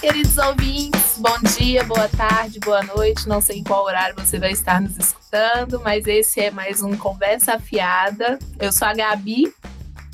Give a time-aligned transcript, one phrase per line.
[0.00, 1.18] queridos ouvintes.
[1.18, 3.28] Bom dia, boa tarde, boa noite.
[3.28, 6.96] Não sei em qual horário você vai estar nos escutando, mas esse é mais um
[6.96, 8.38] Conversa Afiada.
[8.60, 9.52] Eu sou a Gabi,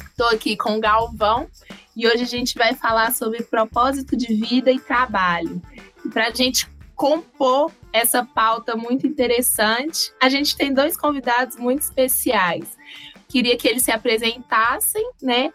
[0.08, 1.48] estou aqui com o Galvão
[1.94, 5.60] e hoje a gente vai falar sobre propósito de vida e trabalho.
[6.12, 6.66] Para a gente
[6.96, 12.76] compor essa pauta muito interessante, a gente tem dois convidados muito especiais.
[13.28, 15.52] Queria que eles se apresentassem, né?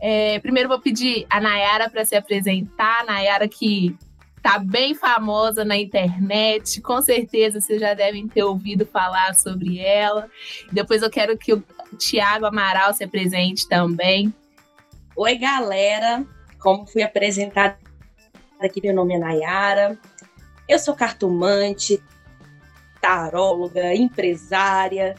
[0.00, 3.04] É, primeiro vou pedir a Nayara para se apresentar.
[3.04, 3.96] Nayara que
[4.42, 10.30] tá bem famosa na internet, com certeza vocês já devem ter ouvido falar sobre ela.
[10.70, 11.64] Depois eu quero que o
[11.98, 14.32] Tiago Amaral se apresente também.
[15.16, 16.24] Oi, galera.
[16.60, 17.76] Como fui apresentada
[18.60, 19.98] aqui, meu nome é Nayara.
[20.68, 22.00] Eu sou cartomante,
[23.00, 25.16] taróloga, empresária.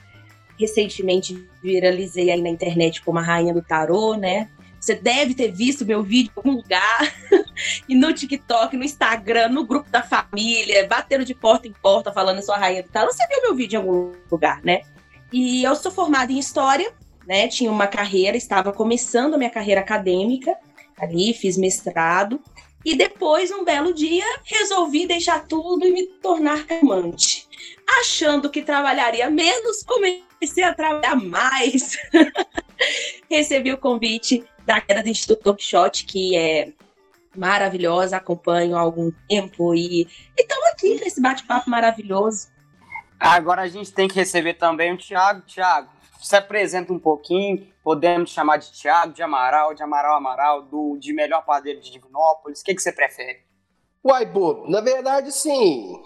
[0.60, 4.50] Recentemente viralizei aí na internet como a rainha do tarô, né?
[4.88, 7.14] Você deve ter visto meu vídeo em algum lugar,
[7.90, 12.42] e no TikTok, no Instagram, no grupo da família, batendo de porta em porta, falando
[12.42, 13.12] sua rainha do tarô.
[13.12, 14.84] Você viu meu vídeo em algum lugar, né?
[15.34, 16.90] E eu sou formada em História,
[17.28, 17.50] né?
[17.50, 20.56] Tinha uma carreira, estava começando a minha carreira acadêmica
[20.98, 22.40] ali, fiz mestrado.
[22.86, 27.46] E depois, um belo dia, resolvi deixar tudo e me tornar amante.
[28.00, 31.98] Achando que trabalharia menos, comecei a trabalhar mais.
[33.30, 36.72] Recebi o convite da queda do Instituto Top Shot, que é
[37.36, 42.48] maravilhosa, acompanho há algum tempo e estamos aqui nesse bate-papo maravilhoso.
[43.20, 45.42] Agora a gente tem que receber também o Tiago.
[45.46, 45.90] Tiago,
[46.22, 51.14] se apresenta um pouquinho, podemos chamar de Tiago, de Amaral, de Amaral Amaral, do, de
[51.14, 53.46] melhor padeiro de Divinópolis, o que, que você prefere?
[54.04, 56.02] Uai, Bobo, na verdade, sim,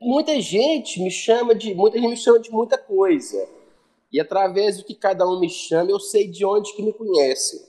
[0.00, 3.48] muita gente me chama de, muita gente me chama de muita coisa.
[4.12, 7.60] E através do que cada um me chama, eu sei de onde que me conhece.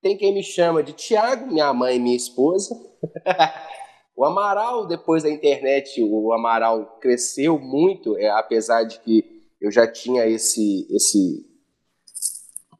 [0.00, 2.74] Tem quem me chama de Tiago, minha mãe e minha esposa.
[4.16, 9.24] o Amaral, depois da internet, o Amaral cresceu muito, é, apesar de que
[9.60, 11.46] eu já tinha esse esse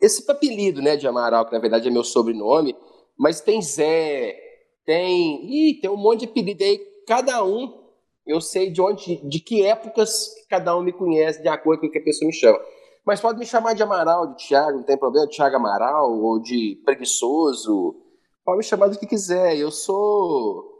[0.00, 2.76] esse apelido, né, de Amaral, que na verdade é meu sobrenome,
[3.18, 4.38] mas tem Zé,
[4.86, 7.88] tem, ih, tem um monte de apelido aí, cada um
[8.24, 11.90] eu sei de onde, de que épocas cada um me conhece, de acordo com o
[11.90, 12.60] que a pessoa me chama.
[13.04, 16.40] Mas pode me chamar de Amaral, de Thiago, não tem problema, de Thiago Amaral, ou
[16.40, 17.96] de preguiçoso.
[18.44, 19.56] Pode me chamar do que quiser.
[19.56, 20.76] Eu sou.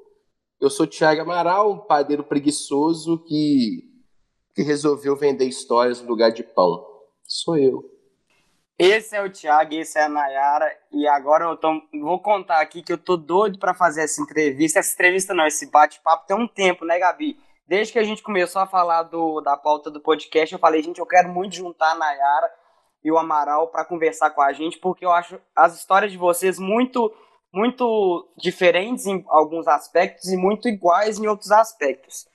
[0.61, 3.85] Eu sou Thiago Amaral, um padeiro preguiçoso que,
[4.55, 6.85] que resolveu vender histórias no lugar de pão.
[7.25, 7.99] Sou eu.
[8.79, 11.69] Esse é o Thiago, esse é a Nayara, e agora eu tô,
[12.01, 14.79] vou contar aqui que eu tô doido para fazer essa entrevista.
[14.79, 17.37] Essa entrevista não, esse bate-papo tem um tempo, né, Gabi?
[17.69, 21.01] Desde que a gente começou a falar do, da pauta do podcast, eu falei, gente,
[21.01, 22.51] eu quero muito juntar a Nayara
[23.05, 26.59] e o Amaral para conversar com a gente, porque eu acho as histórias de vocês
[26.59, 27.13] muito
[27.53, 32.27] muito diferentes em alguns aspectos e muito iguais em outros aspectos.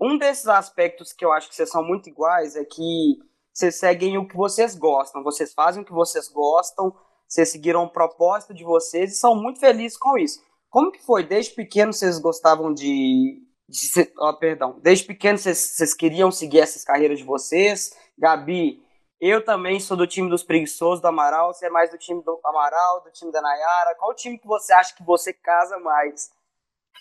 [0.00, 3.18] Um desses aspectos que eu acho que vocês são muito iguais é que
[3.52, 6.94] vocês seguem o que vocês gostam, vocês fazem o que vocês gostam,
[7.28, 10.40] vocês seguiram o propósito de vocês e são muito felizes com isso.
[10.68, 11.24] Como que foi?
[11.24, 17.18] Desde pequeno vocês gostavam de de, oh, perdão, desde pequeno vocês queriam seguir essas carreiras
[17.18, 17.96] de vocês.
[18.18, 18.82] Gabi,
[19.20, 22.40] eu também sou do time dos preguiçosos do Amaral, você é mais do time do
[22.44, 23.94] Amaral, do time da Nayara.
[23.96, 26.30] Qual o time que você acha que você casa mais?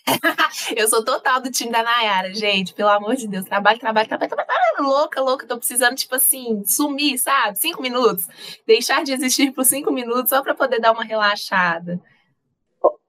[0.78, 2.74] eu sou total do time da Nayara, gente.
[2.74, 3.46] Pelo amor de Deus.
[3.46, 4.60] Trabalho, trabalho, trabalho, trabalho.
[4.80, 5.48] Louca, louca.
[5.48, 7.58] Tô precisando, tipo assim, sumir, sabe?
[7.58, 8.28] Cinco minutos.
[8.68, 12.00] Deixar de existir por cinco minutos só para poder dar uma relaxada.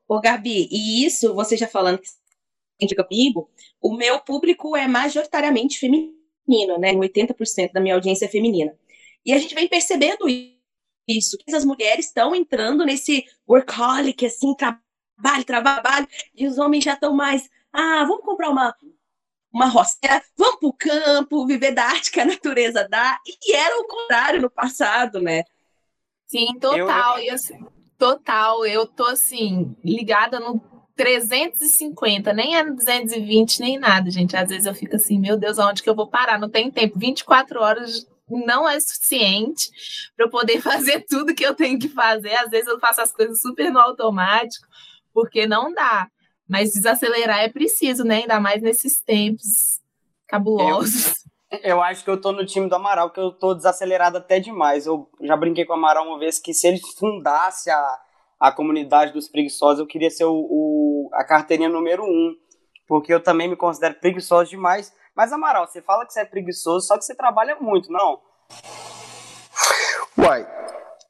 [0.09, 2.09] Ô, Gabi, e isso, você já falando que
[2.95, 6.93] comigo, o meu público é majoritariamente feminino, né?
[6.95, 8.77] 80% da minha audiência é feminina.
[9.25, 10.27] E a gente vem percebendo
[11.07, 16.95] isso, que as mulheres estão entrando nesse workaholic, assim, trabalho, trabalho, e os homens já
[16.95, 18.75] estão mais, ah, vamos comprar uma,
[19.53, 19.97] uma roça,
[20.37, 23.19] vamos para o campo, viver da arte que a natureza dá.
[23.27, 25.45] E era o contrário no passado, né?
[26.27, 27.19] Sim, total.
[27.19, 27.35] Eu...
[27.35, 27.67] assim,
[27.99, 28.65] total.
[28.65, 30.61] Eu tô assim, ligada no
[31.01, 34.37] 350, nem é 220, nem nada, gente.
[34.37, 36.39] Às vezes eu fico assim, meu Deus, aonde que eu vou parar?
[36.39, 36.99] Não tem tempo.
[36.99, 39.71] 24 horas não é suficiente
[40.15, 42.35] para eu poder fazer tudo que eu tenho que fazer.
[42.35, 44.67] Às vezes eu faço as coisas super no automático,
[45.15, 46.07] porque não dá.
[46.47, 48.17] Mas desacelerar é preciso, né?
[48.17, 49.81] Ainda mais nesses tempos
[50.29, 51.15] cabulosos.
[51.51, 54.39] Eu, eu acho que eu tô no time do Amaral, que eu tô desacelerado até
[54.39, 54.85] demais.
[54.85, 57.99] Eu já brinquei com o Amaral uma vez que se ele fundasse a
[58.41, 62.35] a comunidade dos preguiçosos, eu queria ser o, o, a carteirinha número um,
[62.89, 64.93] porque eu também me considero preguiçoso demais.
[65.15, 68.19] Mas, Amaral, você fala que você é preguiçoso, só que você trabalha muito, não?
[70.19, 70.47] Uai,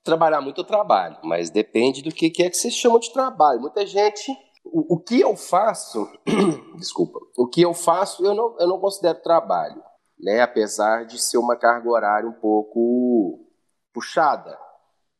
[0.02, 3.60] trabalhar muito eu trabalho, mas depende do que, que é que você chama de trabalho.
[3.60, 6.06] Muita gente O, o, que eu faço,
[6.76, 9.82] desculpa, o que eu faço eu não, eu não considero trabalho,
[10.18, 10.42] né?
[10.42, 13.48] Apesar de ser uma carga horária um pouco
[13.92, 14.58] puxada.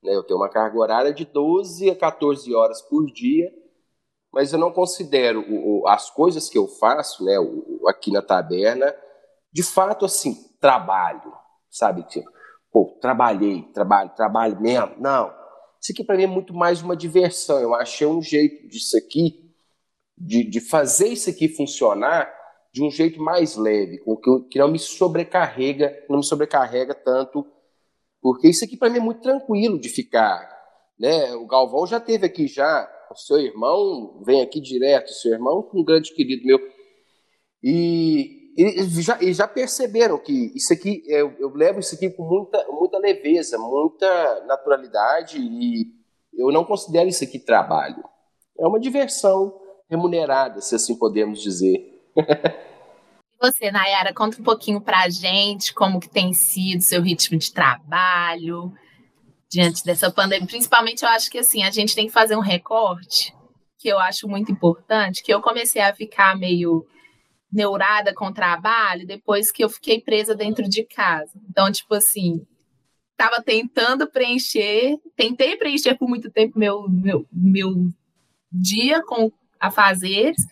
[0.03, 0.15] Né?
[0.15, 3.51] Eu tenho uma carga horária de 12 a 14 horas por dia,
[4.33, 8.23] mas eu não considero o, o, as coisas que eu faço né, o, aqui na
[8.23, 8.95] taberna,
[9.53, 11.33] de fato, assim, trabalho,
[11.69, 12.05] sabe?
[12.05, 12.31] Tipo,
[12.71, 14.95] pô, trabalhei, trabalho, trabalho mesmo.
[14.99, 15.35] Não.
[15.81, 17.59] Isso aqui para mim é muito mais uma diversão.
[17.59, 19.51] Eu achei um jeito disso aqui,
[20.17, 22.31] de, de fazer isso aqui funcionar
[22.73, 27.45] de um jeito mais leve, com que, que não me sobrecarrega, não me sobrecarrega tanto
[28.21, 30.49] porque isso aqui para mim é muito tranquilo de ficar.
[30.99, 31.35] Né?
[31.35, 35.85] O Galvão já teve aqui já, o seu irmão vem aqui direto, seu irmão um
[35.85, 36.59] grande querido meu.
[37.63, 42.67] E, e já, já perceberam que isso aqui, eu, eu levo isso aqui com muita,
[42.71, 45.87] muita leveza, muita naturalidade e
[46.35, 48.03] eu não considero isso aqui trabalho.
[48.59, 49.59] É uma diversão
[49.89, 52.01] remunerada, se assim podemos dizer.
[53.41, 57.53] você, Nayara, conta um pouquinho para a gente como que tem sido seu ritmo de
[57.53, 58.73] trabalho
[59.51, 60.47] diante dessa pandemia.
[60.47, 63.35] Principalmente, eu acho que assim, a gente tem que fazer um recorte
[63.79, 66.87] que eu acho muito importante, que eu comecei a ficar meio
[67.51, 71.33] neurada com o trabalho depois que eu fiquei presa dentro de casa.
[71.49, 72.47] Então, tipo assim,
[73.13, 77.73] estava tentando preencher, tentei preencher por muito tempo meu, meu, meu
[78.53, 80.43] dia com afazeres,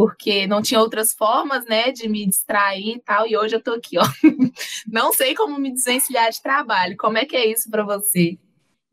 [0.00, 3.72] porque não tinha outras formas, né, de me distrair e tal, e hoje eu tô
[3.72, 4.02] aqui, ó.
[4.90, 6.96] Não sei como me desvencilhar de trabalho.
[6.96, 8.38] Como é que é isso para você?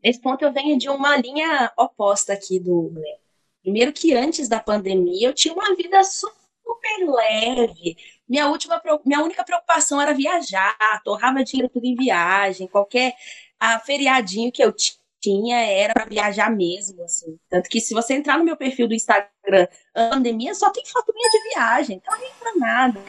[0.04, 3.16] Nesse ponto eu venho de uma linha oposta aqui do né?
[3.62, 7.96] Primeiro que antes da pandemia eu tinha uma vida super leve.
[8.28, 13.14] Minha última minha única preocupação era viajar, torrava dinheiro tudo em viagem, qualquer
[13.58, 17.38] a feriadinho que eu tinha tinha era para viajar mesmo, assim.
[17.48, 21.30] Tanto que se você entrar no meu perfil do Instagram, pandemia, só tem foto minha
[21.30, 23.04] de viagem, então não entra nada.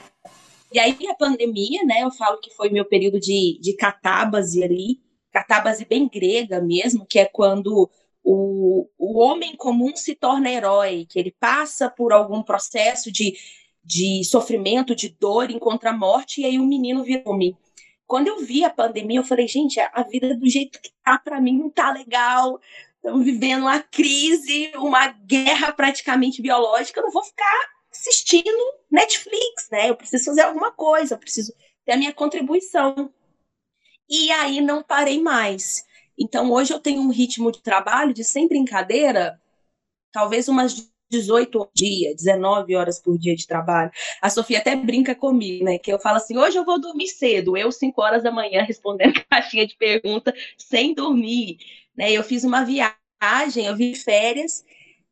[0.71, 5.01] E aí a pandemia, né, eu falo que foi meu período de, de catábase ali,
[5.31, 7.89] catábase bem grega mesmo, que é quando
[8.23, 13.35] o, o homem comum se torna herói, que ele passa por algum processo de,
[13.83, 17.57] de sofrimento, de dor, encontra a morte, e aí o menino vira homem.
[18.09, 21.39] Quando eu vi a pandemia, eu falei, gente, a vida do jeito que tá para
[21.39, 22.59] mim não tá legal.
[22.95, 27.00] Estamos vivendo uma crise, uma guerra praticamente biológica.
[27.00, 28.50] Eu não vou ficar assistindo
[28.89, 29.91] Netflix, né?
[29.91, 31.53] Eu preciso fazer alguma coisa, eu preciso
[31.85, 33.13] ter a minha contribuição.
[34.09, 35.85] E aí não parei mais.
[36.17, 39.39] Então hoje eu tenho um ritmo de trabalho de sem brincadeira,
[40.11, 43.91] talvez umas 18 dias, 19 horas por dia de trabalho.
[44.21, 45.77] A Sofia até brinca comigo, né?
[45.77, 49.13] Que eu falo assim: hoje eu vou dormir cedo, eu, 5 horas da manhã, respondendo
[49.29, 51.57] caixinha de pergunta sem dormir.
[51.95, 52.11] Né?
[52.11, 54.63] Eu fiz uma viagem, eu vi férias,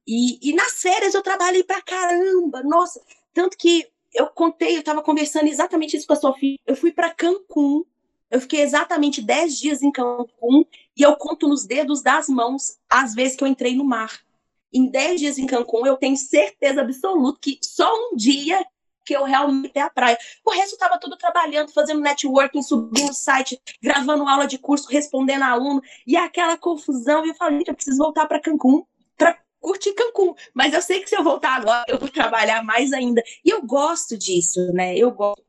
[0.07, 3.01] e, e nas férias eu trabalhei pra caramba, nossa.
[3.33, 6.57] Tanto que eu contei, eu estava conversando exatamente isso com a Sofia.
[6.65, 7.83] Eu fui para Cancún,
[8.31, 10.65] eu fiquei exatamente 10 dias em Cancún,
[10.95, 14.26] e eu conto nos dedos das mãos as vezes que eu entrei no mar
[14.73, 18.65] em 10 dias em Cancún, eu tenho certeza absoluta que só um dia
[19.07, 20.17] que eu realmente ia à praia.
[20.45, 25.51] O resto estava tudo trabalhando, fazendo networking, subindo site, gravando aula de curso, respondendo a
[25.51, 27.25] aluno, e aquela confusão.
[27.25, 28.83] E eu falei, eu preciso voltar para Cancún
[29.17, 30.35] para curtir Cancún.
[30.53, 33.23] Mas eu sei que se eu voltar agora, eu vou trabalhar mais ainda.
[33.45, 34.97] E eu gosto disso, né?
[34.97, 35.41] Eu gosto.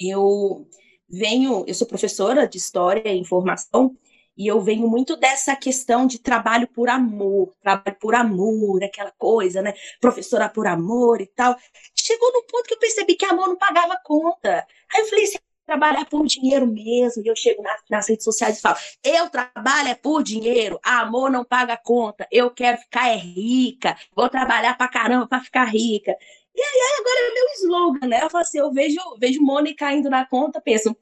[0.00, 0.68] Eu
[1.08, 3.96] venho, eu sou professora de história e informação,
[4.38, 9.60] e eu venho muito dessa questão de trabalho por amor, trabalho por amor, aquela coisa,
[9.60, 9.74] né?
[10.00, 11.56] Professora por amor e tal.
[11.92, 14.64] Chegou num ponto que eu percebi que amor não pagava conta.
[14.94, 17.22] Aí eu falei assim, trabalhar por dinheiro mesmo.
[17.24, 21.30] E eu chego nas, nas, redes sociais e falo: eu trabalho é por dinheiro, amor
[21.30, 26.16] não paga conta, eu quero ficar é rica, vou trabalhar pra caramba pra ficar rica.
[26.54, 28.22] E aí agora é meu slogan, né?
[28.22, 30.96] Eu falo assim: eu vejo, vejo money caindo na conta, penso,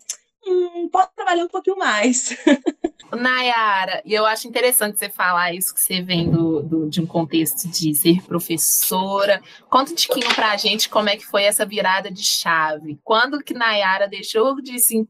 [0.46, 2.36] hum, posso trabalhar um pouquinho mais.
[3.14, 7.06] Nayara, e eu acho interessante você falar isso, que você vem do, do, de um
[7.06, 9.40] contexto de ser professora.
[9.68, 12.98] Conta um tiquinho pra gente como é que foi essa virada de chave.
[13.04, 15.06] Quando que Nayara deixou de se,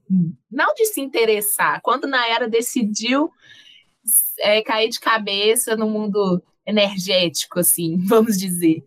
[0.51, 3.31] não de se interessar, quando Nayara decidiu
[4.41, 8.85] é, cair de cabeça no mundo energético, assim, vamos dizer.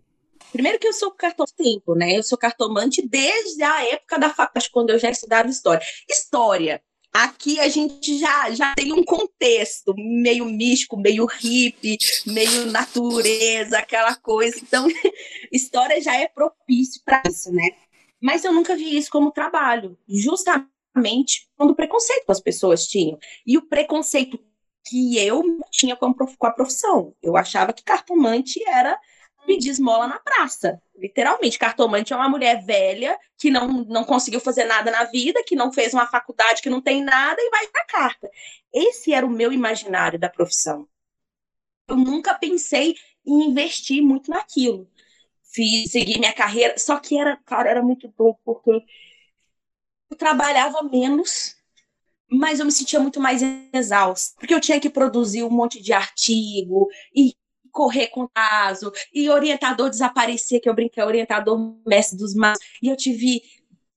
[0.51, 2.17] Primeiro que eu sou cartomante, né?
[2.17, 5.85] Eu sou cartomante desde a época da faculdade, quando eu já estudava história.
[6.09, 13.79] História Aqui a gente já, já tem um contexto meio místico, meio hippie, meio natureza,
[13.79, 14.57] aquela coisa.
[14.61, 14.87] Então,
[15.51, 17.71] história já é propício para isso, né?
[18.21, 23.17] Mas eu nunca vi isso como trabalho, justamente quando o preconceito que as pessoas tinham.
[23.45, 24.39] E o preconceito
[24.87, 27.15] que eu tinha com a profissão.
[27.23, 28.99] Eu achava que cartomante era
[29.49, 30.79] pedir esmola na praça.
[30.95, 35.55] Literalmente, cartomante é uma mulher velha que não, não conseguiu fazer nada na vida, que
[35.55, 38.29] não fez uma faculdade, que não tem nada e vai para carta.
[38.71, 40.87] Esse era o meu imaginário da profissão.
[41.87, 44.87] Eu nunca pensei em investir muito naquilo.
[45.41, 48.69] Fiz, segui minha carreira, só que era, cara, era muito bom porque
[50.11, 51.55] eu trabalhava menos,
[52.29, 53.41] mas eu me sentia muito mais
[53.73, 57.33] exausta, porque eu tinha que produzir um monte de artigo e
[57.79, 61.57] correr com caso, e orientador desaparecia, que eu brinquei, orientador
[61.87, 63.41] mestre dos maus, e eu tive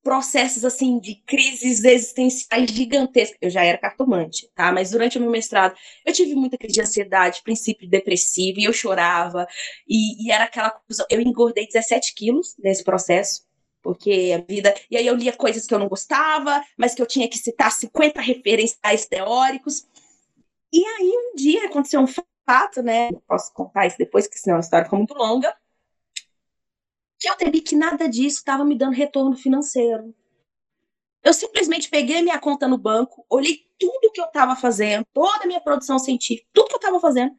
[0.01, 3.37] processos assim de crises existenciais gigantescas.
[3.41, 4.71] Eu já era cartomante, tá?
[4.71, 5.75] Mas durante o meu mestrado
[6.05, 9.45] eu tive muita crise de ansiedade, princípio depressivo, e eu chorava,
[9.85, 11.05] e, e era aquela coisa.
[11.09, 13.43] Eu engordei 17 quilos nesse processo,
[13.81, 14.73] porque a vida.
[14.89, 17.69] E aí eu lia coisas que eu não gostava, mas que eu tinha que citar
[17.69, 19.85] 50 referenciais teóricos.
[20.71, 22.32] E aí um dia aconteceu um fato,
[22.83, 23.09] né?
[23.27, 25.55] Posso contar isso depois, que senão a história ficou muito longa.
[27.19, 30.13] Que eu percebi que nada disso estava me dando retorno financeiro.
[31.23, 35.47] Eu simplesmente peguei minha conta no banco, olhei tudo que eu estava fazendo, toda a
[35.47, 37.33] minha produção científica, tudo que eu estava fazendo,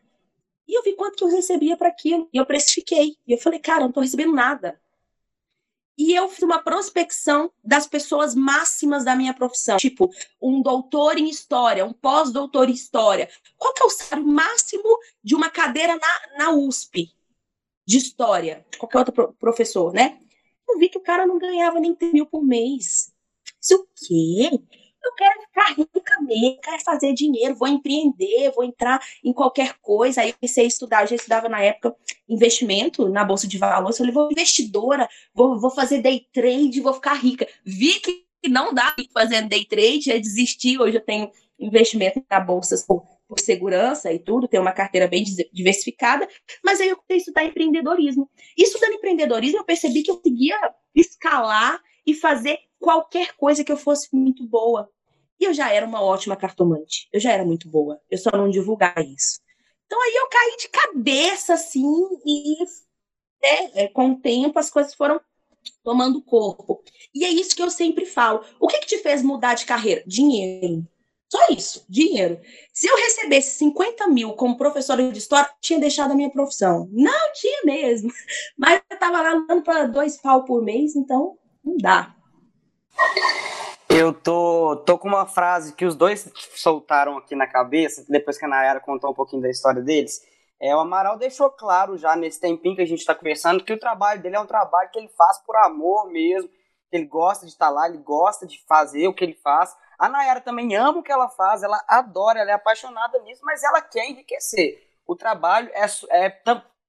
[0.66, 2.28] e eu vi quanto que eu recebia para aquilo.
[2.32, 3.16] E eu precifiquei.
[3.26, 4.80] E eu falei, cara, eu não estou recebendo nada.
[5.96, 10.10] E eu fiz uma prospecção das pessoas máximas da minha profissão, tipo
[10.42, 13.28] um doutor em história, um pós-doutor em história.
[13.56, 17.14] Qual que é o salário máximo de uma cadeira na, na USP
[17.86, 20.18] de história, de qualquer outro professor, né?
[20.68, 23.12] Eu vi que o cara não ganhava nem 3 mil por mês.
[23.60, 24.50] Isso o quê?
[25.04, 30.20] Eu quero ficar rica mesmo, quero fazer dinheiro, vou empreender, vou entrar em qualquer coisa.
[30.20, 31.94] Aí comecei a estudar, já estudava na época
[32.28, 33.98] investimento na Bolsa de Valores.
[33.98, 37.46] Eu falei, vou investidora, vou, vou fazer day trade, vou ficar rica.
[37.64, 40.78] Vi que não dá fazendo day trade, já desisti.
[40.78, 45.24] Hoje eu tenho investimento na Bolsa por, por segurança e tudo, tenho uma carteira bem
[45.52, 46.28] diversificada,
[46.62, 48.28] mas aí eu comecei a estudar empreendedorismo.
[48.56, 50.56] E estudando empreendedorismo, eu percebi que eu conseguia
[50.94, 54.90] escalar e fazer qualquer coisa que eu fosse muito boa.
[55.40, 57.08] E eu já era uma ótima cartomante.
[57.12, 58.00] Eu já era muito boa.
[58.10, 59.40] Eu só não divulgava isso.
[59.86, 61.84] Então aí eu caí de cabeça, assim,
[62.24, 62.58] e
[63.42, 65.20] né, é, com o tempo as coisas foram
[65.82, 66.82] tomando corpo.
[67.14, 68.44] E é isso que eu sempre falo.
[68.58, 70.02] O que, que te fez mudar de carreira?
[70.06, 70.86] Dinheiro.
[71.30, 72.40] Só isso, dinheiro.
[72.72, 76.88] Se eu recebesse 50 mil como professora de história, tinha deixado a minha profissão.
[76.92, 78.12] Não tinha mesmo.
[78.56, 82.14] Mas eu estava lá dando para dois pau por mês, então não dá.
[83.96, 88.44] Eu tô, tô com uma frase que os dois soltaram aqui na cabeça, depois que
[88.44, 90.20] a Nayara contou um pouquinho da história deles.
[90.60, 93.78] É, o Amaral deixou claro já nesse tempinho que a gente está conversando que o
[93.78, 96.48] trabalho dele é um trabalho que ele faz por amor mesmo,
[96.90, 99.76] que ele gosta de estar tá lá, ele gosta de fazer o que ele faz.
[99.96, 103.62] A Nayara também ama o que ela faz, ela adora, ela é apaixonada nisso, mas
[103.62, 104.82] ela quer enriquecer.
[105.06, 105.86] O trabalho é,
[106.26, 106.36] é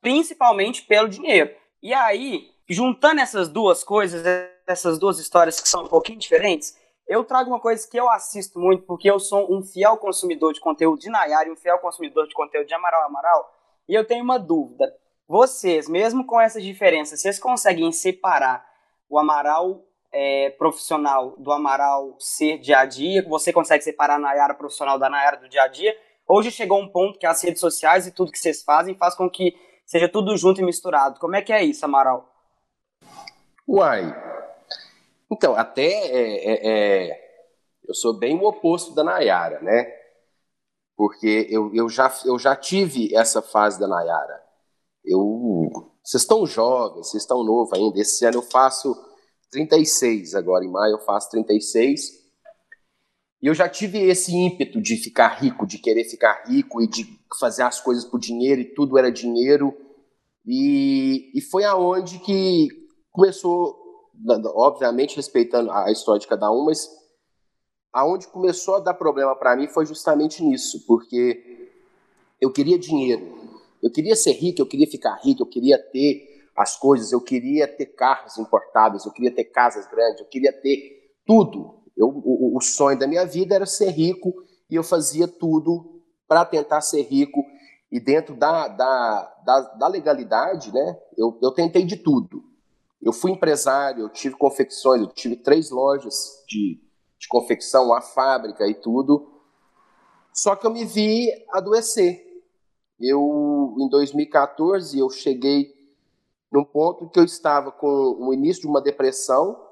[0.02, 1.54] principalmente pelo dinheiro.
[1.84, 4.24] E aí, juntando essas duas coisas,
[4.66, 8.60] essas duas histórias que são um pouquinho diferentes, eu trago uma coisa que eu assisto
[8.60, 12.28] muito, porque eu sou um fiel consumidor de conteúdo de Nayara e um fiel consumidor
[12.28, 13.54] de conteúdo de Amaral Amaral,
[13.88, 14.94] e eu tenho uma dúvida.
[15.28, 18.66] Vocês, mesmo com essas diferenças, vocês conseguem separar
[19.10, 23.24] o Amaral é, profissional do Amaral ser dia a dia?
[23.28, 25.96] Você consegue separar a Nayara profissional da Nayara do dia a dia?
[26.28, 29.30] Hoje chegou um ponto que as redes sociais e tudo que vocês fazem faz com
[29.30, 31.20] que seja tudo junto e misturado.
[31.20, 32.32] Como é que é isso, Amaral?
[33.68, 34.04] Uai,
[35.32, 37.26] então, até é, é, é,
[37.88, 39.92] eu sou bem o oposto da Nayara, né?
[40.96, 44.42] Porque eu, eu, já, eu já tive essa fase da Nayara.
[45.04, 48.00] Eu, vocês estão jovens, vocês estão novos ainda.
[48.00, 48.96] Esse ano eu faço
[49.52, 52.26] 36 agora, em maio eu faço 36.
[53.42, 57.06] E eu já tive esse ímpeto de ficar rico, de querer ficar rico e de
[57.40, 59.76] fazer as coisas por dinheiro e tudo era dinheiro.
[60.46, 62.70] E, e foi aonde que
[63.12, 63.85] começou
[64.56, 66.90] obviamente respeitando a história de cada um, mas
[67.92, 71.72] aonde começou a dar problema para mim foi justamente nisso, porque
[72.42, 73.38] eu queria dinheiro,
[73.82, 77.68] eu queria ser rico, eu queria ficar rico, eu queria ter as coisas, eu queria
[77.68, 81.84] ter carros importados, eu queria ter casas grandes, eu queria ter tudo.
[81.98, 84.34] Eu, o, o sonho da minha vida era ser rico
[84.70, 87.44] e eu fazia tudo para tentar ser rico.
[87.92, 92.44] E dentro da, da, da, da legalidade, né, eu, eu tentei de tudo.
[93.06, 96.82] Eu fui empresário, eu tive confecções, eu tive três lojas de,
[97.20, 99.32] de confecção, a fábrica e tudo.
[100.34, 102.26] Só que eu me vi adoecer.
[103.00, 105.72] Eu, em 2014, eu cheguei
[106.52, 109.64] num ponto que eu estava com o início de uma depressão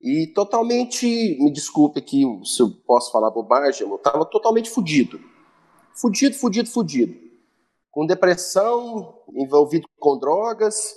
[0.00, 1.06] e totalmente,
[1.38, 5.20] me desculpe aqui se eu posso falar bobagem, eu estava totalmente fudido.
[5.94, 7.26] Fudido, fudido, fudido
[7.96, 10.94] com depressão, envolvido com drogas,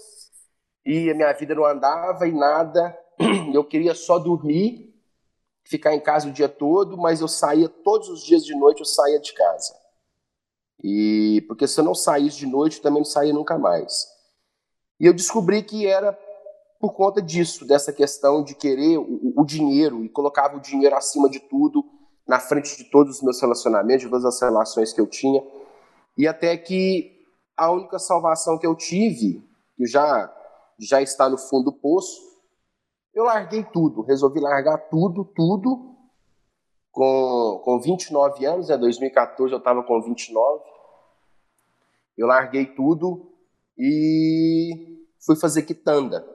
[0.85, 2.97] e a minha vida não andava e nada.
[3.53, 4.93] Eu queria só dormir,
[5.63, 8.85] ficar em casa o dia todo, mas eu saía todos os dias de noite, eu
[8.85, 9.75] saía de casa.
[10.83, 14.07] E porque se eu não saísse de noite, eu também não saía nunca mais.
[14.99, 16.17] E eu descobri que era
[16.79, 21.29] por conta disso, dessa questão de querer o, o dinheiro e colocava o dinheiro acima
[21.29, 21.83] de tudo,
[22.25, 25.43] na frente de todos os meus relacionamentos, de todas as relações que eu tinha.
[26.17, 27.19] E até que
[27.55, 29.43] a única salvação que eu tive,
[29.75, 30.33] que já
[30.79, 32.29] já está no fundo do poço,
[33.13, 35.95] eu larguei tudo, resolvi largar tudo, tudo.
[36.91, 40.63] Com, com 29 anos, né, 2014 eu estava com 29.
[42.17, 43.31] Eu larguei tudo
[43.77, 46.27] e fui fazer quitanda.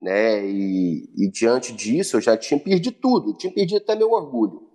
[0.00, 0.44] Né?
[0.46, 4.68] E, e diante disso eu já tinha perdido tudo, tinha perdido até meu orgulho.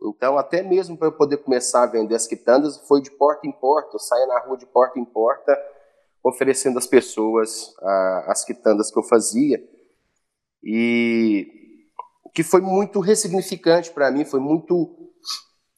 [0.00, 3.52] Então, até mesmo para eu poder começar a vender as quitandas, foi de porta em
[3.52, 3.96] porta.
[3.96, 5.58] Eu saía na rua de porta em porta,
[6.22, 9.62] oferecendo às pessoas a, as quitandas que eu fazia.
[10.62, 11.46] E
[12.34, 15.10] que foi muito ressignificante para mim, foi muito.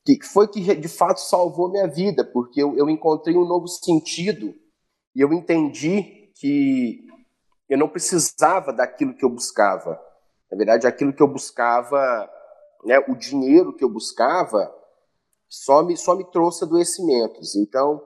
[0.05, 4.55] que foi que de fato salvou minha vida, porque eu, eu encontrei um novo sentido
[5.15, 7.07] e eu entendi que
[7.69, 10.01] eu não precisava daquilo que eu buscava.
[10.51, 12.29] Na verdade, aquilo que eu buscava
[12.85, 14.75] né, o dinheiro que eu buscava
[15.49, 17.55] só me, só me trouxe adoecimentos.
[17.57, 18.03] Então,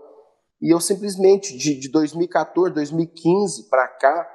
[0.65, 4.27] e eu simplesmente, de, de 2014, 2015 para cá,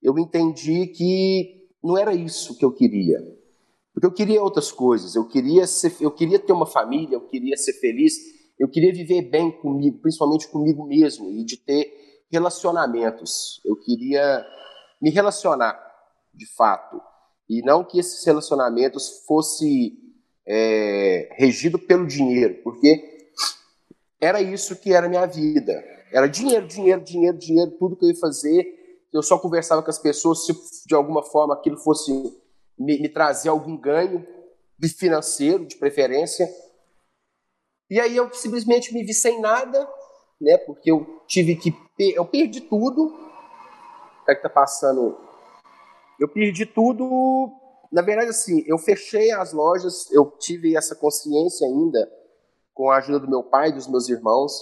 [0.00, 3.18] eu entendi que não era isso que eu queria.
[3.92, 5.16] Porque eu queria outras coisas.
[5.16, 8.14] Eu queria, ser, eu queria ter uma família, eu queria ser feliz,
[8.60, 11.92] eu queria viver bem comigo, principalmente comigo mesmo, e de ter
[12.30, 13.60] relacionamentos.
[13.64, 14.46] Eu queria
[15.00, 15.76] me relacionar,
[16.32, 17.00] de fato.
[17.50, 19.98] E não que esses relacionamentos fossem
[20.46, 23.11] é, regidos pelo dinheiro, porque
[24.22, 25.82] era isso que era a minha vida.
[26.12, 28.64] Era dinheiro, dinheiro, dinheiro, dinheiro, tudo que eu ia fazer.
[29.12, 30.52] Eu só conversava com as pessoas se
[30.86, 32.12] de alguma forma aquilo fosse
[32.78, 34.24] me, me trazer algum ganho
[34.96, 36.48] financeiro, de preferência.
[37.90, 39.88] E aí eu simplesmente me vi sem nada,
[40.40, 40.56] né?
[40.58, 43.06] Porque eu tive que eu perdi tudo.
[43.06, 45.18] O que é está passando
[46.22, 47.50] eu perdi tudo.
[47.90, 52.08] Na verdade, assim, eu fechei as lojas, eu tive essa consciência ainda,
[52.74, 54.52] com a ajuda do meu pai e dos meus irmãos,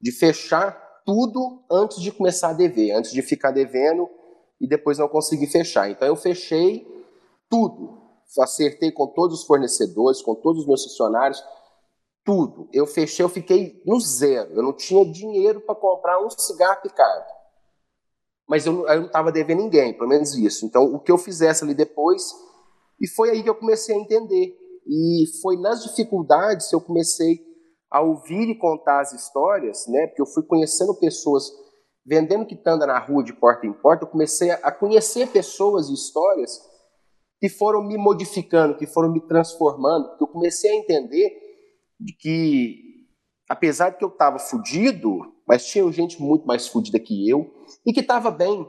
[0.00, 0.72] de fechar
[1.04, 4.08] tudo antes de começar a dever, antes de ficar devendo
[4.60, 5.90] e depois não conseguir fechar.
[5.90, 6.86] Então eu fechei
[7.48, 8.00] tudo,
[8.40, 11.42] acertei com todos os fornecedores, com todos os meus funcionários,
[12.24, 12.68] tudo.
[12.72, 14.52] Eu fechei, eu fiquei no zero.
[14.54, 17.34] Eu não tinha dinheiro para comprar um cigarro picado
[18.46, 20.66] mas eu, eu não estava devendo ninguém, pelo menos isso.
[20.66, 22.22] Então, o que eu fizesse ali depois,
[23.00, 24.56] e foi aí que eu comecei a entender.
[24.86, 27.40] E foi nas dificuldades que eu comecei
[27.90, 30.06] a ouvir e contar as histórias, né?
[30.08, 31.44] Porque eu fui conhecendo pessoas
[32.06, 36.60] vendendo quitanda na rua de porta em porta, eu comecei a conhecer pessoas e histórias
[37.40, 41.30] que foram me modificando, que foram me transformando, porque eu comecei a entender
[42.20, 42.78] que
[43.48, 47.50] apesar de que eu estava fudido, mas tinha gente muito mais fudida que eu
[47.86, 48.66] e que estava bem,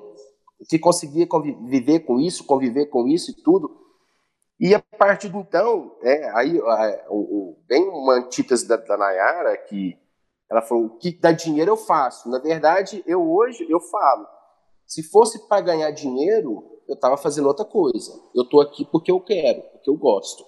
[0.69, 1.27] que conseguia
[1.67, 3.84] viver com isso, conviver com isso e tudo.
[4.59, 7.05] E a partir de então, é, aí é,
[7.67, 9.97] bem uma antítese da, da Nayara, que
[10.49, 12.29] ela falou, o que dá dinheiro eu faço.
[12.29, 14.25] Na verdade, eu hoje, eu falo,
[14.85, 18.13] se fosse para ganhar dinheiro, eu estava fazendo outra coisa.
[18.33, 20.45] Eu estou aqui porque eu quero, porque eu gosto.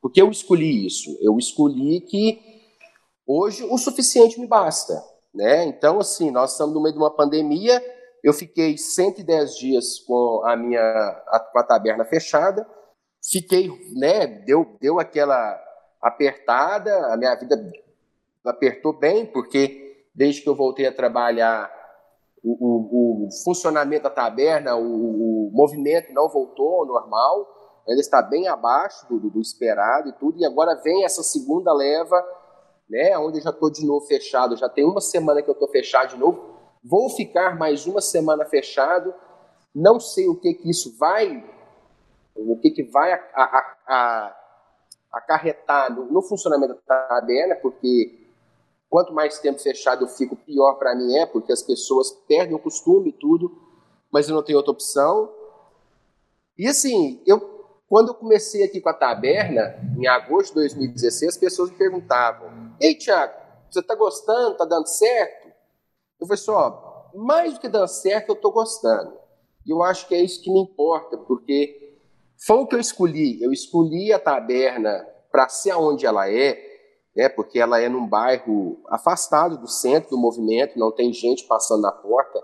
[0.00, 1.18] Porque eu escolhi isso.
[1.20, 2.40] Eu escolhi que
[3.26, 5.02] hoje o suficiente me basta.
[5.34, 5.64] Né?
[5.64, 7.82] Então, assim, nós estamos no meio de uma pandemia,
[8.22, 12.66] eu fiquei 110 dias com a minha com a taberna fechada,
[13.22, 15.60] fiquei, né, deu, deu aquela
[16.00, 17.56] apertada, a minha vida
[18.44, 21.70] apertou bem, porque desde que eu voltei a trabalhar,
[22.42, 28.22] o, o, o funcionamento da taberna, o, o, movimento não voltou ao normal, ainda está
[28.22, 32.24] bem abaixo do, do, do esperado e tudo, e agora vem essa segunda leva
[32.90, 33.16] né?
[33.16, 36.10] Onde eu já estou de novo fechado, já tem uma semana que eu estou fechado
[36.10, 39.14] de novo, vou ficar mais uma semana fechado,
[39.72, 41.44] não sei o que que isso vai,
[42.48, 44.36] o que que vai a, a, a,
[45.12, 48.28] acarretar no, no, funcionamento da taberna, porque
[48.88, 52.58] quanto mais tempo fechado eu fico, pior para mim é, porque as pessoas perdem o
[52.58, 53.50] costume e tudo,
[54.10, 55.32] mas eu não tenho outra opção.
[56.56, 61.36] E assim, eu quando eu comecei aqui com a taberna, em agosto de 2016, as
[61.36, 63.34] pessoas me perguntavam: Ei, Tiago,
[63.68, 64.52] você está gostando?
[64.52, 65.48] Está dando certo?
[66.20, 69.18] Eu falei assim: ó, mais do que dando certo, eu estou gostando.
[69.66, 71.89] E eu acho que é isso que me importa, porque
[72.46, 73.42] foi o que eu escolhi.
[73.42, 76.58] Eu escolhi a taberna para ser onde ela é,
[77.14, 81.82] né, porque ela é num bairro afastado do centro do movimento, não tem gente passando
[81.82, 82.40] na porta,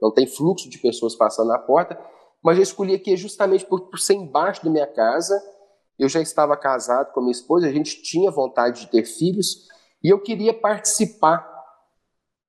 [0.00, 1.98] não tem fluxo de pessoas passando na porta,
[2.42, 5.34] mas eu escolhi aqui justamente por, por ser embaixo da minha casa.
[5.98, 9.66] Eu já estava casado com minha esposa, a gente tinha vontade de ter filhos
[10.02, 11.48] e eu queria participar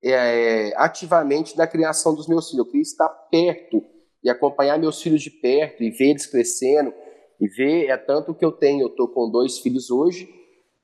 [0.03, 2.65] é, ativamente da criação dos meus filhos.
[2.65, 3.83] Eu queria estar perto
[4.23, 6.93] e acompanhar meus filhos de perto e ver eles crescendo
[7.39, 8.82] e ver é tanto que eu tenho.
[8.82, 10.29] Eu estou com dois filhos hoje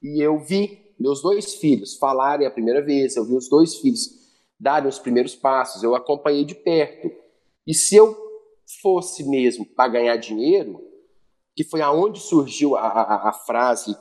[0.01, 4.25] e eu vi meus dois filhos falarem a primeira vez, eu vi os dois filhos
[4.59, 7.11] darem os primeiros passos, eu acompanhei de perto.
[7.67, 8.15] E se eu
[8.81, 10.81] fosse mesmo para ganhar dinheiro,
[11.55, 13.95] que foi aonde surgiu a, a, a, frase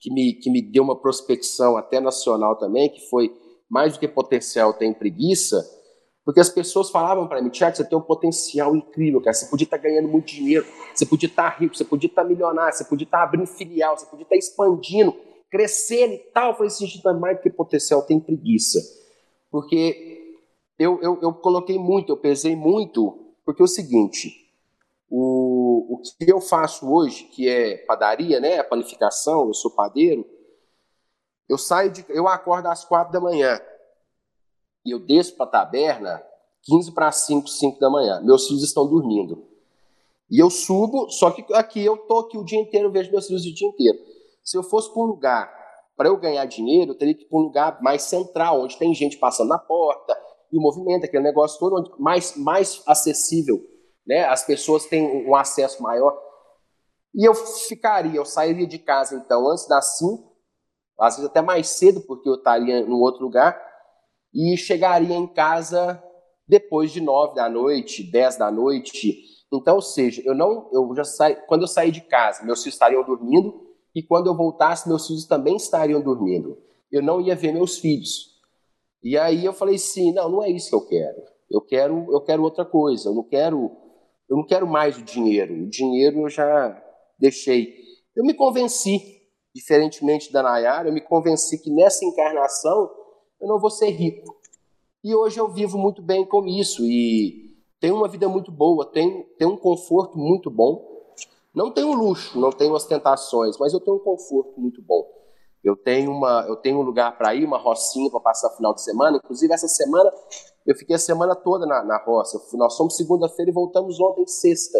[0.00, 3.32] que me, que me deu uma prospecção até nacional também, que foi
[3.68, 5.58] mais do que potencial tem preguiça,
[6.28, 9.64] porque as pessoas falavam para mim, Tiago, você tem um potencial incrível, cara, você podia
[9.64, 12.76] estar tá ganhando muito dinheiro, você podia estar tá rico, você podia estar tá milionário,
[12.76, 15.16] você podia estar abrindo filial, você podia estar expandindo,
[15.50, 16.50] crescendo e tal.
[16.50, 18.78] Eu falei assim, gente, mais que potencial tem preguiça.
[19.50, 20.36] Porque
[20.78, 24.52] eu, eu, eu coloquei muito, eu pesei muito porque é o seguinte,
[25.08, 30.26] o, o que eu faço hoje, que é padaria, né, a panificação, eu sou padeiro,
[31.48, 33.58] eu saio de, eu acordo às quatro da manhã
[34.84, 36.22] e eu desço para a taberna
[36.62, 38.20] 15 para 5, 5 da manhã.
[38.22, 39.46] Meus filhos estão dormindo.
[40.30, 43.46] E eu subo, só que aqui eu tô aqui o dia inteiro, vejo meus filhos
[43.46, 43.98] o dia inteiro.
[44.44, 45.58] Se eu fosse para um lugar
[45.96, 48.94] para eu ganhar dinheiro, eu teria que ir para um lugar mais central, onde tem
[48.94, 50.16] gente passando na porta,
[50.52, 53.60] e o movimento, aquele negócio todo mais, mais acessível,
[54.06, 54.24] né?
[54.24, 56.16] As pessoas têm um acesso maior.
[57.14, 60.32] E eu ficaria, eu sairia de casa então antes das 5,
[61.00, 63.60] às vezes até mais cedo, porque eu estaria em outro lugar,
[64.34, 66.02] e chegaria em casa
[66.46, 69.16] depois de 9 da noite, 10 da noite.
[69.52, 72.74] Então, ou seja, eu não, eu já saí, quando eu saí de casa, meus filhos
[72.74, 76.58] estariam dormindo, e quando eu voltasse, meus filhos também estariam dormindo.
[76.90, 78.38] Eu não ia ver meus filhos.
[79.02, 81.22] E aí eu falei sim, não, não é isso que eu quero.
[81.50, 83.08] Eu quero, eu quero outra coisa.
[83.08, 83.70] Eu não quero,
[84.28, 85.54] eu não quero mais o dinheiro.
[85.54, 86.82] O dinheiro eu já
[87.18, 87.74] deixei.
[88.14, 89.22] Eu me convenci,
[89.54, 92.90] diferentemente da Nayara, eu me convenci que nessa encarnação
[93.40, 94.36] eu não vou ser rico.
[95.02, 99.24] E hoje eu vivo muito bem com isso e tenho uma vida muito boa, tenho,
[99.38, 100.86] tenho um conforto muito bom.
[101.54, 105.06] Não tenho luxo, não tenho ostentações, mas eu tenho um conforto muito bom.
[105.62, 108.82] Eu tenho, uma, eu tenho um lugar para ir, uma rocinha para passar final de
[108.82, 109.16] semana.
[109.16, 110.10] Inclusive, essa semana,
[110.66, 112.40] eu fiquei a semana toda na, na roça.
[112.56, 114.78] Nós somos segunda-feira e voltamos ontem, sexta.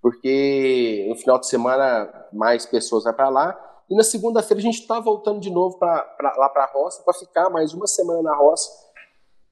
[0.00, 3.65] Porque no final de semana, mais pessoas vão para lá.
[3.88, 7.02] E na segunda-feira, a gente está voltando de novo pra, pra lá para a roça,
[7.02, 8.70] para ficar mais uma semana na roça.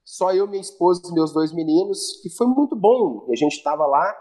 [0.05, 3.27] Só eu, minha esposa e meus dois meninos, que foi muito bom.
[3.31, 4.14] A gente estava lá.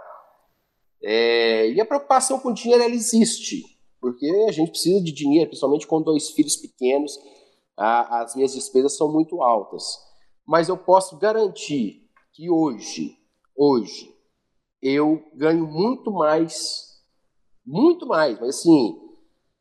[1.02, 3.74] É, e a preocupação com o dinheiro, ela existe
[4.04, 7.18] porque a gente precisa de dinheiro, principalmente com dois filhos pequenos,
[7.78, 9.98] a, as minhas despesas são muito altas.
[10.46, 13.18] Mas eu posso garantir que hoje,
[13.56, 14.14] hoje,
[14.82, 17.02] eu ganho muito mais,
[17.66, 19.03] muito mais, mas assim,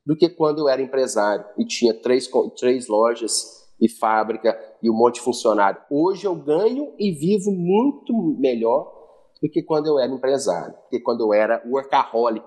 [0.04, 4.94] do que quando eu era empresário e tinha três, três lojas e fábrica e um
[4.94, 5.80] monte de funcionário.
[5.90, 8.92] Hoje eu ganho e vivo muito melhor
[9.40, 12.46] do que quando eu era empresário, do que quando eu era workaholic,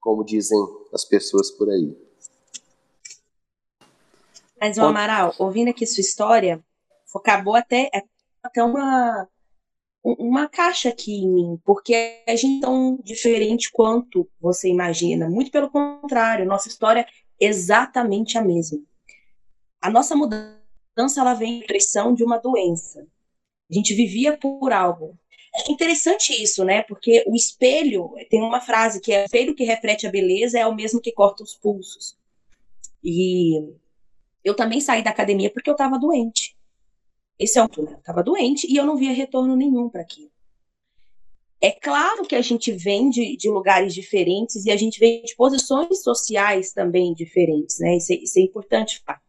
[0.00, 0.58] como dizem
[0.92, 1.96] as pessoas por aí.
[4.60, 6.62] Mas, o Amaral, ouvindo aqui sua história,
[7.14, 7.90] acabou até,
[8.42, 9.26] até uma,
[10.02, 15.28] uma caixa aqui em mim, porque a gente é tão diferente quanto você imagina.
[15.28, 17.06] Muito pelo contrário, nossa história
[17.40, 18.80] é exatamente a mesma.
[19.80, 23.06] A nossa mudança ela vem da pressão de uma doença.
[23.70, 25.18] A gente vivia por algo.
[25.54, 26.82] É interessante isso, né?
[26.82, 30.66] Porque o espelho, tem uma frase que é: o espelho que reflete a beleza é
[30.66, 32.16] o mesmo que corta os pulsos.
[33.02, 33.74] E
[34.44, 36.56] eu também saí da academia porque eu estava doente.
[37.40, 37.92] Esse é ponto, né?
[37.94, 40.30] Eu estava doente e eu não via retorno nenhum para aquilo.
[41.58, 45.34] É claro que a gente vem de, de, lugares diferentes e a gente vem de
[45.34, 47.96] posições sociais também diferentes, né?
[47.96, 49.22] Isso é, isso é importante falar.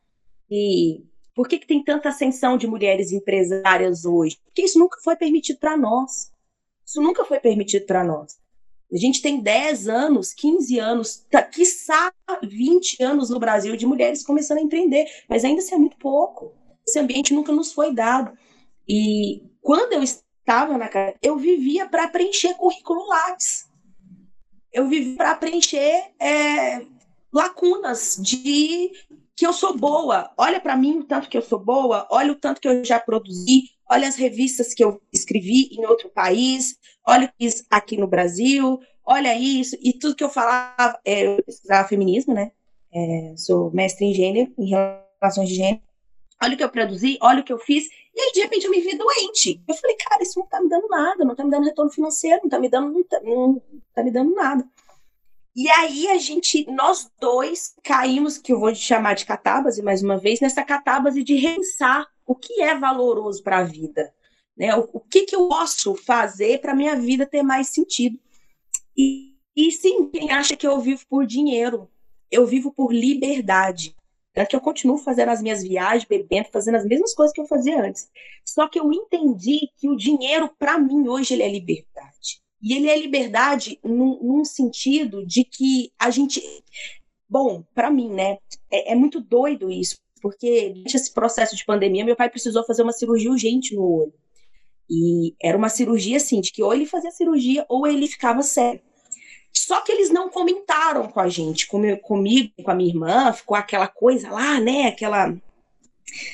[0.50, 4.38] E por que, que tem tanta ascensão de mulheres empresárias hoje?
[4.43, 6.32] Porque isso nunca foi permitido para nós.
[6.86, 8.38] Isso nunca foi permitido para nós.
[8.91, 12.12] A gente tem 10 anos, 15 anos, tá, quiçá
[12.43, 16.54] 20 anos no Brasil de mulheres começando a empreender, mas ainda assim é muito pouco.
[16.88, 18.38] Esse ambiente nunca nos foi dado.
[18.88, 23.70] E quando eu estava na casa, eu vivia para preencher currículo Lattes.
[24.72, 26.86] Eu vivia para preencher é,
[27.32, 28.91] lacunas de
[29.36, 30.32] que eu sou boa.
[30.38, 33.00] Olha para mim o tanto que eu sou boa, olha o tanto que eu já
[33.00, 37.98] produzi, olha as revistas que eu escrevi em outro país, olha o que fiz aqui
[37.98, 42.52] no Brasil, olha isso, e tudo que eu falava, é, eu pesquisava feminismo, né?
[42.94, 45.82] é, sou mestre em gênero, em relações de gênero.
[46.43, 47.88] Olha o que eu produzi, olha o que eu fiz.
[48.15, 49.62] E aí, de repente, eu me vi doente.
[49.67, 52.41] Eu falei, cara, isso não tá me dando nada, não tá me dando retorno financeiro,
[52.43, 53.62] não tá me dando, não tá, não
[53.93, 54.67] tá me dando nada.
[55.56, 60.17] E aí a gente, nós dois, caímos, que eu vou chamar de catábase mais uma
[60.17, 64.13] vez, nessa catábase de pensar o que é valoroso para a vida.
[64.58, 64.73] Né?
[64.75, 68.17] O, o, que, que eu posso fazer para minha vida ter mais sentido.
[68.97, 71.89] E, e sim, quem acha que eu vivo por dinheiro,
[72.32, 73.95] eu vivo por liberdade.
[74.34, 77.48] Tanto que eu continuo fazendo as minhas viagens, bebendo, fazendo as mesmas coisas que eu
[77.48, 78.10] fazia antes.
[78.46, 82.41] Só que eu entendi que o dinheiro, para mim, hoje, ele é liberdade.
[82.62, 86.41] E ele é liberdade num, num sentido de que a gente.
[87.28, 88.38] Bom, para mim, né?
[88.70, 92.84] É, é, muito doido isso, porque durante esse processo de pandemia, meu pai precisou fazer
[92.84, 94.13] uma cirurgia urgente no olho.
[94.89, 98.82] E era uma cirurgia assim, de que ou ele fazia cirurgia ou ele ficava sério.
[99.54, 103.88] Só que eles não comentaram com a gente, comigo, com a minha irmã, ficou aquela
[103.88, 104.88] coisa lá, né?
[104.88, 105.28] Aquela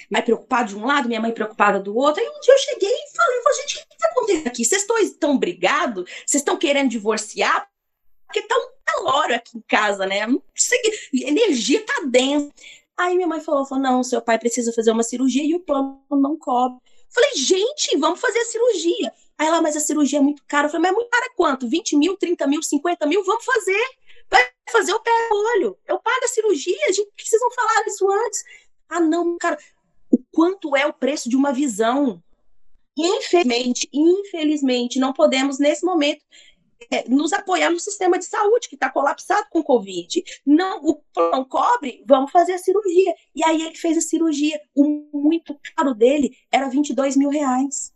[0.10, 2.22] mãe preocupada de um lado, minha mãe preocupada do outro.
[2.22, 4.66] Aí um dia eu cheguei e falei, gente, o que está acontecendo aqui?
[4.66, 6.04] Vocês estão brigados?
[6.26, 7.68] Vocês estão querendo divorciar?
[8.26, 10.26] Porque tá um calor aqui em casa, né?
[11.14, 12.52] Energia tá dentro.
[12.98, 16.02] Aí minha mãe falou, falou, não, seu pai precisa fazer uma cirurgia e o plano
[16.10, 16.80] não cobre.
[17.10, 19.14] Falei, gente, vamos fazer a cirurgia.
[19.38, 20.68] Aí ela, mas a cirurgia é muito cara.
[20.68, 21.68] Eu falei, mas é muito cara quanto?
[21.70, 23.24] 20 mil, 30 mil, 50 mil?
[23.24, 23.86] Vamos fazer.
[24.30, 25.78] Vai fazer o pé olho.
[25.86, 26.76] Eu pago a cirurgia.
[26.88, 28.44] Gente, por que vocês não falaram isso antes?
[28.90, 29.58] Ah, não, cara.
[30.10, 32.22] O quanto é o preço de uma visão?
[32.98, 36.24] Infelizmente, infelizmente, não podemos, nesse momento,
[36.92, 40.24] é, nos apoiar no sistema de saúde que está colapsado com Covid.
[40.44, 43.14] Não, o plano cobre, vamos fazer a cirurgia.
[43.36, 44.60] E aí ele fez a cirurgia.
[44.74, 47.96] O muito caro dele era 22 mil reais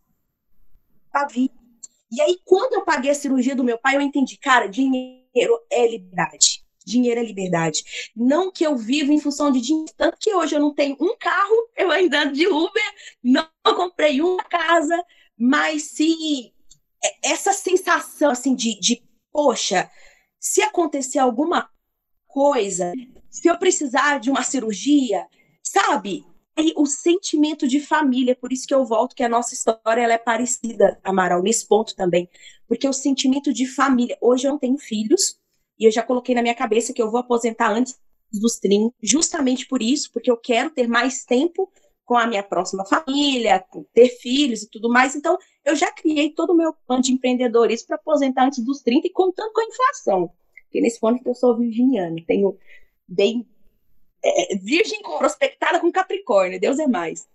[1.30, 1.54] vida.
[2.12, 5.88] E aí, quando eu paguei a cirurgia do meu pai, eu entendi, cara, dinheiro é
[5.88, 6.64] liberdade.
[6.86, 7.84] Dinheiro é liberdade.
[8.16, 11.16] Não que eu vivo em função de dinheiro, tanto que hoje eu não tenho um
[11.18, 12.94] carro, eu ainda ando de Uber,
[13.24, 15.02] não comprei uma casa,
[15.38, 16.54] mas se
[17.24, 19.90] essa sensação assim de, de poxa,
[20.40, 21.70] se acontecer alguma
[22.28, 22.92] coisa,
[23.30, 25.26] se eu precisar de uma cirurgia,
[25.64, 26.26] sabe?
[26.58, 30.14] E o sentimento de família, por isso que eu volto que a nossa história ela
[30.14, 32.30] é parecida, Amaral, nesse ponto também.
[32.68, 34.18] Porque o sentimento de família.
[34.22, 35.40] Hoje eu não tenho filhos,
[35.80, 38.00] e eu já coloquei na minha cabeça que eu vou aposentar antes
[38.32, 41.72] dos 30, justamente por isso, porque eu quero ter mais tempo
[42.06, 45.16] com a minha próxima família, ter filhos e tudo mais.
[45.16, 49.08] Então, eu já criei todo o meu plano de empreendedorismo para aposentar antes dos 30
[49.08, 50.32] e contando com a inflação.
[50.66, 52.58] Porque nesse ponto eu sou virginiana, tenho
[53.08, 53.48] bem
[54.24, 57.28] é, virgem prospectada com Capricórnio, Deus é mais.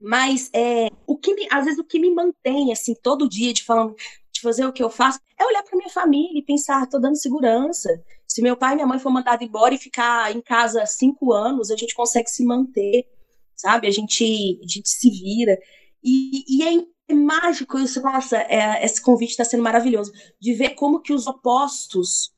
[0.00, 3.62] Mas é, o que me, às vezes o que me mantém assim todo dia de
[3.62, 3.94] falando
[4.32, 7.16] de fazer o que eu faço é olhar para minha família e pensar, estou dando
[7.16, 8.02] segurança.
[8.26, 11.70] Se meu pai e minha mãe for mandado embora e ficar em casa cinco anos,
[11.70, 13.06] a gente consegue se manter,
[13.54, 13.86] sabe?
[13.86, 15.58] A gente, a gente se vira.
[16.02, 20.70] E, e é, é mágico isso, nossa, é, esse convite está sendo maravilhoso, de ver
[20.70, 22.32] como que os opostos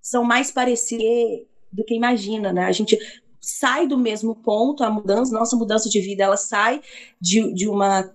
[0.00, 2.64] são mais parecidos do que imagina, né?
[2.64, 2.98] A gente
[3.40, 6.80] sai do mesmo ponto, a mudança, nossa mudança de vida, ela sai
[7.20, 8.14] de, de uma,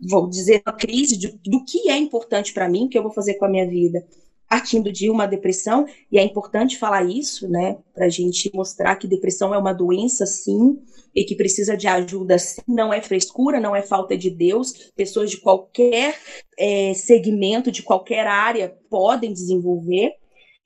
[0.00, 3.12] vou dizer, uma crise de, do que é importante para mim, o que eu vou
[3.12, 4.06] fazer com a minha vida,
[4.48, 9.08] partindo de uma depressão, e é importante falar isso, né, para a gente mostrar que
[9.08, 10.78] depressão é uma doença, sim,
[11.14, 15.30] e que precisa de ajuda, sim, não é frescura, não é falta de Deus, pessoas
[15.30, 16.16] de qualquer
[16.58, 20.12] é, segmento, de qualquer área podem desenvolver,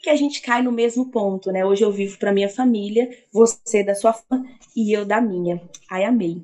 [0.00, 1.64] que a gente cai no mesmo ponto, né?
[1.64, 4.14] Hoje eu vivo para minha família, você da sua
[4.74, 5.60] e eu da minha.
[5.90, 6.42] Ai, amei.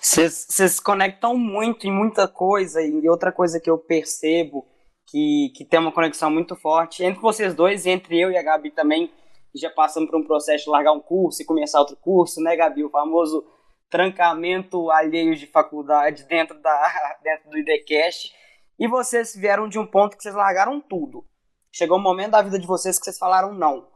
[0.00, 4.66] Vocês conectam muito em muita coisa, e outra coisa que eu percebo
[5.06, 8.42] que, que tem uma conexão muito forte entre vocês dois, e entre eu e a
[8.42, 9.10] Gabi também,
[9.54, 12.84] já passamos por um processo de largar um curso e começar outro curso, né, Gabi?
[12.84, 13.44] O famoso
[13.90, 18.32] trancamento alheio de faculdade dentro, da, dentro do IDCast.
[18.78, 21.24] E vocês vieram de um ponto que vocês largaram tudo
[21.72, 23.88] chegou um momento da vida de vocês que vocês falaram não.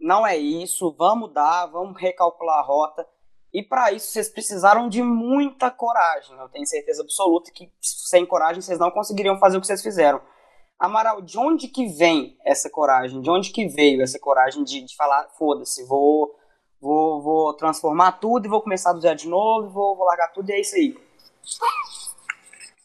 [0.00, 3.06] Não é isso, vamos mudar, vamos recalcular a rota.
[3.52, 6.36] E para isso vocês precisaram de muita coragem.
[6.38, 10.20] Eu tenho certeza absoluta que sem coragem vocês não conseguiriam fazer o que vocês fizeram.
[10.78, 13.20] Amaral, de onde que vem essa coragem?
[13.20, 16.34] De onde que veio essa coragem de, de falar, foda-se, vou,
[16.80, 20.48] vou, vou transformar tudo e vou começar do zero de novo, vou, vou largar tudo
[20.48, 20.96] e é isso aí?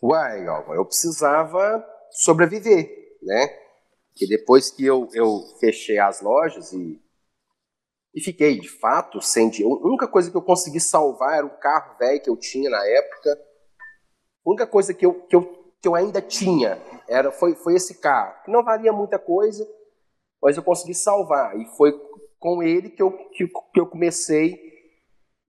[0.04, 0.46] Uai,
[0.76, 3.65] eu precisava sobreviver, né?
[4.16, 7.02] Que depois que eu, eu fechei as lojas e,
[8.14, 11.60] e fiquei, de fato, sem dinheiro, a única coisa que eu consegui salvar era o
[11.60, 13.34] carro velho que eu tinha na época.
[14.46, 15.44] A única coisa que eu, que eu,
[15.82, 19.68] que eu ainda tinha era, foi, foi esse carro, que não valia muita coisa,
[20.42, 21.60] mas eu consegui salvar.
[21.60, 21.92] E foi
[22.40, 24.58] com ele que eu, que, que eu comecei.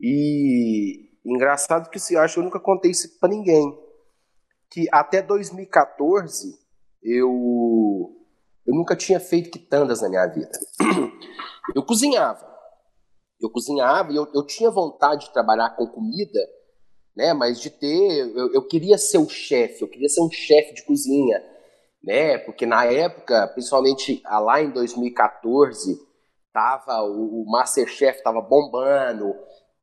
[0.01, 3.79] E engraçado que eu acho que eu nunca contei isso para ninguém.
[4.71, 6.59] Que até 2014
[7.03, 8.16] eu,
[8.67, 10.51] eu nunca tinha feito quitandas na minha vida.
[11.75, 12.47] Eu cozinhava.
[13.41, 16.41] Eu cozinhava e eu, eu tinha vontade de trabalhar com comida,
[17.15, 17.33] né?
[17.35, 20.85] Mas de ter, eu, eu queria ser o chefe, eu queria ser um chefe de
[20.85, 21.43] cozinha,
[22.03, 22.39] né?
[22.39, 26.01] Porque na época, principalmente lá em 2014,
[26.53, 29.35] tava o, o Masterchef tava bombando,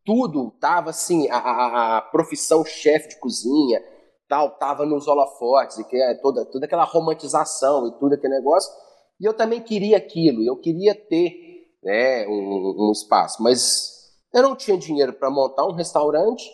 [0.06, 3.82] tudo tava assim, a, a, a profissão chefe de cozinha,
[4.34, 8.74] tal, tava nos holofotes, e que é toda, toda aquela romantização e tudo aquele negócio.
[9.20, 14.56] E eu também queria aquilo, eu queria ter né, um, um espaço, mas eu não
[14.56, 16.50] tinha dinheiro para montar um restaurante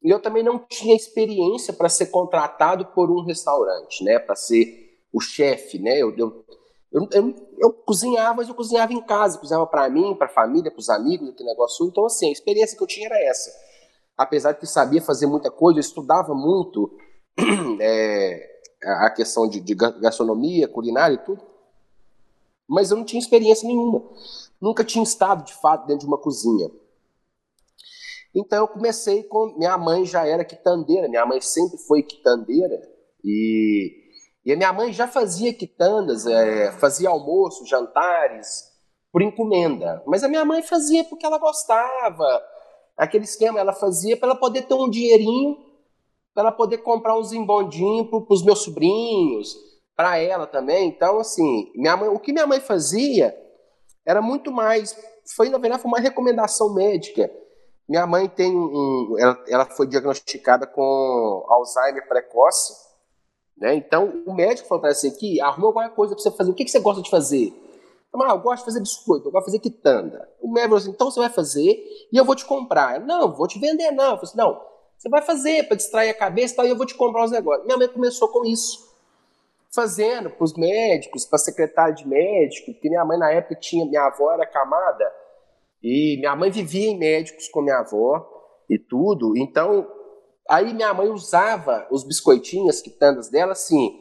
[0.00, 4.96] e eu também não tinha experiência para ser contratado por um restaurante, né, para ser
[5.12, 5.98] o chefe, né?
[5.98, 6.44] Eu, eu,
[6.92, 10.78] eu, eu cozinhava, mas eu cozinhava em casa, cozinhava para mim, para a família, para
[10.78, 11.86] os amigos, aquele negócio.
[11.86, 13.50] Então, assim, a experiência que eu tinha era essa.
[14.16, 16.90] Apesar de que sabia fazer muita coisa, eu estudava muito
[17.80, 21.42] é, a questão de, de gastronomia, culinária e tudo.
[22.68, 24.02] Mas eu não tinha experiência nenhuma.
[24.60, 26.70] Nunca tinha estado, de fato, dentro de uma cozinha.
[28.34, 29.54] Então eu comecei com.
[29.56, 32.78] Minha mãe já era quitandeira, minha mãe sempre foi quitandeira.
[33.24, 34.08] E
[34.48, 38.72] e a minha mãe já fazia quitandas, é, fazia almoço, jantares,
[39.12, 40.02] por encomenda.
[40.06, 42.42] Mas a minha mãe fazia porque ela gostava.
[42.96, 45.58] Aquele esquema ela fazia para ela poder ter um dinheirinho,
[46.38, 49.56] para ela poder comprar uns embondinhos para os meus sobrinhos,
[49.96, 50.88] para ela também.
[50.88, 53.36] Então, assim, minha mãe, o que minha mãe fazia
[54.06, 54.96] era muito mais.
[55.34, 57.28] Foi, na verdade, foi uma recomendação médica.
[57.88, 59.16] Minha mãe tem um.
[59.18, 62.72] Ela, ela foi diagnosticada com Alzheimer precoce
[63.56, 63.74] né?
[63.74, 66.52] Então, o médico falou para você aqui, arruma alguma coisa para você fazer.
[66.52, 67.52] O que, que você gosta de fazer?
[68.14, 70.28] Ah, eu gosto de fazer biscoito, eu gosto de fazer quitanda.
[70.40, 73.00] O médico falou assim, então você vai fazer e eu vou te comprar.
[73.00, 74.12] Não, vou te vender não.
[74.12, 76.76] Eu falei assim, não, você vai fazer para distrair a cabeça e tal, e eu
[76.76, 77.64] vou te comprar os negócios.
[77.64, 78.88] Minha mãe começou com isso.
[79.72, 84.06] Fazendo para os médicos, para secretária de médico, porque minha mãe na época tinha, minha
[84.06, 85.10] avó era camada,
[85.82, 88.26] e minha mãe vivia em médicos com minha avó
[88.68, 89.36] e tudo.
[89.36, 89.86] Então,
[90.48, 94.00] Aí minha mãe usava os biscoitinhos, as quitandas dela, assim,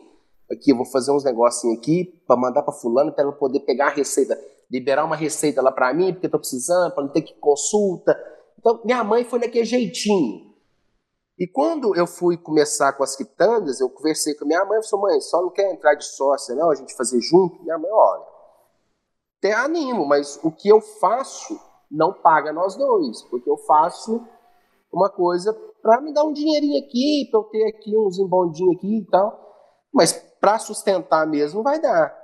[0.49, 3.87] aqui, eu vou fazer uns negocinhos aqui para mandar para fulano para ela poder pegar
[3.87, 4.39] a receita,
[4.71, 8.17] liberar uma receita lá para mim, porque eu tô precisando, para não ter que consulta.
[8.57, 10.46] Então, minha mãe foi daquele jeitinho.
[11.37, 15.21] E quando eu fui começar com as quitandas, eu conversei com minha mãe, falei, mãe,
[15.21, 17.61] só não quer entrar de sócia, não, a gente fazer junto?
[17.61, 18.25] Minha mãe, olha,
[19.37, 21.59] até animo, mas o que eu faço
[21.91, 24.25] não paga nós dois, porque eu faço
[24.91, 28.97] uma coisa para me dar um dinheirinho aqui, para eu ter aqui uns embondinhos aqui
[28.97, 29.39] e tal.
[29.93, 32.15] Mas para sustentar mesmo vai dar.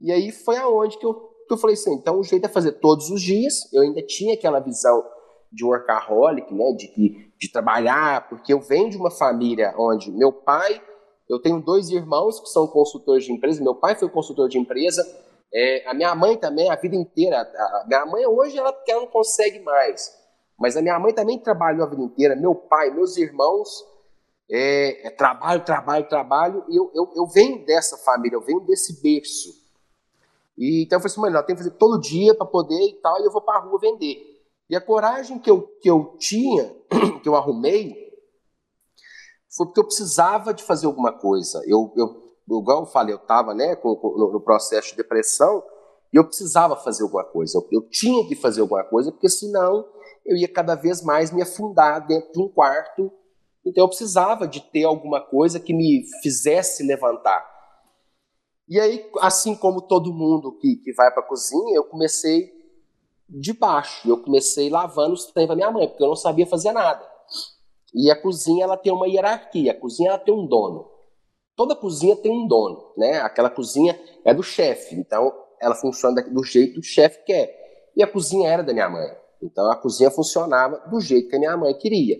[0.00, 2.72] E aí foi aonde que eu, que eu falei assim, então o jeito é fazer
[2.72, 3.70] todos os dias.
[3.72, 5.04] Eu ainda tinha aquela visão
[5.50, 10.82] de workaholic, né, de, de, trabalhar, porque eu venho de uma família onde meu pai,
[11.28, 15.06] eu tenho dois irmãos que são consultores de empresa, meu pai foi consultor de empresa,
[15.52, 19.08] é, a minha mãe também, a vida inteira, a, minha mãe hoje ela, ela não
[19.08, 20.14] consegue mais,
[20.58, 23.84] mas a minha mãe também trabalhou a vida inteira, meu pai, meus irmãos,
[24.50, 29.02] é, é trabalho, trabalho, trabalho, e eu, eu, eu venho dessa família, eu venho desse
[29.02, 29.50] berço.
[30.56, 32.94] E, então eu falei assim, mãe, eu tenho que fazer todo dia para poder e
[32.94, 34.37] tal, e eu vou para a rua vender.
[34.68, 36.74] E a coragem que eu, que eu tinha,
[37.22, 37.94] que eu arrumei,
[39.56, 41.62] foi porque eu precisava de fazer alguma coisa.
[41.66, 45.62] Eu, eu igual eu falei, eu estava né, no, processo de depressão
[46.12, 47.58] e eu precisava fazer alguma coisa.
[47.58, 49.86] Eu, eu, tinha que fazer alguma coisa, porque senão
[50.24, 53.10] eu ia cada vez mais me afundar dentro de um quarto.
[53.64, 57.46] Então eu precisava de ter alguma coisa que me fizesse levantar.
[58.68, 62.57] E aí, assim como todo mundo que, que vai para a cozinha, eu comecei
[63.28, 64.08] de baixo.
[64.08, 67.06] Eu comecei lavando os trem para minha mãe, porque eu não sabia fazer nada.
[67.94, 70.88] E a cozinha ela tem uma hierarquia, a cozinha ela tem um dono.
[71.56, 73.18] Toda cozinha tem um dono, né?
[73.18, 77.90] Aquela cozinha é do chefe, então ela funciona do jeito que o chefe quer.
[77.96, 79.08] E a cozinha era da minha mãe.
[79.42, 82.16] Então a cozinha funcionava do jeito que a minha mãe queria.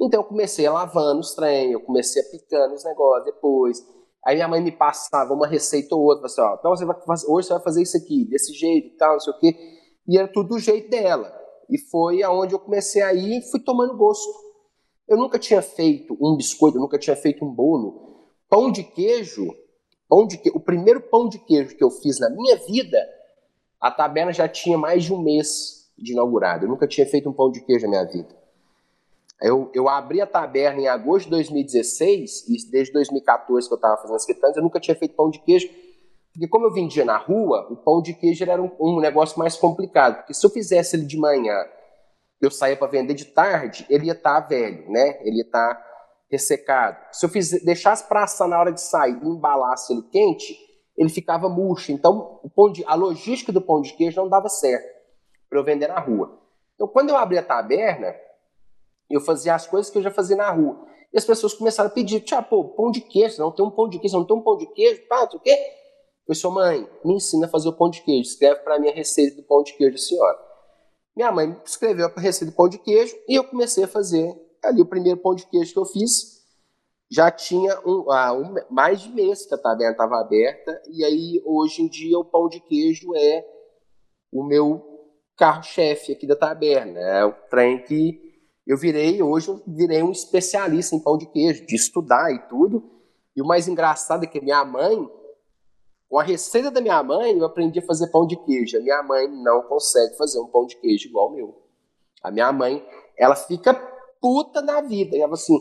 [0.00, 3.84] Então eu comecei a lavando os trem, eu comecei a picando os negócios depois.
[4.24, 6.96] Aí minha mãe me passava uma receita ou outra, assim, ó, então você vai
[7.28, 9.77] hoje você vai fazer isso aqui, desse jeito e tal, não sei o quê.
[10.08, 11.32] E era tudo do jeito dela.
[11.68, 14.26] E foi aonde eu comecei a ir e fui tomando gosto.
[15.06, 18.26] Eu nunca tinha feito um biscoito, eu nunca tinha feito um bolo.
[18.48, 19.54] Pão de queijo,
[20.08, 20.50] pão de que...
[20.50, 22.98] o primeiro pão de queijo que eu fiz na minha vida,
[23.78, 26.64] a tabela já tinha mais de um mês de inaugurado.
[26.64, 28.34] Eu nunca tinha feito um pão de queijo na minha vida.
[29.40, 33.96] Eu, eu abri a taberna em agosto de 2016, e desde 2014 que eu estava
[33.96, 35.68] fazendo as quitandas, eu nunca tinha feito pão de queijo.
[36.38, 39.56] Porque como eu vendia na rua, o pão de queijo era um, um negócio mais
[39.56, 40.18] complicado.
[40.18, 41.66] Porque se eu fizesse ele de manhã,
[42.40, 45.18] eu saía para vender de tarde, ele ia estar tá velho, né?
[45.22, 45.84] Ele ia estar tá
[46.30, 46.96] ressecado.
[47.10, 50.56] Se eu fiz, deixasse para assar na hora de sair e embalasse ele quente,
[50.96, 51.90] ele ficava murcho.
[51.90, 52.40] Então,
[52.72, 54.86] de, a logística do pão de queijo não dava certo
[55.50, 56.38] para eu vender na rua.
[56.76, 58.14] Então, quando eu abri a taberna,
[59.10, 60.86] eu fazia as coisas que eu já fazia na rua.
[61.12, 63.88] E as pessoas começaram a pedir, tia, pô, pão de queijo, não tem um pão
[63.88, 65.77] de queijo, não tem um pão de queijo, pá, o quê?
[66.28, 68.92] Eu sou mãe, me ensina a fazer o pão de queijo, escreve para mim a
[68.92, 70.38] receita do pão de queijo, senhora.
[71.16, 74.82] Minha mãe escreveu a receita do pão de queijo e eu comecei a fazer ali
[74.82, 76.46] o primeiro pão de queijo que eu fiz.
[77.10, 81.42] Já tinha um, ah, um mais de mês que a taberna estava aberta e aí
[81.46, 83.46] hoje em dia o pão de queijo é
[84.30, 84.84] o meu
[85.34, 87.00] carro-chefe aqui da taberna.
[87.00, 88.20] É o trem que
[88.66, 92.84] eu virei, hoje eu virei um especialista em pão de queijo, de estudar e tudo.
[93.34, 95.08] E o mais engraçado é que minha mãe,
[96.08, 98.78] com a receita da minha mãe, eu aprendi a fazer pão de queijo.
[98.78, 101.62] A minha mãe não consegue fazer um pão de queijo igual o meu.
[102.22, 102.84] A minha mãe,
[103.16, 103.74] ela fica
[104.20, 105.16] puta na vida.
[105.16, 105.58] E ela assim,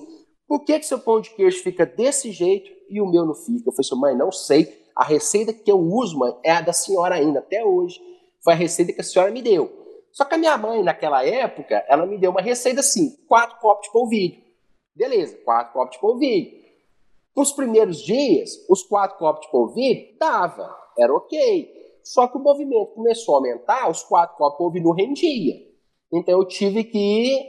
[0.47, 3.69] por que, que seu pão de queijo fica desse jeito e o meu não fica?
[3.69, 4.85] Eu falei assim, mãe, não sei.
[4.95, 7.99] A receita que eu uso, mãe, é a da senhora ainda, até hoje.
[8.41, 9.69] Foi a receita que a senhora me deu.
[10.13, 13.85] Só que a minha mãe, naquela época, ela me deu uma receita assim: quatro copos
[13.85, 14.41] de polvilho.
[14.95, 16.66] Beleza, quatro copos de polvilho.
[17.37, 21.71] Nos primeiros dias, os quatro copos de polvilho dava, era ok.
[22.03, 25.53] Só que o movimento começou a aumentar, os quatro copos de polvilho não rendia.
[26.11, 27.45] Então eu tive que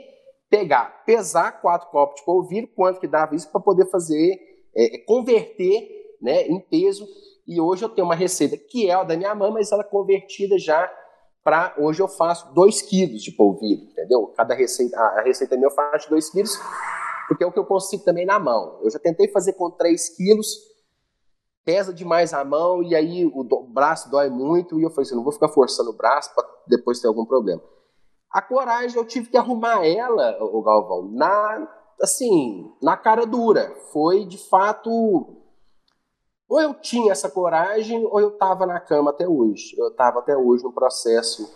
[0.51, 4.39] pegar, pesar quatro copos de polvilho, quanto que dava isso para poder fazer,
[4.77, 5.89] é, converter
[6.21, 7.09] né, em peso.
[7.47, 9.89] E hoje eu tenho uma receita que é a da minha mãe, mas ela é
[9.89, 10.93] convertida já
[11.43, 14.27] para hoje eu faço 2 quilos de polvilho, entendeu?
[14.37, 16.59] Cada receita, a receita minha eu faço 2 quilos,
[17.29, 18.81] porque é o que eu consigo também na mão.
[18.83, 20.57] Eu já tentei fazer com 3 quilos,
[21.65, 25.15] pesa demais a mão e aí o, do, braço dói muito e eu falei assim,
[25.15, 27.63] não vou ficar forçando o braço para depois ter algum problema.
[28.33, 31.69] A coragem eu tive que arrumar ela, o Galvão, na
[32.01, 33.75] assim, na cara dura.
[33.93, 35.39] Foi de fato
[36.49, 39.77] ou eu tinha essa coragem, ou eu estava na cama até hoje.
[39.77, 41.47] Eu estava até hoje no processo.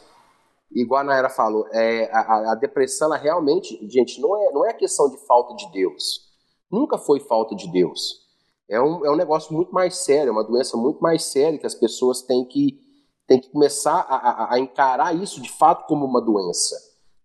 [0.74, 4.72] Igual a Naira falou, é, a, a, depressão, ela realmente, gente, não é, não é
[4.72, 6.30] questão de falta de Deus.
[6.70, 8.22] Nunca foi falta de Deus.
[8.68, 11.66] É um, é um negócio muito mais sério, é uma doença muito mais séria que
[11.66, 12.80] as pessoas têm que,
[13.26, 16.76] têm que começar a, a, a encarar isso de fato como uma doença.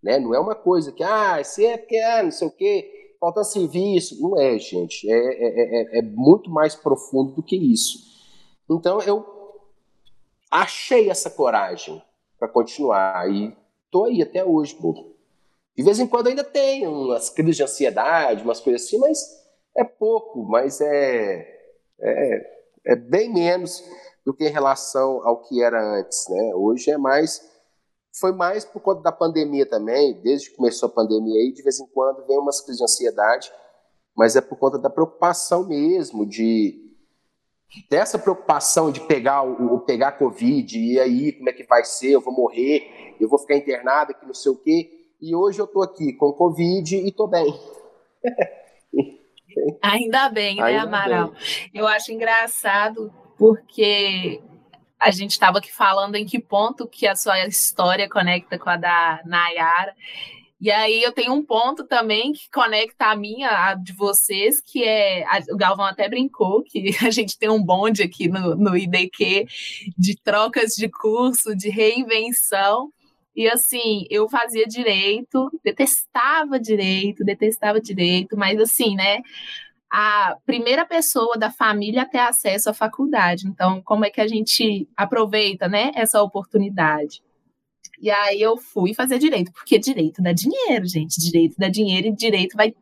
[0.04, 0.20] Né?
[0.20, 3.44] Não é uma coisa que, ah, se é porque, ah, não sei o quê falta
[3.44, 4.20] serviço.
[4.22, 5.10] Não é, gente.
[5.10, 8.00] É, é, é, é muito mais profundo do que isso.
[8.70, 9.26] Então eu
[10.50, 12.02] achei essa coragem
[12.38, 13.56] para continuar e
[13.92, 14.94] tô aí até hoje, pô.
[15.76, 19.20] De vez em quando ainda tem umas crises de ansiedade, umas coisas assim, mas
[19.76, 21.48] é pouco, mas é,
[22.00, 23.84] é, é bem menos
[24.26, 26.56] do que em relação ao que era antes, né?
[26.56, 27.56] Hoje é mais
[28.20, 31.80] foi mais por conta da pandemia também, desde que começou a pandemia aí, de vez
[31.80, 33.52] em quando vem umas crises de ansiedade,
[34.16, 36.87] mas é por conta da preocupação mesmo, de
[37.90, 42.22] dessa preocupação de pegar o, pegar Covid, e aí, como é que vai ser, eu
[42.22, 44.90] vou morrer, eu vou ficar internado aqui, não sei o quê,
[45.22, 47.54] e hoje eu tô aqui com Covid e tô bem.
[49.82, 51.32] Ainda bem, né, Ainda Amaral?
[51.32, 51.70] Bem.
[51.74, 54.42] Eu acho engraçado porque
[55.00, 58.78] a gente estava aqui falando em que ponto que a sua história conecta com a
[58.78, 59.96] da Nayara.
[60.60, 64.84] E aí eu tenho um ponto também que conecta a minha, a de vocês, que
[64.84, 65.24] é.
[65.26, 69.46] A, o Galvão até brincou que a gente tem um bonde aqui no, no IDQ
[69.98, 72.92] de trocas de curso, de reinvenção.
[73.36, 79.22] E assim, eu fazia direito, detestava direito, detestava direito, mas assim, né?
[79.92, 83.48] a primeira pessoa da família a ter acesso à faculdade.
[83.48, 87.22] Então, como é que a gente aproveita, né, essa oportunidade?
[88.00, 91.20] E aí eu fui fazer direito, porque direito dá dinheiro, gente.
[91.20, 92.74] Direito dá dinheiro e direito vai,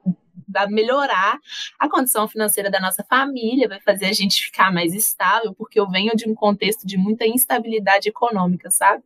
[0.56, 1.38] vai melhorar
[1.80, 5.90] a condição financeira da nossa família, vai fazer a gente ficar mais estável, porque eu
[5.90, 9.04] venho de um contexto de muita instabilidade econômica, sabe?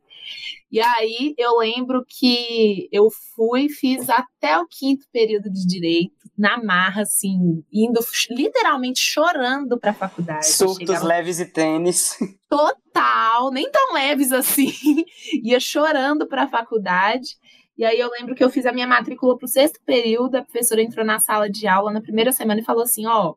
[0.72, 6.62] E aí eu lembro que eu fui, fiz até o quinto período de direito, na
[6.64, 10.48] marra, assim, indo literalmente chorando para a faculdade.
[10.48, 11.06] Surtos Chegava...
[11.06, 12.18] leves e tênis.
[12.48, 14.72] Total, nem tão leves assim.
[15.44, 17.36] Ia chorando para a faculdade.
[17.80, 20.44] E aí eu lembro que eu fiz a minha matrícula para o sexto período, a
[20.44, 23.36] professora entrou na sala de aula na primeira semana e falou assim: ó,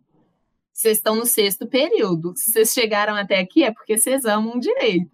[0.72, 2.32] vocês estão no sexto período.
[2.34, 5.08] Se vocês chegaram até aqui é porque vocês amam direito.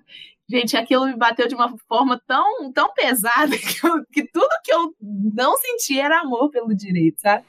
[0.49, 4.73] Gente, aquilo me bateu de uma forma tão, tão pesada que, eu, que tudo que
[4.73, 7.45] eu não senti era amor pelo direito, sabe?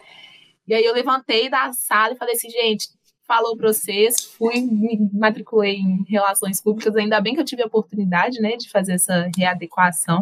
[0.68, 2.90] E aí eu levantei da sala e falei assim, gente,
[3.26, 7.68] falou para vocês, fui, me matriculei em relações públicas, ainda bem que eu tive a
[7.68, 10.22] oportunidade, né, de fazer essa readequação.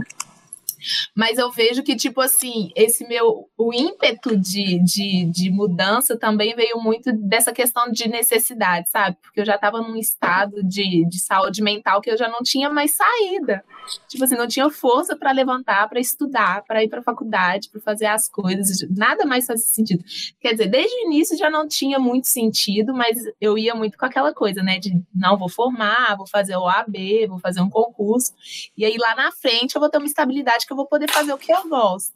[1.15, 6.55] Mas eu vejo que, tipo assim, esse meu o ímpeto de, de, de mudança também
[6.55, 9.17] veio muito dessa questão de necessidade, sabe?
[9.21, 12.69] Porque eu já estava num estado de, de saúde mental que eu já não tinha
[12.69, 13.63] mais saída.
[14.07, 17.81] Tipo assim, não tinha força para levantar, para estudar, para ir para a faculdade, para
[17.81, 18.85] fazer as coisas.
[18.89, 20.03] Nada mais fazia sentido.
[20.39, 24.05] Quer dizer, desde o início já não tinha muito sentido, mas eu ia muito com
[24.05, 24.77] aquela coisa, né?
[24.77, 28.33] De não vou formar, vou fazer o AB, vou fazer um concurso.
[28.77, 31.33] E aí lá na frente eu vou ter uma estabilidade que eu vou poder fazer
[31.33, 32.13] o que eu gosto.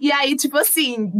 [0.00, 1.12] E aí, tipo assim,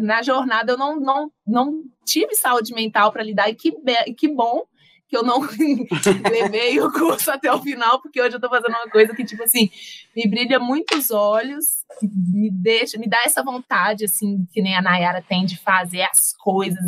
[0.00, 3.72] na jornada eu não, não, não tive saúde mental para lidar, e que,
[4.16, 4.64] que bom
[5.06, 5.40] que eu não
[6.28, 9.42] levei o curso até o final, porque hoje eu tô fazendo uma coisa que, tipo
[9.42, 9.70] assim,
[10.16, 14.82] me brilha muito os olhos, me deixa, me dá essa vontade, assim, que nem a
[14.82, 16.80] Nayara tem de fazer as coisas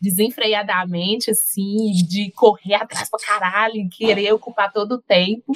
[0.00, 5.52] desenfreadamente, assim, de correr atrás pra caralho, e querer ocupar todo o tempo.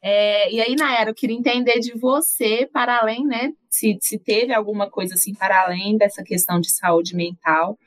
[0.00, 4.54] É, e aí, Nayara, eu queria entender de você, para além, né, se, se teve
[4.54, 7.78] alguma coisa assim para além dessa questão de saúde mental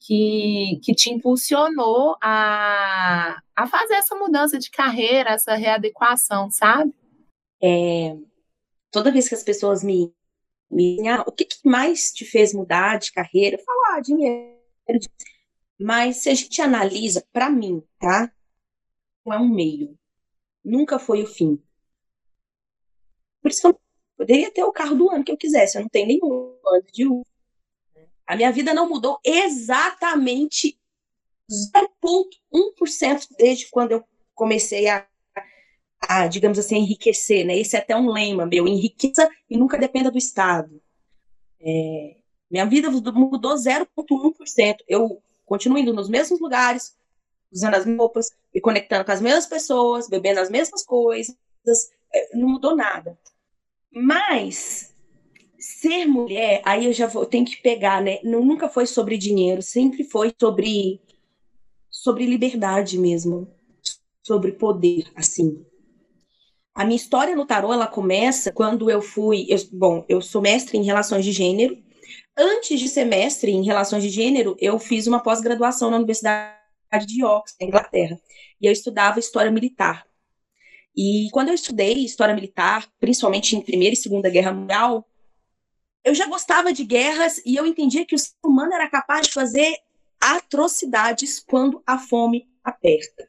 [0.00, 6.92] que, que te impulsionou a, a fazer essa mudança de carreira, essa readequação, sabe?
[7.62, 8.16] É,
[8.90, 10.12] toda vez que as pessoas me,
[10.70, 13.56] me ah, o que, que, mais te fez mudar de carreira?
[13.56, 14.58] Eu falo, ah, dinheiro.
[15.78, 18.32] Mas se a gente analisa, para mim, tá?
[19.24, 19.99] Não é um meio
[20.64, 21.60] nunca foi o fim.
[23.42, 23.80] Por isso que eu
[24.16, 27.06] poderia ter o carro do ano que eu quisesse, eu não tenho nenhum ano de
[27.06, 27.24] Uber.
[28.26, 30.78] A minha vida não mudou exatamente
[31.50, 34.04] 0,1% desde quando eu
[34.34, 35.06] comecei a,
[36.00, 37.58] a, digamos assim, enriquecer, né?
[37.58, 40.80] Esse é até um lema meu, enriqueça e nunca dependa do Estado.
[41.60, 42.16] É,
[42.50, 44.76] minha vida mudou 0,1%.
[44.86, 46.96] Eu continuo indo nos mesmos lugares,
[47.52, 51.34] usando as roupas, me conectando com as mesmas pessoas, bebendo as mesmas coisas,
[52.14, 53.18] é, não mudou nada.
[53.92, 54.94] Mas
[55.58, 58.18] ser mulher, aí eu já vou, tenho que pegar, né?
[58.22, 61.00] Nunca foi sobre dinheiro, sempre foi sobre
[61.90, 63.52] sobre liberdade mesmo,
[64.22, 65.64] sobre poder, assim.
[66.74, 70.78] A minha história no tarô, ela começa quando eu fui, eu, bom, eu sou mestre
[70.78, 71.76] em relações de gênero.
[72.38, 76.59] Antes de ser mestre em relações de gênero, eu fiz uma pós-graduação na Universidade
[76.98, 78.20] de Oxford, Inglaterra,
[78.60, 80.06] e eu estudava história militar.
[80.96, 85.06] E quando eu estudei história militar, principalmente em Primeira e Segunda Guerra Mundial,
[86.04, 89.32] eu já gostava de guerras e eu entendia que o ser humano era capaz de
[89.32, 89.76] fazer
[90.20, 93.28] atrocidades quando a fome aperta.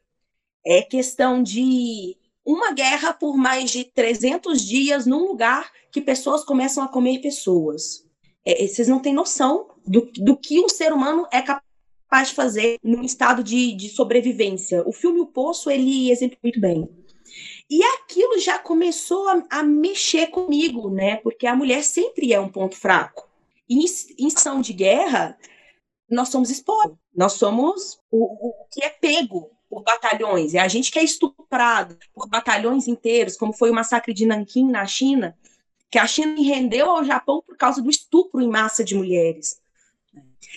[0.64, 6.82] É questão de uma guerra por mais de 300 dias num lugar que pessoas começam
[6.82, 8.06] a comer pessoas.
[8.44, 11.71] É, vocês não têm noção do, do que um ser humano é capaz
[12.12, 14.86] capaz de fazer num estado de, de sobrevivência.
[14.86, 16.86] O filme O Poço, ele exemplifica muito bem.
[17.70, 21.16] E aquilo já começou a, a, mexer comigo, né?
[21.16, 23.26] Porque a mulher sempre é um ponto fraco.
[23.66, 23.86] E
[24.18, 25.38] em, ação de guerra,
[26.10, 26.98] nós somos expostos.
[27.16, 30.52] Nós somos o, o que é pego por batalhões.
[30.52, 34.70] É a gente que é estuprado por batalhões inteiros, como foi o massacre de Nanquim
[34.70, 35.34] na China,
[35.90, 39.61] que a China rendeu ao Japão por causa do estupro em massa de mulheres.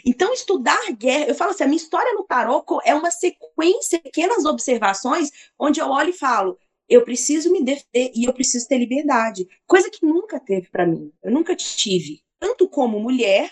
[0.06, 4.04] Então, estudar guerra, eu falo assim, a minha história no tarot é uma sequência de
[4.04, 6.58] pequenas observações onde eu olho e falo,
[6.88, 11.12] eu preciso me defender e eu preciso ter liberdade, coisa que nunca teve para mim.
[11.24, 13.52] Eu nunca tive, tanto como mulher,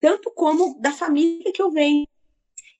[0.00, 2.06] tanto como da família que eu venho.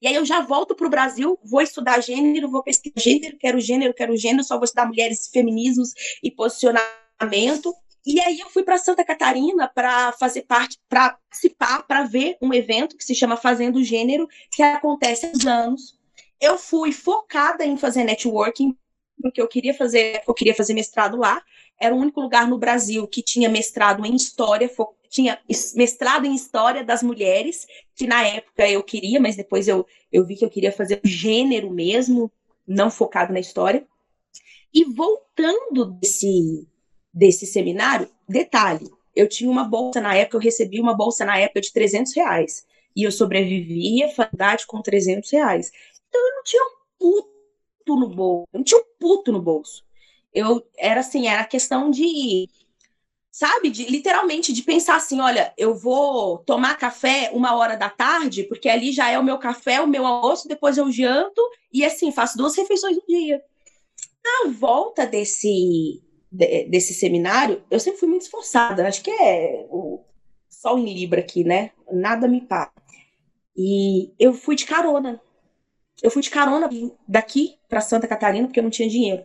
[0.00, 3.60] E aí eu já volto para o Brasil, vou estudar gênero, vou pesquisar gênero, quero
[3.60, 5.90] gênero, quero gênero, só vou estudar mulheres, feminismos
[6.22, 7.72] e posicionamento.
[8.04, 12.52] E aí eu fui para Santa Catarina para fazer parte, para participar, para ver um
[12.52, 15.96] evento que se chama Fazendo Gênero, que acontece há anos.
[16.40, 18.76] Eu fui focada em fazer networking,
[19.20, 21.40] porque eu queria fazer, eu queria fazer mestrado lá.
[21.80, 24.68] Era o único lugar no Brasil que tinha mestrado em história,
[25.08, 25.38] tinha
[25.76, 30.34] mestrado em história das mulheres, que na época eu queria, mas depois eu, eu vi
[30.34, 32.32] que eu queria fazer gênero mesmo,
[32.66, 33.86] não focado na história.
[34.74, 36.66] E voltando desse
[37.12, 41.60] desse seminário, detalhe, eu tinha uma bolsa na época, eu recebi uma bolsa na época
[41.60, 42.66] de 300 reais.
[42.96, 45.70] E eu sobrevivia faculdade com 300 reais.
[46.08, 48.48] Então eu não tinha um puto no bolso.
[48.52, 49.84] Eu não tinha um puto no bolso.
[50.32, 52.48] Eu era assim, era questão de,
[53.30, 58.44] sabe, de literalmente de pensar assim, olha, eu vou tomar café uma hora da tarde,
[58.44, 62.10] porque ali já é o meu café, o meu almoço, depois eu janto e assim
[62.10, 63.42] faço duas refeições no dia.
[64.24, 66.02] Na volta desse
[66.32, 68.88] de, desse seminário, eu sempre fui muito esforçada.
[68.88, 70.00] Acho que é o
[70.48, 71.70] sol em Libra aqui, né?
[71.92, 72.72] Nada me para.
[73.56, 75.20] E eu fui de carona.
[76.02, 76.68] Eu fui de carona
[77.06, 79.24] daqui para Santa Catarina, porque eu não tinha dinheiro.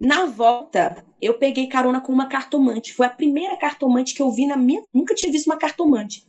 [0.00, 2.94] Na volta, eu peguei carona com uma cartomante.
[2.94, 4.82] Foi a primeira cartomante que eu vi na minha.
[4.92, 6.26] Nunca tinha visto uma cartomante.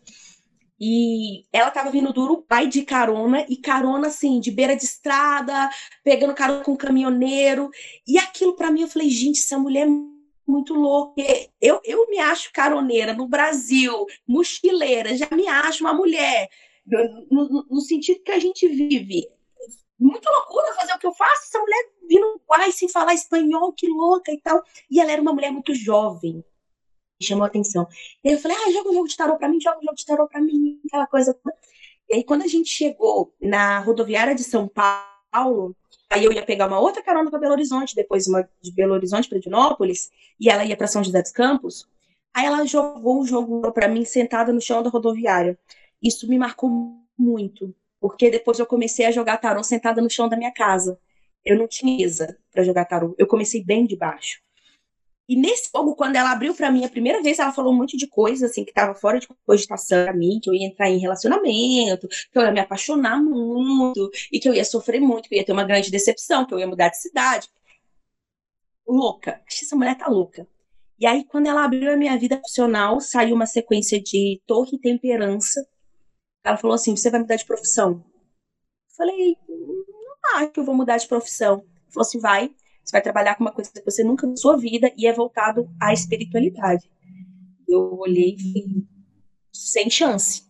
[0.79, 5.69] E ela tava vindo do Uruguai de carona, e carona assim, de beira de estrada,
[6.03, 7.69] pegando carona com um caminhoneiro.
[8.07, 9.91] E aquilo para mim, eu falei, gente, essa mulher é
[10.47, 11.21] muito louca.
[11.61, 16.49] Eu, eu me acho caroneira no Brasil, mochileira, já me acho uma mulher.
[16.85, 19.27] No, no, no sentido que a gente vive
[19.99, 21.43] muita loucura fazer o que eu faço.
[21.43, 24.61] Essa mulher vindo Uruguai sem falar espanhol, que louca e tal.
[24.89, 26.43] E ela era uma mulher muito jovem.
[27.21, 27.87] Chamou atenção.
[28.23, 30.05] E eu falei, ah, joga um jogo de tarô pra mim, joga um jogo de
[30.05, 31.37] tarô pra mim, aquela coisa.
[32.09, 35.75] E aí, quando a gente chegou na rodoviária de São Paulo,
[36.09, 39.29] aí eu ia pegar uma outra carona para Belo Horizonte, depois uma de Belo Horizonte
[39.29, 41.87] para Dinópolis, e ela ia para São José dos Campos.
[42.33, 45.57] Aí ela jogou o jogo para mim sentada no chão da rodoviária.
[46.01, 46.69] Isso me marcou
[47.17, 50.99] muito, porque depois eu comecei a jogar tarô sentada no chão da minha casa.
[51.43, 53.15] Eu não tinha mesa para jogar tarô.
[53.17, 54.41] Eu comecei bem de baixo.
[55.27, 57.97] E nesse jogo, quando ela abriu para mim a primeira vez, ela falou um monte
[57.97, 60.99] de coisas assim que tava fora de cogitação pra mim, que eu ia entrar em
[60.99, 65.39] relacionamento, que eu ia me apaixonar muito e que eu ia sofrer muito, que eu
[65.39, 67.49] ia ter uma grande decepção, que eu ia mudar de cidade.
[68.87, 69.41] Louca.
[69.47, 70.47] Acho que essa mulher tá louca.
[70.99, 74.79] E aí, quando ela abriu a minha vida profissional, saiu uma sequência de torre e
[74.79, 75.67] temperança,
[76.43, 78.03] ela falou assim: Você vai mudar de profissão?
[78.89, 81.55] Eu falei: Não acho que eu vou mudar de profissão.
[81.55, 82.55] Ela falou assim: Vai,
[82.85, 85.67] você vai trabalhar com uma coisa que você nunca na sua vida e é voltado
[85.81, 86.89] à espiritualidade.
[87.67, 88.87] Eu olhei e falei:
[89.51, 90.43] Sem chance.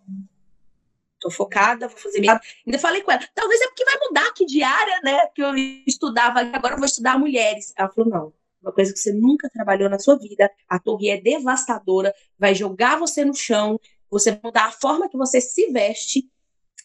[1.20, 2.40] Tô focada, vou fazer minha.
[2.68, 5.28] Ainda falei com ela: Talvez é porque vai mudar aqui de área, né?
[5.28, 5.56] Que eu
[5.88, 7.74] estudava, agora eu vou estudar mulheres.
[7.78, 8.34] Ela falou: Não
[8.66, 10.52] uma coisa que você nunca trabalhou na sua vida.
[10.68, 13.80] A torre é devastadora, vai jogar você no chão,
[14.10, 16.28] você vai mudar a forma que você se veste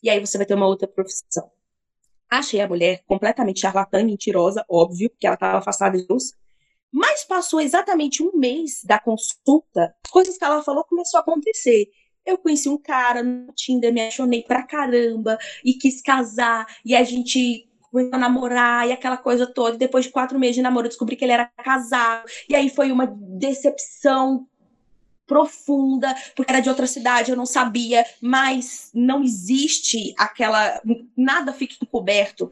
[0.02, 1.50] e aí você vai ter uma outra profissão.
[2.30, 6.32] Achei a mulher completamente charlatã e mentirosa, óbvio, porque ela estava afastada de Deus.
[6.92, 11.88] Mas passou exatamente um mês da consulta, as coisas que ela falou começou a acontecer.
[12.24, 17.02] Eu conheci um cara no Tinder, me apaixonei pra caramba e quis casar, e a
[17.02, 19.74] gente começou a namorar e aquela coisa toda.
[19.74, 22.24] E depois de quatro meses de namoro, eu descobri que ele era casado.
[22.48, 24.46] E aí foi uma decepção
[25.30, 30.82] profunda, porque era de outra cidade, eu não sabia, mas não existe aquela.
[31.16, 32.50] Nada fica encoberto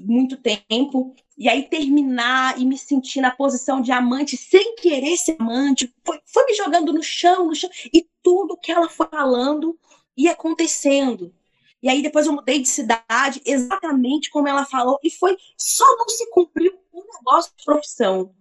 [0.00, 5.36] muito tempo, e aí terminar e me sentir na posição de amante sem querer ser
[5.38, 9.78] amante, foi, foi me jogando no chão, no chão, e tudo que ela foi falando
[10.16, 11.34] ia acontecendo.
[11.82, 16.08] E aí depois eu mudei de cidade, exatamente como ela falou, e foi só não
[16.08, 18.34] se cumpriu um negócio de profissão.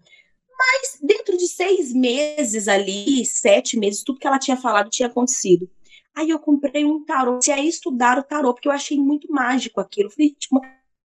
[0.66, 5.70] Mas dentro de seis meses ali, sete meses, tudo que ela tinha falado tinha acontecido.
[6.16, 9.82] Aí eu comprei um tarô, e aí estudar o tarô, porque eu achei muito mágico
[9.82, 10.08] aquilo.
[10.08, 10.62] Eu falei, tipo,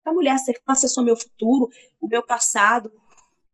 [0.06, 0.36] a mulher
[0.68, 2.92] acessou meu futuro, o meu passado.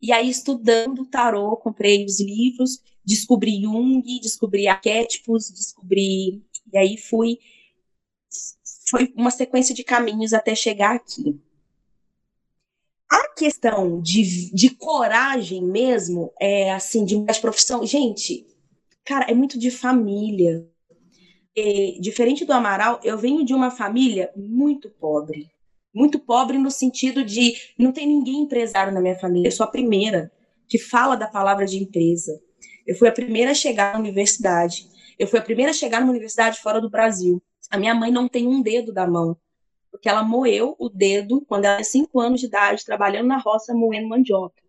[0.01, 6.43] E aí, estudando o tarô, comprei os livros, descobri Jung, descobri arquétipos, descobri.
[6.71, 7.39] E aí fui.
[8.89, 11.39] Foi uma sequência de caminhos até chegar aqui.
[13.13, 18.43] A questão de, de coragem mesmo, é assim, de mais profissão, gente,
[19.05, 20.67] cara, é muito de família.
[21.55, 25.47] E, diferente do Amaral, eu venho de uma família muito pobre.
[25.93, 29.47] Muito pobre no sentido de não tem ninguém empresário na minha família.
[29.47, 30.31] Eu sou a primeira
[30.67, 32.41] que fala da palavra de empresa.
[32.87, 34.87] Eu fui a primeira a chegar na universidade.
[35.19, 37.39] Eu fui a primeira a chegar numa universidade fora do Brasil.
[37.69, 39.37] A minha mãe não tem um dedo da mão
[39.93, 43.75] porque ela moeu o dedo quando ela tinha 5 anos de idade, trabalhando na roça
[43.75, 44.61] moendo mandioca.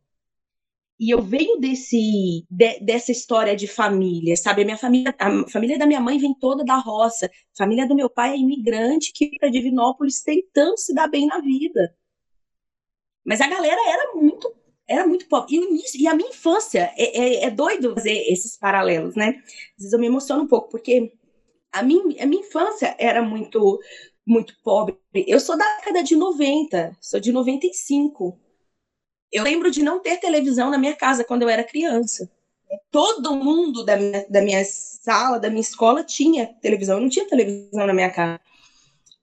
[1.01, 4.63] E eu venho desse de, dessa história de família, sabe?
[4.63, 7.27] A minha família, a família da minha mãe vem toda da roça.
[7.27, 11.41] A família do meu pai é imigrante que para Divinópolis tentando se dar bem na
[11.41, 11.97] vida.
[13.25, 14.55] Mas a galera era muito
[14.87, 15.57] era muito pobre.
[15.57, 19.43] E, e a minha infância é, é, é, doido fazer esses paralelos, né?
[19.77, 21.13] Às vezes eu me emociono um pouco, porque
[21.73, 23.81] a minha, a minha infância era muito
[24.27, 24.99] muito pobre.
[25.15, 28.39] Eu sou da década de 90, sou de 95.
[29.31, 32.31] Eu lembro de não ter televisão na minha casa quando eu era criança.
[32.91, 36.97] Todo mundo da minha, da minha sala, da minha escola tinha televisão.
[36.97, 38.41] Eu não tinha televisão na minha casa.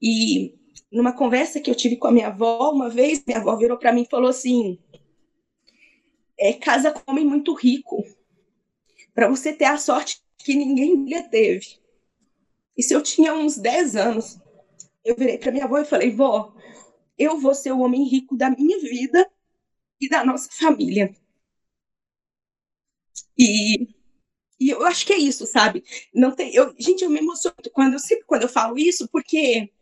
[0.00, 0.54] E
[0.90, 3.92] numa conversa que eu tive com a minha avó, uma vez, minha avó virou para
[3.92, 4.78] mim e falou assim:
[6.38, 8.04] é, casa com homem muito rico,
[9.14, 11.80] para você ter a sorte que ninguém lhe teve.
[12.80, 14.38] Se eu tinha uns 10 anos,
[15.04, 16.54] eu virei para minha avó e falei: vó,
[17.18, 19.30] eu vou ser o homem rico da minha vida
[20.00, 21.14] e da nossa família.
[23.38, 23.88] E,
[24.60, 25.84] e eu acho que é isso, sabe?
[26.14, 29.72] Não tem, eu, gente, eu me emociono quando eu sempre quando eu falo isso, porque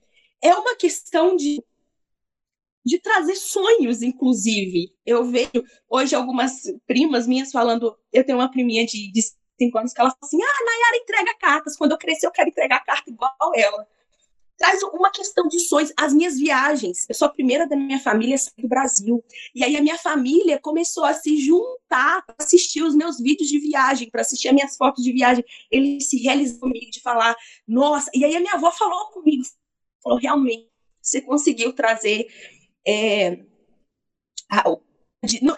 [0.43, 1.63] é uma questão de
[2.85, 4.95] de trazer sonhos, inclusive.
[5.05, 5.51] Eu vejo
[5.89, 9.23] hoje algumas primas minhas falando, eu tenho uma priminha de, de
[9.59, 12.49] cinco anos que ela fala assim, ah, Nayara entrega cartas, quando eu crescer eu quero
[12.49, 13.87] entregar carta igual ela.
[14.61, 17.07] Traz uma questão de sonhos, as minhas viagens.
[17.09, 19.25] Eu sou a primeira da minha família a sair do Brasil.
[19.55, 23.59] E aí a minha família começou a se juntar para assistir os meus vídeos de
[23.59, 25.43] viagem, para assistir as minhas fotos de viagem.
[25.71, 27.35] Ele se realizou comigo de falar,
[27.67, 28.11] nossa.
[28.15, 29.43] E aí a minha avó falou comigo,
[30.03, 30.69] falou, realmente,
[31.01, 32.29] você conseguiu trazer
[32.87, 33.43] é,
[34.51, 34.65] a,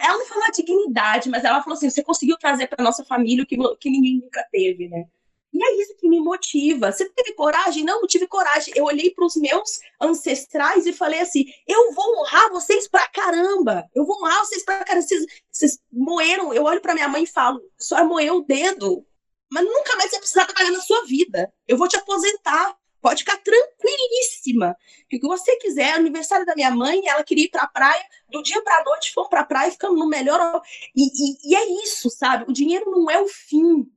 [0.00, 3.42] ela não falou a dignidade, mas ela falou assim: você conseguiu trazer para nossa família
[3.42, 5.08] o que, que ninguém nunca teve, né?
[5.52, 6.90] E é isso que me motiva.
[6.90, 7.84] Você teve coragem?
[7.84, 8.72] Não, não tive coragem.
[8.74, 13.86] Eu olhei para os meus ancestrais e falei assim: eu vou honrar vocês pra caramba.
[13.94, 15.06] Eu vou honrar vocês pra caramba.
[15.06, 16.54] Vocês, vocês moeram.
[16.54, 19.06] Eu olho para minha mãe e falo: só moeu o dedo.
[19.50, 21.52] Mas nunca mais você precisar trabalhar na sua vida.
[21.68, 22.74] Eu vou te aposentar.
[23.02, 24.76] Pode ficar tranquilíssima.
[25.04, 28.40] O que você quiser, aniversário da minha mãe, ela queria ir para a praia, do
[28.44, 30.62] dia para a noite fomos para a praia, ficamos no melhor.
[30.94, 32.44] E, e, e, é isso, sabe?
[32.48, 33.90] O dinheiro não é o fim.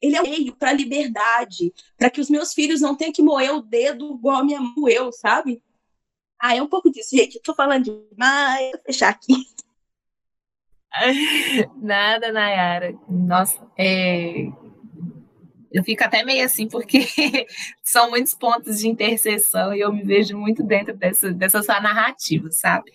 [0.00, 3.54] Ele é o meio para liberdade, para que os meus filhos não tenham que moer
[3.54, 5.62] o dedo igual a minha moeu, sabe?
[6.40, 7.36] Ah, é um pouco disso, gente.
[7.36, 9.34] Eu tô falando demais, vou fechar aqui.
[11.82, 12.96] Nada, Nayara.
[13.08, 14.48] Nossa, é,
[15.70, 17.06] eu fico até meio assim, porque
[17.82, 22.50] são muitos pontos de interseção e eu me vejo muito dentro dessa, dessa sua narrativa,
[22.50, 22.90] sabe?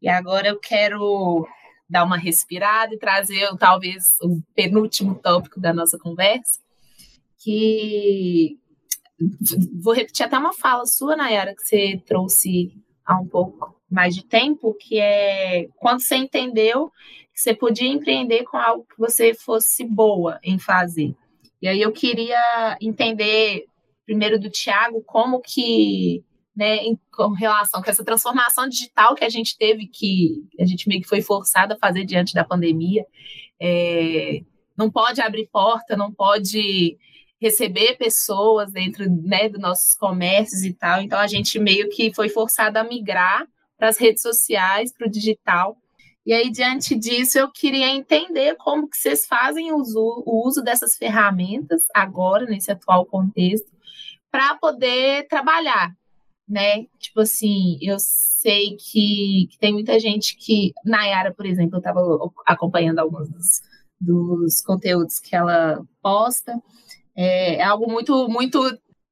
[0.00, 1.46] E agora eu quero
[1.88, 6.60] dar uma respirada e trazer talvez o penúltimo tópico da nossa conversa,
[7.38, 8.58] que
[9.82, 12.72] vou repetir até uma fala sua, Nayara, que você trouxe
[13.04, 16.90] há um pouco mais de tempo, que é quando você entendeu
[17.32, 21.14] que você podia empreender com algo que você fosse boa em fazer.
[21.60, 23.66] E aí eu queria entender
[24.04, 26.22] primeiro do Tiago como que,
[26.56, 30.88] né, em, com relação com essa transformação digital que a gente teve, que a gente
[30.88, 33.04] meio que foi forçado a fazer diante da pandemia,
[33.60, 34.40] é,
[34.76, 36.96] não pode abrir porta, não pode
[37.40, 41.02] receber pessoas dentro né, dos nossos comércios e tal.
[41.02, 43.46] Então a gente meio que foi forçado a migrar
[43.76, 45.76] para as redes sociais, para o digital.
[46.24, 50.96] E aí, diante disso, eu queria entender como que vocês fazem uso, o uso dessas
[50.96, 53.70] ferramentas agora, nesse atual contexto,
[54.30, 55.94] para poder trabalhar,
[56.48, 56.84] né?
[56.98, 62.00] Tipo assim, eu sei que, que, tem muita gente que, Nayara, por exemplo, eu estava
[62.46, 63.62] acompanhando alguns dos,
[64.00, 66.52] dos, conteúdos que ela posta,
[67.16, 68.60] é, é algo muito, muito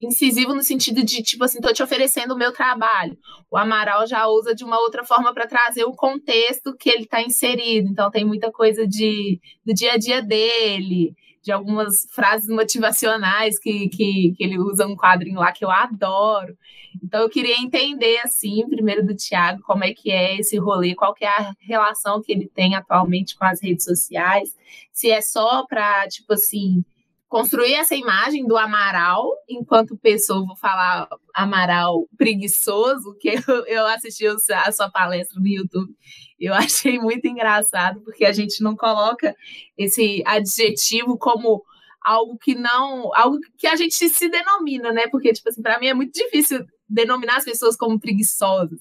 [0.03, 3.17] incisivo no sentido de, tipo assim, estou te oferecendo o meu trabalho.
[3.51, 7.23] O Amaral já usa de uma outra forma para trazer o contexto que ele está
[7.23, 7.89] inserido.
[7.89, 13.89] Então, tem muita coisa de, do dia a dia dele, de algumas frases motivacionais que,
[13.89, 16.57] que, que ele usa um quadrinho lá que eu adoro.
[17.03, 21.15] Então, eu queria entender, assim, primeiro do Tiago, como é que é esse rolê, qual
[21.15, 24.51] que é a relação que ele tem atualmente com as redes sociais,
[24.93, 26.85] se é só para, tipo assim,
[27.33, 34.27] construir essa imagem do Amaral, enquanto pessoa, vou falar Amaral preguiçoso, que eu, eu assisti
[34.27, 35.91] a sua palestra no YouTube,
[36.39, 39.35] eu achei muito engraçado, porque a gente não coloca
[39.79, 41.65] esse adjetivo como
[42.05, 45.07] algo que não, algo que a gente se denomina, né?
[45.11, 48.81] Porque, tipo assim, para mim é muito difícil denominar as pessoas como preguiçosas.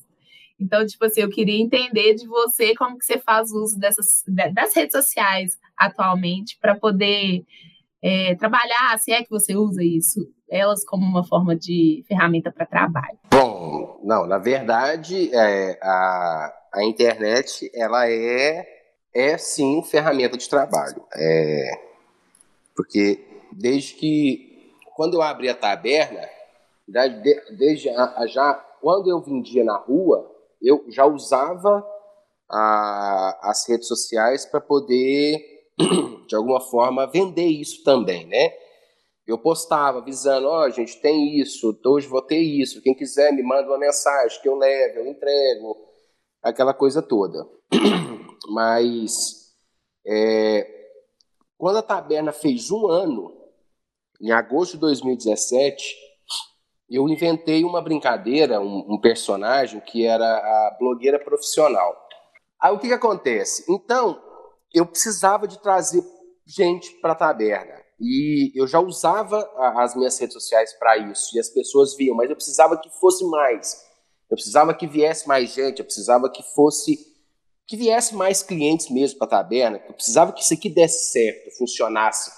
[0.60, 4.76] Então, tipo assim, eu queria entender de você como que você faz uso dessas das
[4.76, 7.46] redes sociais atualmente para poder
[8.02, 12.66] é, trabalhar, se é que você usa isso, elas como uma forma de ferramenta para
[12.66, 13.18] trabalho?
[13.32, 18.66] Bom, não, na verdade, é, a, a internet, ela é,
[19.14, 21.04] é sim ferramenta de trabalho.
[21.16, 21.72] É,
[22.76, 26.28] porque desde que, quando eu abri a taberna,
[26.88, 30.30] desde a, já quando eu vendia na rua,
[30.62, 31.86] eu já usava
[32.50, 35.51] a, as redes sociais para poder
[36.28, 38.54] de alguma forma, vender isso também, né?
[39.26, 43.44] Eu postava avisando, ó, oh, gente, tem isso, hoje vou ter isso, quem quiser me
[43.44, 45.78] manda uma mensagem que eu levo, eu entrego,
[46.42, 47.48] aquela coisa toda.
[48.50, 49.54] Mas,
[50.06, 50.68] é,
[51.58, 53.38] quando a Taberna fez um ano,
[54.20, 55.96] em agosto de 2017,
[56.90, 61.96] eu inventei uma brincadeira, um, um personagem que era a blogueira profissional.
[62.60, 63.64] Aí o que, que acontece?
[63.72, 64.22] Então,
[64.74, 66.04] eu precisava de trazer
[66.46, 67.82] gente para a taberna.
[68.00, 69.40] E eu já usava
[69.78, 73.24] as minhas redes sociais para isso, e as pessoas viam, mas eu precisava que fosse
[73.26, 73.80] mais.
[74.30, 77.12] Eu precisava que viesse mais gente, eu precisava que fosse
[77.68, 81.58] que viesse mais clientes mesmo para a taberna, eu precisava que isso aqui desse certo,
[81.58, 82.30] funcionasse,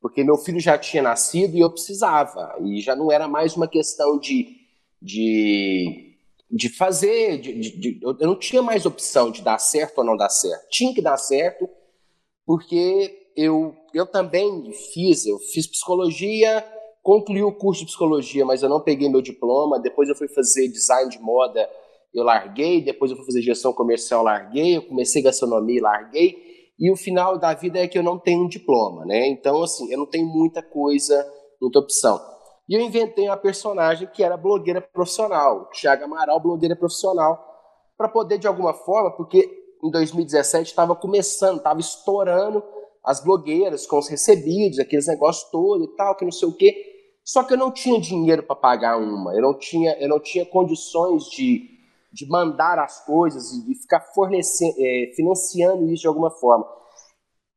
[0.00, 3.68] porque meu filho já tinha nascido e eu precisava, e já não era mais uma
[3.68, 4.56] questão de,
[5.02, 6.08] de
[6.50, 10.30] de fazer, de, de, eu não tinha mais opção de dar certo ou não dar
[10.30, 10.66] certo.
[10.70, 11.68] Tinha que dar certo,
[12.48, 16.64] porque eu, eu também fiz, eu fiz psicologia,
[17.02, 19.78] concluí o curso de psicologia, mas eu não peguei meu diploma.
[19.78, 21.68] Depois eu fui fazer design de moda,
[22.14, 22.80] eu larguei.
[22.82, 24.78] Depois eu fui fazer gestão comercial, larguei.
[24.78, 26.38] Eu comecei gastronomia, larguei.
[26.78, 29.28] E o final da vida é que eu não tenho um diploma, né?
[29.28, 31.30] Então, assim, eu não tenho muita coisa,
[31.60, 32.18] muita opção.
[32.66, 37.38] E eu inventei uma personagem que era blogueira profissional, Thiago Amaral, blogueira profissional,
[37.94, 42.62] para poder, de alguma forma, porque em 2017 estava começando, estava estourando
[43.04, 46.74] as blogueiras com os recebidos, aqueles negócios todos e tal, que não sei o quê.
[47.24, 50.44] Só que eu não tinha dinheiro para pagar uma, eu não tinha, eu não tinha
[50.46, 51.68] condições de,
[52.12, 56.66] de mandar as coisas e ficar fornecendo, é, financiando isso de alguma forma.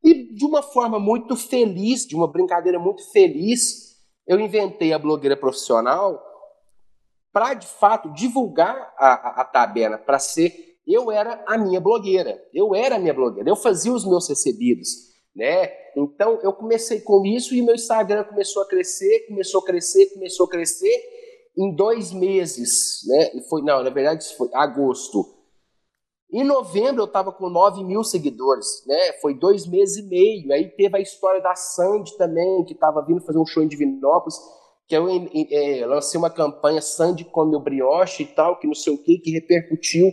[0.04, 3.98] E de uma forma muito feliz, de uma brincadeira muito feliz,
[4.28, 6.22] eu inventei a blogueira profissional
[7.32, 10.71] para, de fato, divulgar a, a, a para ser.
[10.92, 14.90] Eu era a minha blogueira, eu era a minha blogueira, eu fazia os meus recebidos,
[15.36, 15.72] né?
[15.96, 20.46] Então eu comecei com isso e meu Instagram começou a crescer, começou a crescer, começou
[20.46, 21.22] a crescer.
[21.58, 23.32] Em dois meses, né?
[23.50, 25.42] Foi, não, na verdade, foi agosto
[26.34, 29.12] em novembro eu estava com 9 mil seguidores, né?
[29.22, 30.54] Foi dois meses e meio.
[30.54, 34.38] Aí teve a história da Sandy também, que estava vindo fazer um show em Divinópolis,
[34.88, 38.94] que eu é, lancei uma campanha Sandy come o brioche e tal, que não sei
[38.94, 40.08] o que, que repercutiu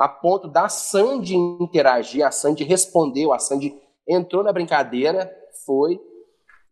[0.00, 2.26] a ponto da Sandy interagir.
[2.26, 3.78] A Sandy respondeu, a Sandy
[4.08, 5.30] entrou na brincadeira,
[5.66, 6.00] foi.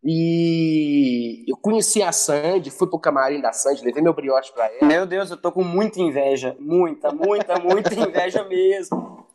[0.03, 4.87] E eu conheci a Sandy, fui pro camarim da Sandy, levei meu brioche pra ela.
[4.87, 6.57] Meu Deus, eu tô com muita inveja.
[6.59, 9.26] Muita, muita, muita inveja mesmo.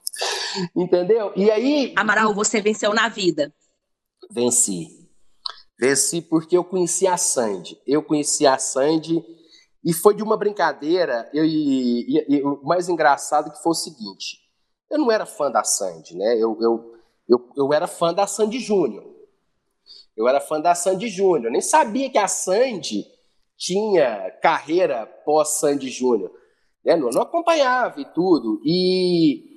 [0.76, 1.32] Entendeu?
[1.36, 1.94] E aí.
[1.96, 3.54] Amaral, você venceu na vida.
[4.32, 4.88] Venci.
[5.80, 7.78] Venci porque eu conheci a Sandy.
[7.86, 9.24] Eu conheci a Sandy
[9.84, 11.30] e foi de uma brincadeira.
[11.34, 14.40] Eu, e, e, e, o mais engraçado que foi o seguinte:
[14.90, 16.36] eu não era fã da Sandy, né?
[16.36, 16.94] Eu, eu,
[17.28, 19.12] eu, eu era fã da Sandy Júnior.
[20.16, 21.52] Eu era fã da Sandy Júnior.
[21.52, 23.06] Nem sabia que a Sandy
[23.58, 26.32] tinha carreira pós-Sandy Júnior.
[26.86, 26.96] Né?
[26.96, 28.62] Não, não acompanhava e tudo.
[28.64, 29.54] E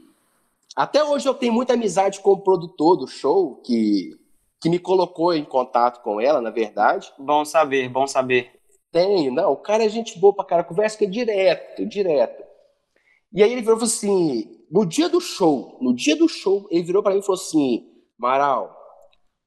[0.75, 4.17] até hoje eu tenho muita amizade com o produtor do show, que,
[4.61, 7.13] que me colocou em contato com ela, na verdade.
[7.19, 8.53] Bom saber, bom saber.
[8.93, 9.53] Tenho, não.
[9.53, 12.45] O cara é gente boa pra cara, conversa que é direto, direto.
[13.33, 17.03] E aí ele virou assim: no dia do show, no dia do show, ele virou
[17.03, 17.87] para mim e falou assim:
[18.19, 18.75] Maral,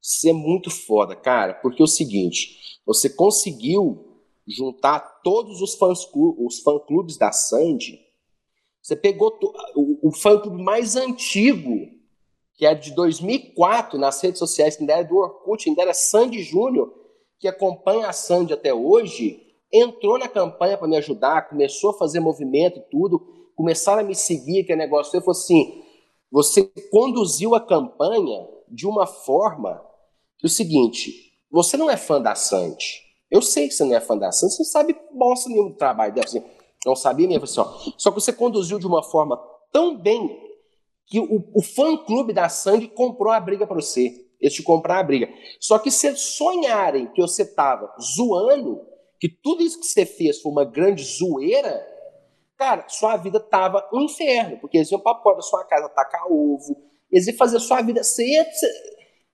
[0.02, 4.10] você é muito foda, cara, porque é o seguinte, você conseguiu
[4.48, 8.00] juntar todos os fãs os fã clubes da Sandy.
[8.82, 9.38] Você pegou
[9.76, 11.88] o, o fã clube mais antigo,
[12.56, 16.42] que é de 2004 nas redes sociais, que ainda era do Orkut, ainda era Sandy
[16.42, 16.92] Júnior,
[17.40, 22.20] que acompanha a Sandy até hoje, entrou na campanha para me ajudar, começou a fazer
[22.20, 23.20] movimento e tudo,
[23.56, 25.16] começaram a me seguir, que é negócio.
[25.16, 25.84] Eu falei assim:
[26.32, 29.84] você conduziu a campanha de uma forma
[30.38, 31.12] que o seguinte,
[31.52, 33.10] você não é fã da Sandy.
[33.32, 36.14] Eu sei que você não é fã da Sandy, você não sabe bosta nenhum trabalho
[36.14, 36.26] dela.
[36.26, 36.44] Assim,
[36.86, 37.44] não sabia mesmo.
[37.44, 37.94] Assim.
[37.98, 39.40] Só que você conduziu de uma forma
[39.72, 40.40] tão bem
[41.06, 44.29] que o, o fã-clube da Sandy comprou a briga para você.
[44.40, 45.30] Eles te compraram a briga.
[45.60, 48.82] Só que se sonharem que você tava zoando,
[49.20, 51.86] que tudo isso que você fez foi uma grande zoeira,
[52.58, 54.58] cara, sua vida tava um inferno.
[54.60, 56.78] Porque eles iam pra porta da sua casa tacar ovo,
[57.12, 58.02] eles iam fazer sua vida.
[58.20, 58.46] Ia,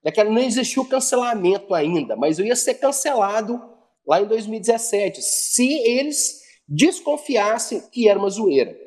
[0.03, 3.59] Daquela não existia o cancelamento ainda, mas eu ia ser cancelado
[4.07, 8.77] lá em 2017, se eles desconfiassem que era uma zoeira.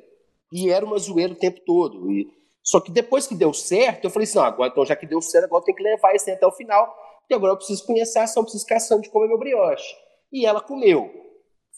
[0.53, 2.11] E era uma zoeira o tempo todo.
[2.11, 2.27] E,
[2.69, 5.23] só que depois que deu certo, eu falei assim: não, agora então já que deu
[5.23, 8.25] certo, agora tem que levar esse até o final, porque agora eu preciso conhecer a
[8.25, 9.97] ação, preciso que a Sandy comer meu brioche.
[10.31, 11.11] E ela comeu.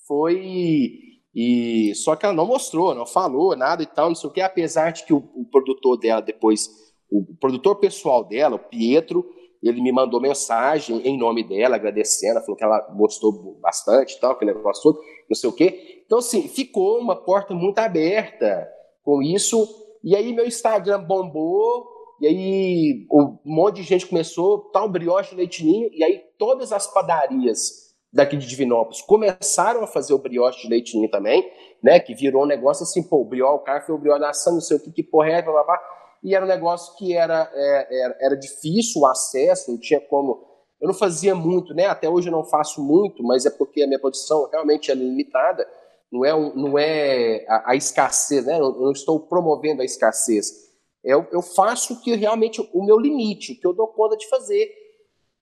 [0.08, 0.98] Foi.
[1.32, 4.40] E só que ela não mostrou, não falou nada e tal, não sei o que,
[4.40, 6.68] apesar de que o, o produtor dela depois
[7.08, 9.24] o produtor pessoal dela, o Pietro,
[9.62, 14.54] ele me mandou mensagem em nome dela, agradecendo, falou que ela gostou bastante tal, aquele
[14.54, 16.02] negócio todo, não sei o quê.
[16.04, 18.68] Então, assim, ficou uma porta muito aberta
[19.04, 19.79] com isso.
[20.02, 21.86] E aí meu Instagram bombou,
[22.20, 26.86] e aí um monte de gente começou, tal, tá brioche, leitinho, e aí todas as
[26.86, 31.48] padarias daqui de Divinópolis começaram a fazer o brioche de leitinho também,
[31.82, 34.54] né, que virou um negócio assim, pô, o brioche, o cara foi o brioche ação,
[34.54, 35.80] não sei o que, que porra é, blá, blá, blá
[36.22, 40.46] e era um negócio que era, é, era, era, difícil o acesso, não tinha como.
[40.80, 41.86] Eu não fazia muito, né?
[41.86, 45.66] Até hoje eu não faço muito, mas é porque a minha produção realmente é limitada.
[46.10, 48.58] Não é, não é a, a, escassez, né?
[48.58, 50.70] Eu não estou promovendo a escassez.
[51.04, 54.70] Eu, eu faço que realmente o meu limite, o que eu dou conta de fazer.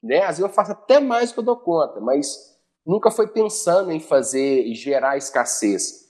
[0.03, 0.21] Né?
[0.21, 2.57] Às vezes eu faço até mais do que eu dou conta, mas
[2.87, 6.09] nunca foi pensando em fazer e gerar escassez.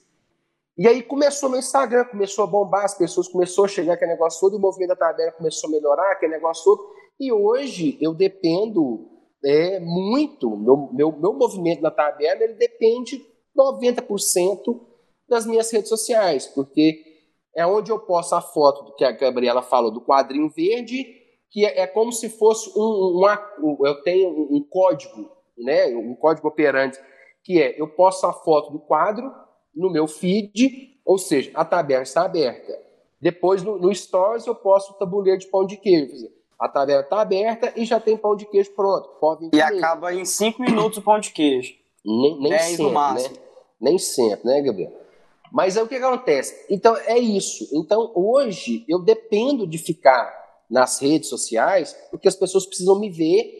[0.76, 4.40] E aí começou meu Instagram, começou a bombar, as pessoas começou a chegar aquele negócio
[4.40, 6.88] todo, o movimento da tabela começou a melhorar, aquele negócio todo.
[7.18, 9.08] E hoje eu dependo
[9.44, 13.26] é, muito, meu, meu, meu movimento na tabela, ele depende
[13.58, 14.80] 90%
[15.28, 17.04] das minhas redes sociais, porque
[17.54, 21.04] é onde eu posto a foto do que a Gabriela falou, do quadrinho verde,
[21.50, 23.24] que é, é como se fosse um, um,
[23.62, 26.98] um eu tenho um, código, né, um código operante,
[27.42, 29.32] que é eu posto a foto do quadro
[29.74, 32.78] no meu feed, ou seja, a tabela está aberta.
[33.20, 36.28] Depois no, no Stories eu posto o tabuleiro de pão de queijo.
[36.58, 39.08] A tabela está aberta e já tem pão de queijo pronto.
[39.20, 41.74] Pode e acaba em cinco minutos o pão de queijo.
[42.04, 43.47] Nem, nem sempre, né?
[43.80, 44.92] Nem sempre, né, Gabriel?
[45.52, 46.66] Mas é o que acontece.
[46.68, 47.68] Então, é isso.
[47.72, 50.36] Então, hoje, eu dependo de ficar
[50.68, 53.54] nas redes sociais, porque as pessoas precisam me ver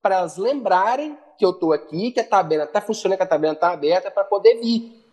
[0.00, 3.52] para elas lembrarem que eu estou aqui, que a tabela está funcionando, que a tabela
[3.52, 5.04] está aberta, para poder vir.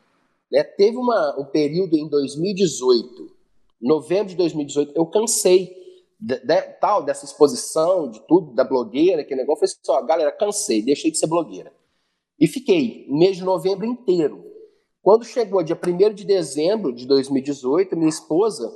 [0.52, 0.64] Né?
[0.64, 3.32] Teve uma, um período em 2018,
[3.82, 5.76] novembro de 2018, eu cansei
[6.20, 9.66] de, de, tal dessa exposição, de tudo, da blogueira, que negócio.
[9.66, 11.72] Eu falei assim, ó, galera, cansei, deixei de ser blogueira.
[12.40, 14.44] E fiquei mês de novembro inteiro.
[15.02, 18.72] Quando chegou dia 1 de dezembro de 2018, minha esposa,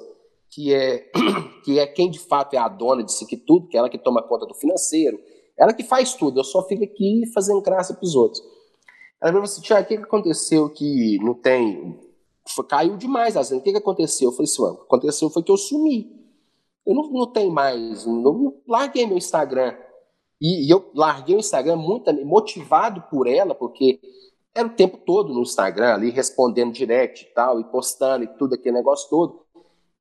[0.50, 1.10] que é,
[1.66, 3.98] que é quem de fato é a dona disso aqui tudo, que é ela que
[3.98, 5.20] toma conta do financeiro,
[5.58, 8.42] ela que faz tudo, eu só fico aqui fazendo graça para os outros.
[9.22, 12.00] Ela falou assim, Tiago, o que, que aconteceu que não tem...
[12.48, 14.30] Foi, caiu demais a O que, que aconteceu?
[14.30, 16.10] Eu falei assim, o que aconteceu foi que eu sumi.
[16.86, 19.76] Eu não, não tenho mais, não, não, larguei meu Instagram.
[20.42, 24.00] E, e, eu larguei o Instagram muito motivado por ela, porque
[24.56, 28.56] era o tempo todo no Instagram, ali respondendo direct e tal, e postando e tudo,
[28.56, 29.46] aquele negócio todo.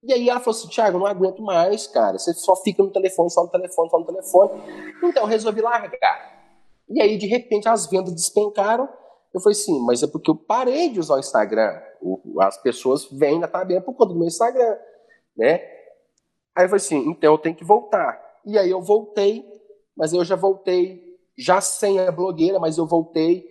[0.03, 2.19] E aí ela falou assim, Thiago, não aguento mais, cara.
[2.19, 4.63] Você só fica no telefone, só no telefone, só no telefone.
[5.03, 6.39] Então eu resolvi largar.
[6.89, 8.89] E aí, de repente, as vendas despencaram
[9.33, 11.81] eu falei assim, mas é porque eu parei de usar o Instagram.
[12.41, 14.77] as pessoas vêm na tabela por conta do meu Instagram,
[15.37, 15.61] né?
[16.55, 18.21] Aí eu falei assim, então eu tenho que voltar.
[18.45, 19.45] E aí eu voltei,
[19.99, 23.45] mas eu já voltei, já sem a blogueira, mas eu voltei.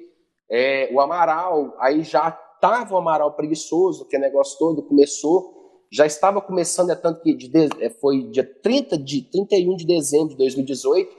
[0.49, 6.05] É, o Amaral, aí já tava o Amaral preguiçoso, que é negócio todo, começou, já
[6.05, 10.37] estava começando, é tanto que de, é, foi dia 30 de, 31 de dezembro de
[10.37, 11.13] 2018,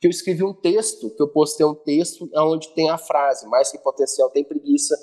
[0.00, 3.72] que eu escrevi um texto, que eu postei um texto onde tem a frase, mais
[3.72, 4.96] que potencial tem preguiça.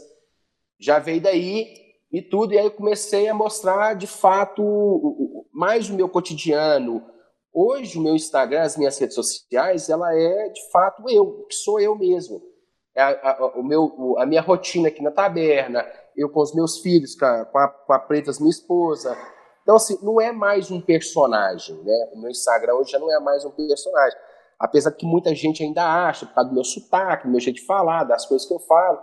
[0.79, 1.73] Já veio daí
[2.11, 7.12] e tudo, e aí comecei a mostrar de fato mais o meu cotidiano.
[7.53, 11.79] Hoje o meu Instagram, as minhas redes sociais, ela é de fato eu, que sou
[11.79, 12.41] eu mesmo.
[12.95, 15.85] É a, a, o meu, a minha rotina aqui na taberna,
[16.15, 19.17] eu com os meus filhos, com a, com a, com a Pretas, minha esposa.
[19.61, 22.09] Então, assim, não é mais um personagem, né?
[22.13, 24.17] O meu Instagram hoje já não é mais um personagem
[24.63, 27.65] apesar que muita gente ainda acha, por causa do meu sotaque, do meu jeito de
[27.65, 28.97] falar, das coisas que eu falo.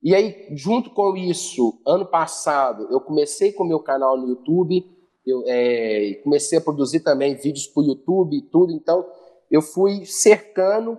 [0.00, 4.84] E aí, junto com isso, ano passado, eu comecei com o meu canal no YouTube,
[5.26, 9.06] eu é, comecei a produzir também vídeos para o YouTube e tudo, então
[9.50, 10.98] eu fui cercando,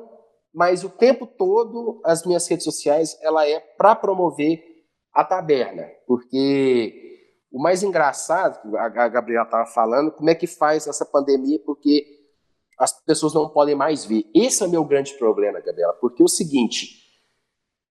[0.53, 4.63] mas o tempo todo as minhas redes sociais, ela é para promover
[5.13, 7.05] a taberna, porque
[7.51, 12.05] o mais engraçado, a Gabriela estava falando, como é que faz essa pandemia, porque
[12.77, 14.25] as pessoas não podem mais ver.
[14.35, 17.05] Esse é o meu grande problema, Gabriela, porque é o seguinte,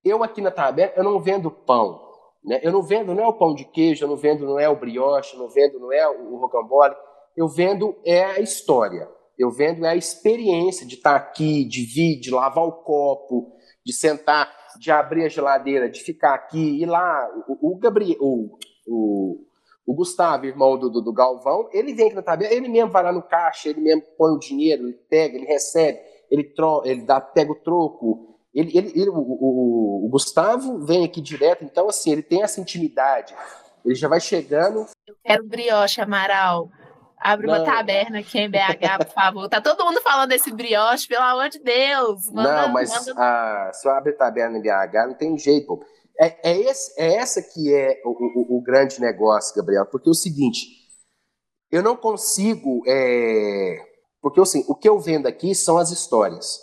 [0.05, 2.04] eu aqui na tabela, eu não vendo pão,
[2.45, 2.61] né?
[2.63, 4.77] Eu não vendo, não é o pão de queijo, eu não vendo, não é o
[4.79, 6.95] brioche, eu não vendo, não é o rocambole,
[7.37, 9.09] eu vendo é a história.
[9.37, 13.53] Eu vendo é a experiência de estar aqui, de vir, de lavar o copo,
[13.85, 18.59] de sentar, de abrir a geladeira, de ficar aqui, e lá, o, o Gabriel, o,
[18.87, 19.45] o
[19.87, 23.03] o Gustavo, irmão do, do, do, Galvão, ele vem aqui na tabela, ele mesmo vai
[23.03, 25.99] lá no caixa, ele mesmo põe o dinheiro, ele pega, ele recebe,
[26.31, 28.34] ele, tro, ele dá, pega o troco.
[28.55, 32.61] Ele, ele, ele o, o, o, Gustavo vem aqui direto, então assim, ele tem essa
[32.61, 33.35] intimidade.
[33.85, 34.87] Ele já vai chegando.
[35.07, 36.71] Eu quero brioche, Amaral.
[37.19, 37.55] Abre Não.
[37.55, 39.49] uma taberna aqui em BH, por favor.
[39.49, 42.31] Tá todo mundo falando desse brioche, pelo amor de Deus.
[42.31, 43.15] Manda, não, mas manda...
[43.17, 45.85] A, se eu abrir taberna em BH, não tem jeito, pô.
[46.21, 50.13] É, é, esse, é essa que é o, o, o, grande negócio, Gabriel, porque é
[50.13, 50.67] o seguinte,
[51.73, 53.79] eu não consigo, é,
[54.23, 56.61] porque assim, o que eu vendo aqui são as histórias,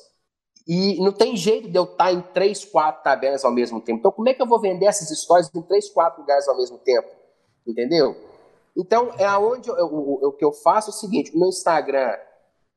[0.67, 4.11] e não tem jeito de eu estar em três, quatro tabelas ao mesmo tempo, então
[4.11, 7.09] como é que eu vou vender essas histórias em três, quatro lugares ao mesmo tempo,
[7.65, 8.15] entendeu?
[8.75, 12.15] Então, é aonde eu, eu, o que eu faço é o seguinte, o meu Instagram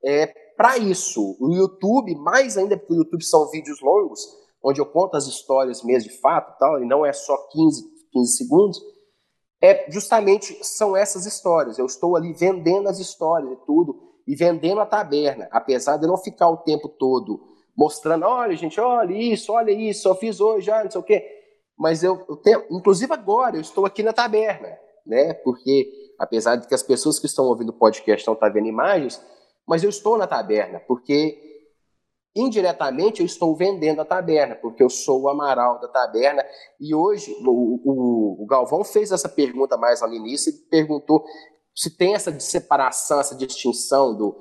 [0.05, 0.27] é
[0.57, 4.21] para isso, o YouTube, mais ainda porque o YouTube são vídeos longos,
[4.63, 7.83] onde eu conto as histórias mesmo de fato, tal, e não é só 15,
[8.13, 8.83] 15 segundos,
[9.61, 11.79] é justamente são essas histórias.
[11.79, 16.09] Eu estou ali vendendo as histórias e tudo, e vendendo a taberna, apesar de eu
[16.09, 20.67] não ficar o tempo todo mostrando, olha, gente, olha isso, olha isso, eu fiz hoje,
[20.67, 21.25] já, não sei o quê.
[21.77, 24.69] Mas eu, eu tenho, inclusive agora, eu estou aqui na taberna,
[25.07, 25.35] né?
[25.35, 29.21] Porque, apesar de que as pessoas que estão ouvindo o podcast não estão vendo imagens,
[29.67, 31.41] mas eu estou na taberna, porque
[32.37, 36.45] indiretamente eu estou vendendo a taberna, porque eu sou o Amaral da taberna.
[36.81, 41.25] E hoje o, o, o Galvão fez essa pergunta mais ao início e perguntou
[41.75, 44.37] se tem essa separação, essa distinção do,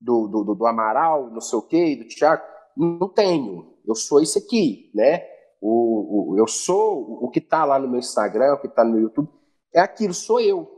[0.00, 2.42] do, do, do Amaral, não sei o quê, do Tiago.
[2.76, 3.74] Não tenho.
[3.86, 5.24] Eu sou isso aqui, né?
[5.60, 8.92] O, o, eu sou o que está lá no meu Instagram, o que está no
[8.92, 9.28] meu YouTube,
[9.74, 10.68] é aquilo, sou eu.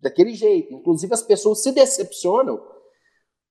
[0.00, 0.72] Daquele jeito.
[0.72, 2.60] Inclusive, as pessoas se decepcionam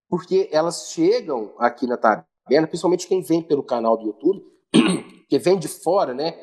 [0.10, 4.44] porque elas chegam aqui na taberna, principalmente quem vem pelo canal do YouTube,
[5.30, 6.34] que vem de fora, né?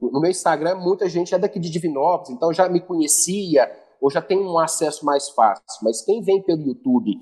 [0.00, 3.68] No meu Instagram, muita gente é daqui de Divinópolis, então já me conhecia,
[4.00, 5.64] ou já tem um acesso mais fácil.
[5.82, 7.18] Mas quem vem pelo YouTube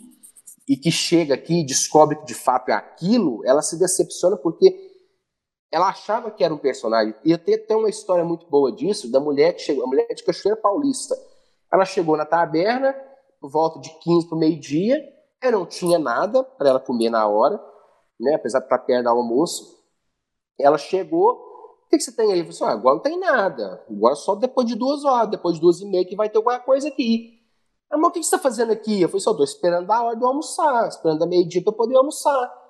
[0.68, 4.92] e que chega aqui e descobre que de fato é aquilo, ela se decepciona porque
[5.70, 7.14] ela achava que era um personagem.
[7.24, 10.22] E tem até uma história muito boa disso, da mulher que chegou, a mulher de
[10.22, 11.16] Cachoeira Paulista.
[11.72, 12.94] Ela chegou na taberna,
[13.40, 14.96] por volta de 15 para o meio-dia,
[15.42, 17.60] ela não tinha nada para ela comer na hora,
[18.18, 19.82] né, apesar de estar perto do almoço.
[20.58, 22.38] Ela chegou, o que, que você tem aí?
[22.38, 25.56] Eu falei assim, ah, agora não tem nada, agora só depois de duas horas, depois
[25.56, 27.33] de duas e meia que vai ter alguma coisa aqui.
[27.94, 29.00] Amor, o que, que você está fazendo aqui?
[29.00, 32.64] Eu falei, só estou esperando a hora de almoçar, esperando a meio-dia para poder almoçar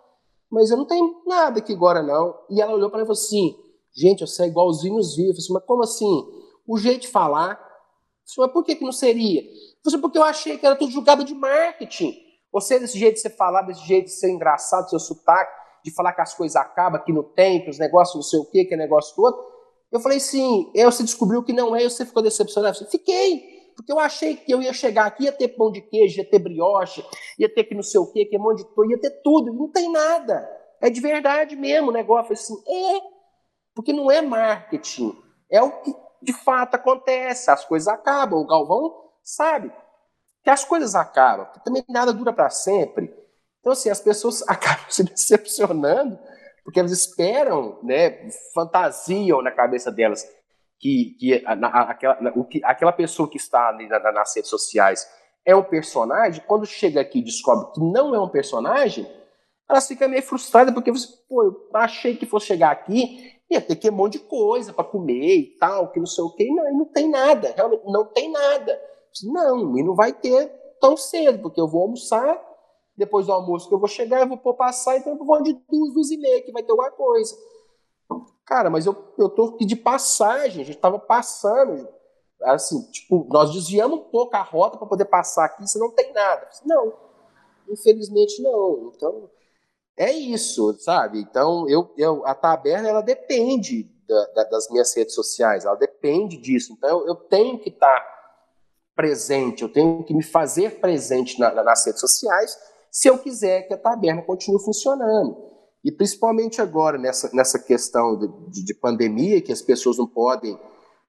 [0.54, 2.38] mas eu não tenho nada aqui agora não.
[2.48, 3.56] E ela olhou para mim e falou assim,
[3.92, 5.36] gente, eu sei igualzinho os vivos.
[5.36, 6.24] Eu assim, mas como assim?
[6.64, 7.52] O jeito de falar.
[7.52, 9.42] Eu falei, mas por que, que não seria?
[9.42, 9.48] Eu
[9.84, 12.14] assim, porque eu achei que era tudo julgado de marketing.
[12.52, 15.50] Você, desse jeito de você falar, desse jeito de ser engraçado, seu sotaque,
[15.84, 18.64] de falar que as coisas acabam, que no tempo, os negócios não sei o quê,
[18.64, 19.36] que é negócio todo.
[19.90, 22.74] Eu falei assim, eu, você descobriu que não é, e você ficou decepcionado.
[22.74, 23.53] Eu falei, fiquei.
[23.74, 26.38] Porque eu achei que eu ia chegar aqui, ia ter pão de queijo, ia ter
[26.38, 27.04] brioche,
[27.38, 29.52] ia ter que não sei o quê, que é monte de coisa, ia ter tudo.
[29.52, 30.48] Não tem nada.
[30.80, 32.32] É de verdade mesmo o negócio.
[32.32, 33.00] Assim, é.
[33.74, 35.16] Porque não é marketing.
[35.50, 37.50] É o que de fato acontece.
[37.50, 38.40] As coisas acabam.
[38.40, 39.72] O Galvão sabe
[40.42, 41.46] que as coisas acabam.
[41.52, 43.12] Que também nada dura para sempre.
[43.60, 46.18] Então, assim, as pessoas acabam se decepcionando
[46.64, 50.26] porque elas esperam, né, fantasiam na cabeça delas
[50.78, 55.06] que, que, aquela, o que aquela pessoa que está ali na, nas redes sociais
[55.44, 59.06] é um personagem, quando chega aqui e descobre que não é um personagem,
[59.68, 63.76] elas ficam meio frustradas porque você, pô, eu achei que fosse chegar aqui ia ter
[63.76, 66.78] que um monte de coisa para comer e tal, que não sei o que, não,
[66.78, 68.80] não tem nada, realmente não tem nada.
[69.22, 70.46] Não, e não vai ter
[70.80, 72.40] tão cedo, porque eu vou almoçar,
[72.96, 75.94] depois do almoço que eu vou chegar, eu vou passar, então eu vou de duas,
[75.94, 77.34] duas e meia que vai ter alguma coisa.
[78.46, 81.88] Cara, mas eu, eu tô aqui de passagem, a gente tava passando.
[82.42, 86.12] Assim, tipo, nós desviamos um pouco a rota para poder passar aqui, se não tem
[86.12, 86.48] nada.
[86.64, 86.92] Não,
[87.68, 88.92] infelizmente não.
[88.94, 89.30] Então,
[89.96, 91.20] é isso, sabe?
[91.20, 96.36] Então, eu, eu, a taberna, ela depende da, da, das minhas redes sociais, ela depende
[96.36, 96.72] disso.
[96.72, 98.14] Então, eu, eu tenho que estar tá
[98.94, 102.56] presente, eu tenho que me fazer presente na, nas redes sociais
[102.90, 105.53] se eu quiser que a taberna continue funcionando.
[105.84, 108.18] E principalmente agora, nessa, nessa questão
[108.48, 110.58] de, de pandemia, que as pessoas não podem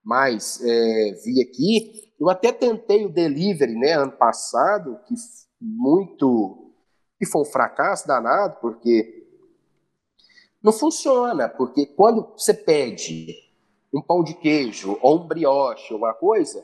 [0.03, 5.15] mais é, vir aqui, eu até tentei o delivery né, ano passado, que
[5.61, 6.73] muito.
[7.17, 9.25] que foi um fracasso danado, porque
[10.61, 13.33] não funciona, porque quando você pede
[13.93, 16.63] um pão de queijo ou um brioche uma coisa,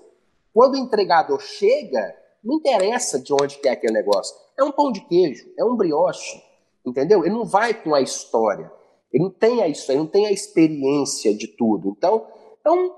[0.53, 2.13] quando o entregador chega,
[2.43, 4.35] não interessa de onde que é aquele negócio.
[4.59, 6.50] É um pão de queijo, é um brioche
[6.85, 7.23] Entendeu?
[7.23, 8.71] Ele não vai com a história.
[9.11, 11.93] Ele não tem a história, ele não tem a experiência de tudo.
[11.97, 12.25] Então,
[12.65, 12.91] é um,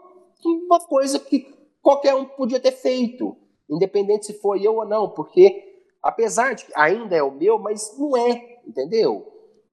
[0.68, 1.48] uma coisa que
[1.82, 3.36] qualquer um podia ter feito,
[3.70, 7.98] independente se foi eu ou não, porque apesar de que ainda é o meu, mas
[7.98, 9.26] não é, entendeu?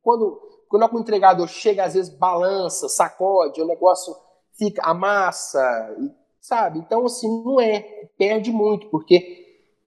[0.02, 4.14] Quando, quando o entregador chega, às vezes balança, sacode, o negócio
[4.56, 5.60] fica, amassa,
[6.40, 6.78] sabe?
[6.78, 7.80] Então, assim, não é,
[8.16, 9.38] perde muito, porque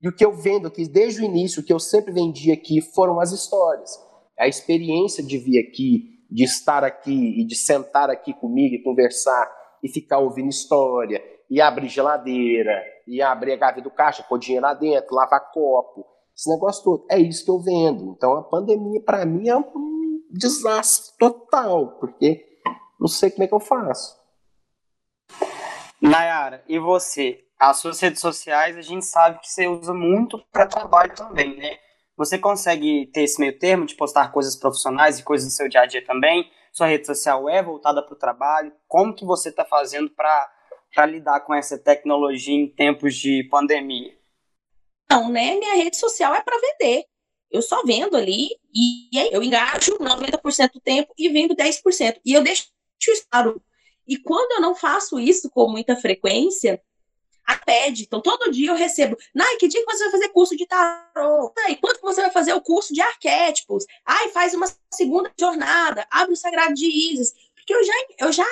[0.02, 2.82] e o que eu vendo aqui desde o início, o que eu sempre vendi aqui
[2.82, 3.98] foram as histórias
[4.38, 9.52] a experiência de vir aqui, de estar aqui e de sentar aqui comigo e conversar
[9.84, 14.66] e ficar ouvindo história, e abrir geladeira, e abrir a gaveta do caixa, pôr dinheiro
[14.66, 16.06] lá dentro, lavar copo,
[16.36, 17.06] esse negócio todo.
[17.12, 18.14] É isso que eu vendo.
[18.16, 22.44] Então a pandemia, para mim, é um desastre total, porque
[23.00, 24.18] não sei como é que eu faço.
[26.02, 27.44] Nayara, e você?
[27.60, 31.78] As suas redes sociais a gente sabe que você usa muito para trabalho também, né?
[32.16, 35.82] Você consegue ter esse meio termo de postar coisas profissionais e coisas do seu dia
[35.82, 36.50] a dia também?
[36.72, 38.72] Sua rede social é voltada para o trabalho?
[38.88, 44.16] Como que você está fazendo para lidar com essa tecnologia em tempos de pandemia?
[45.10, 45.56] Não, né?
[45.56, 47.06] Minha rede social é para vender.
[47.52, 52.20] Eu só vendo ali e eu engajo 90% do tempo e vendo 10%.
[52.26, 52.68] E eu deixo
[53.30, 53.62] claro,
[54.08, 56.82] E quando eu não faço isso com muita frequência,
[57.46, 58.04] a pede.
[58.04, 59.18] Então, todo dia eu recebo.
[59.34, 61.54] Nai, que dia que você vai fazer curso de tarô?
[61.66, 63.86] Ai, quando você vai fazer o curso de arquétipos?
[64.06, 66.08] Ai, faz uma segunda jornada.
[66.12, 67.34] Abre o Sagrado de Isis.
[67.56, 68.46] Porque eu já, eu já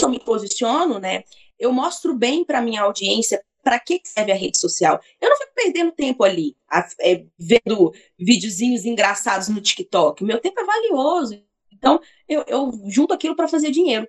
[0.00, 1.24] eu me posiciono, né?
[1.58, 5.00] Eu mostro bem para minha audiência para que serve a rede social.
[5.20, 10.24] Eu não fico perdendo tempo ali, a, é, vendo videozinhos engraçados no TikTok.
[10.24, 11.42] Meu tempo é valioso.
[11.72, 14.08] Então, eu, eu junto aquilo para fazer dinheiro.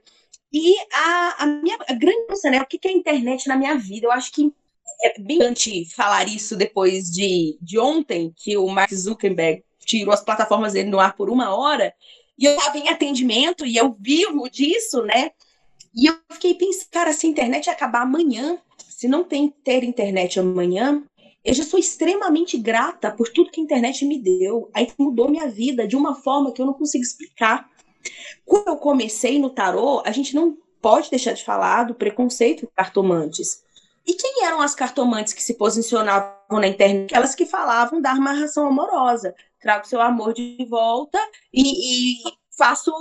[0.52, 2.62] E a, a minha a grande né?
[2.62, 4.08] O que é a internet na minha vida?
[4.08, 4.52] Eu acho que
[5.02, 10.24] é bem importante falar isso depois de, de ontem, que o Mark Zuckerberg tirou as
[10.24, 11.94] plataformas dele no ar por uma hora,
[12.38, 15.32] e eu estava em atendimento e eu vivo disso, né?
[15.96, 20.40] E eu fiquei pensando, cara, se a internet acabar amanhã, se não tem ter internet
[20.40, 21.04] amanhã,
[21.44, 24.70] eu já sou extremamente grata por tudo que a internet me deu.
[24.74, 27.70] Aí mudou minha vida de uma forma que eu não consigo explicar.
[28.46, 32.72] Quando eu comecei no tarô, a gente não pode deixar de falar do preconceito de
[32.74, 33.64] cartomantes.
[34.06, 37.12] E quem eram as cartomantes que se posicionavam na internet?
[37.12, 39.36] Aquelas que falavam da amarração amorosa.
[39.60, 41.20] Trago seu amor de volta
[41.54, 42.92] e, e faço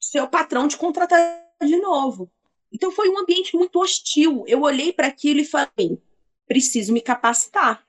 [0.00, 1.20] seu patrão te contratar
[1.60, 2.30] de novo.
[2.72, 4.44] Então foi um ambiente muito hostil.
[4.46, 6.00] Eu olhei para aquilo e falei:
[6.46, 7.84] preciso me capacitar.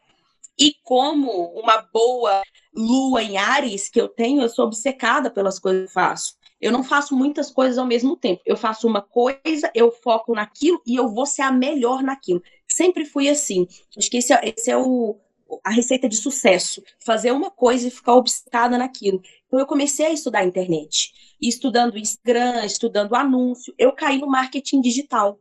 [0.59, 2.41] E como uma boa
[2.73, 6.35] lua em Ares que eu tenho, eu sou obcecada pelas coisas que eu faço.
[6.59, 8.41] Eu não faço muitas coisas ao mesmo tempo.
[8.45, 12.41] Eu faço uma coisa, eu foco naquilo e eu vou ser a melhor naquilo.
[12.67, 13.67] Sempre fui assim.
[13.97, 15.19] Acho que esse é, esse é o,
[15.63, 16.83] a receita de sucesso.
[16.99, 19.21] Fazer uma coisa e ficar obcecada naquilo.
[19.47, 21.11] Então eu comecei a estudar a internet.
[21.41, 25.39] Estudando Instagram, estudando anúncio, eu caí no marketing digital.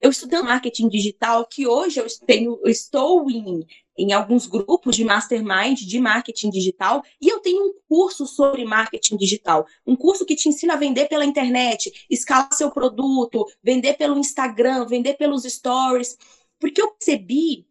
[0.00, 5.04] Eu estudei marketing digital, que hoje eu, tenho, eu estou em em alguns grupos de
[5.04, 10.34] mastermind de marketing digital e eu tenho um curso sobre marketing digital, um curso que
[10.34, 16.16] te ensina a vender pela internet, escalar seu produto, vender pelo Instagram, vender pelos stories,
[16.58, 17.66] porque eu percebi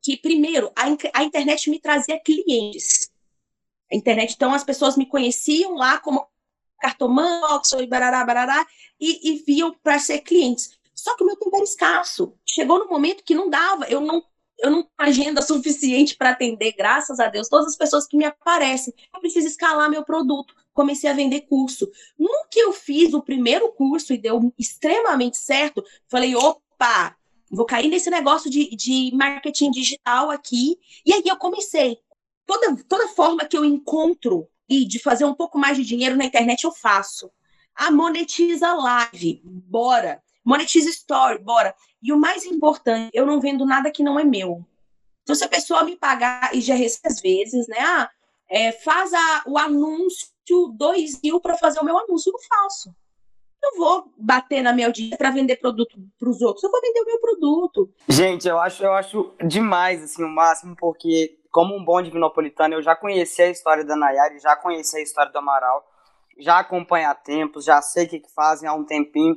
[0.00, 0.84] que primeiro a,
[1.14, 3.10] a internet me trazia clientes.
[3.90, 6.26] A internet, então as pessoas me conheciam lá como
[6.78, 8.66] cartomante, e barará, barará,
[9.00, 10.78] e, e viam para ser clientes.
[10.94, 12.34] Só que o meu tempo era escasso.
[12.44, 14.22] Chegou no momento que não dava, eu não
[14.58, 18.24] eu não tenho agenda suficiente para atender, graças a Deus, todas as pessoas que me
[18.24, 18.92] aparecem.
[19.14, 20.54] Eu preciso escalar meu produto.
[20.72, 21.90] Comecei a vender curso.
[22.18, 27.16] No que eu fiz o primeiro curso e deu extremamente certo, falei: opa,
[27.50, 30.78] vou cair nesse negócio de, de marketing digital aqui.
[31.04, 31.98] E aí eu comecei.
[32.46, 36.24] Toda, toda forma que eu encontro e de fazer um pouco mais de dinheiro na
[36.24, 37.30] internet, eu faço.
[37.74, 40.22] A monetiza live, bora.
[40.46, 41.74] Monetiza story, bora.
[42.00, 44.64] E o mais importante, eu não vendo nada que não é meu.
[45.24, 47.78] Então, se a pessoa me pagar, e já recebe às vezes, né?
[47.80, 48.08] Ah,
[48.48, 50.28] é, faz a, o anúncio,
[50.76, 52.94] dois mil para fazer o meu anúncio, eu faço.
[53.60, 57.00] Eu vou bater na minha audiência para vender produto para os outros, eu vou vender
[57.00, 57.92] o meu produto.
[58.08, 62.82] Gente, eu acho, eu acho demais, assim, o máximo, porque como um bom divinopolitano, eu
[62.82, 65.84] já conheci a história da Nayara, já conheci a história do Amaral,
[66.38, 69.36] já acompanho há tempos, já sei o que, que fazem há um tempinho.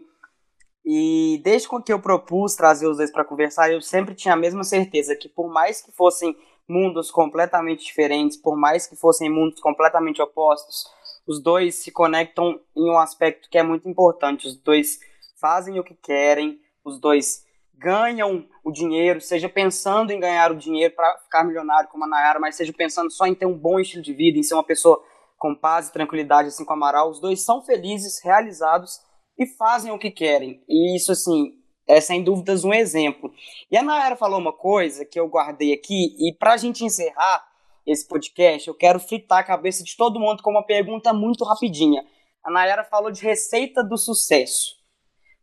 [0.85, 4.63] E desde que eu propus trazer os dois para conversar, eu sempre tinha a mesma
[4.63, 6.35] certeza que por mais que fossem
[6.67, 10.85] mundos completamente diferentes, por mais que fossem mundos completamente opostos,
[11.27, 14.47] os dois se conectam em um aspecto que é muito importante.
[14.47, 14.99] Os dois
[15.39, 17.45] fazem o que querem, os dois
[17.75, 22.39] ganham o dinheiro, seja pensando em ganhar o dinheiro para ficar milionário como a Nayara,
[22.39, 25.01] mas seja pensando só em ter um bom estilo de vida, em ser uma pessoa
[25.37, 27.09] com paz e tranquilidade, assim como a Amaral.
[27.09, 28.99] Os dois são felizes, realizados
[29.39, 30.61] e fazem o que querem.
[30.67, 31.57] E isso, assim,
[31.87, 33.33] é sem dúvidas um exemplo.
[33.71, 37.47] E a Nayara falou uma coisa que eu guardei aqui, e para a gente encerrar
[37.87, 42.05] esse podcast, eu quero fritar a cabeça de todo mundo com uma pergunta muito rapidinha.
[42.43, 44.77] A Nayara falou de receita do sucesso.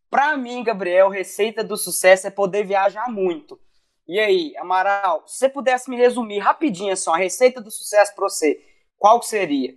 [0.08, 3.58] Para mim, Gabriel, receita do sucesso é poder viajar muito.
[4.06, 8.28] E aí, Amaral, se você pudesse me resumir rapidinho só a receita do sucesso para
[8.28, 8.62] você,
[8.96, 9.74] qual seria?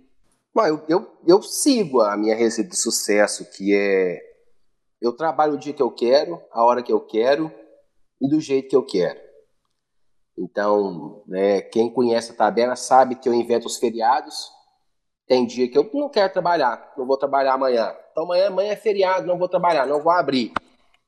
[0.52, 4.18] Bom, eu, eu, eu sigo a minha receita de sucesso, que é
[5.00, 7.50] eu trabalho o dia que eu quero, a hora que eu quero
[8.20, 9.18] e do jeito que eu quero.
[10.36, 14.50] Então, né, quem conhece a tabela sabe que eu invento os feriados.
[15.26, 17.94] Tem dia que eu não quero trabalhar, não vou trabalhar amanhã.
[18.10, 20.52] Então amanhã, amanhã é feriado, não vou trabalhar, não vou abrir.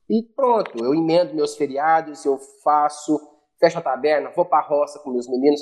[0.08, 3.20] E pronto, eu emendo meus feriados, eu faço,
[3.58, 5.60] fecho a taberna, vou para a roça com meus meninos.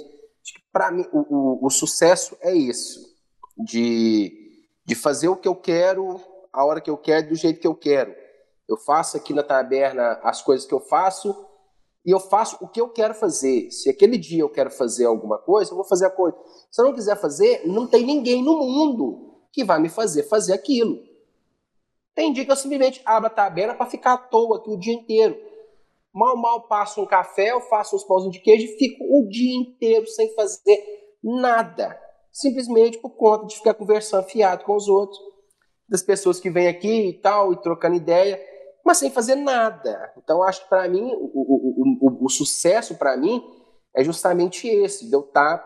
[0.71, 1.21] Para mim, o,
[1.65, 3.11] o, o sucesso é isso
[3.57, 4.33] de,
[4.85, 6.21] de fazer o que eu quero,
[6.53, 8.15] a hora que eu quero, do jeito que eu quero.
[8.69, 11.35] Eu faço aqui na taberna as coisas que eu faço
[12.05, 13.71] e eu faço o que eu quero fazer.
[13.71, 16.37] Se aquele dia eu quero fazer alguma coisa, eu vou fazer a coisa.
[16.71, 20.53] Se eu não quiser fazer, não tem ninguém no mundo que vai me fazer fazer
[20.53, 20.99] aquilo.
[22.15, 24.95] Tem dia que eu simplesmente abro a taberna para ficar à toa aqui o dia
[24.95, 25.39] inteiro.
[26.13, 29.57] Mal, mal passo um café, eu faço uns pãozinhos de queijo e fico o dia
[29.57, 31.99] inteiro sem fazer nada.
[32.33, 35.19] Simplesmente por conta de ficar conversando fiado com os outros,
[35.89, 38.41] das pessoas que vêm aqui e tal, e trocando ideia,
[38.85, 40.13] mas sem fazer nada.
[40.19, 43.43] Então, acho que para mim, o, o, o, o sucesso para mim
[43.95, 45.59] é justamente esse, de eu estar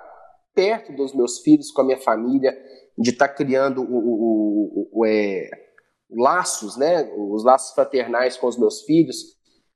[0.55, 2.57] perto dos meus filhos, com a minha família,
[2.97, 5.51] de estar criando o, é,
[6.11, 9.17] laços, né, os laços fraternais com os meus filhos,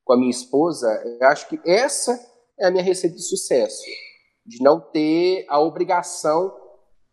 [0.05, 2.19] com a minha esposa, eu acho que essa
[2.59, 3.83] é a minha receita de sucesso,
[4.47, 6.55] de não ter a obrigação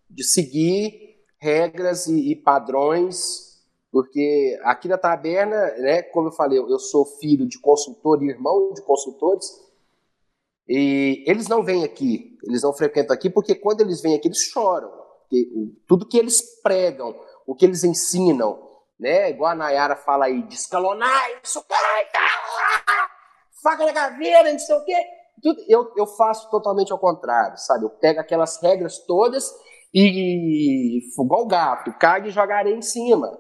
[0.10, 3.46] de seguir regras e, e padrões,
[3.92, 8.74] porque aqui na taberna, né, como eu falei, eu sou filho de consultor e irmão
[8.74, 9.46] de consultores,
[10.68, 14.42] e eles não vêm aqui, eles não frequentam aqui, porque quando eles vêm aqui, eles
[14.42, 14.92] choram.
[15.88, 17.16] Tudo que eles pregam,
[17.46, 18.60] o que eles ensinam,
[19.00, 19.30] né?
[19.30, 21.64] Igual a Nayara fala aí, de escalonar, isso
[23.62, 24.96] faca na caveira, não sei o quê.
[25.42, 27.86] Tudo, eu, eu faço totalmente ao contrário, sabe?
[27.86, 29.54] Eu pego aquelas regras todas
[29.98, 33.32] e, igual o gato, cague e jogarei em cima.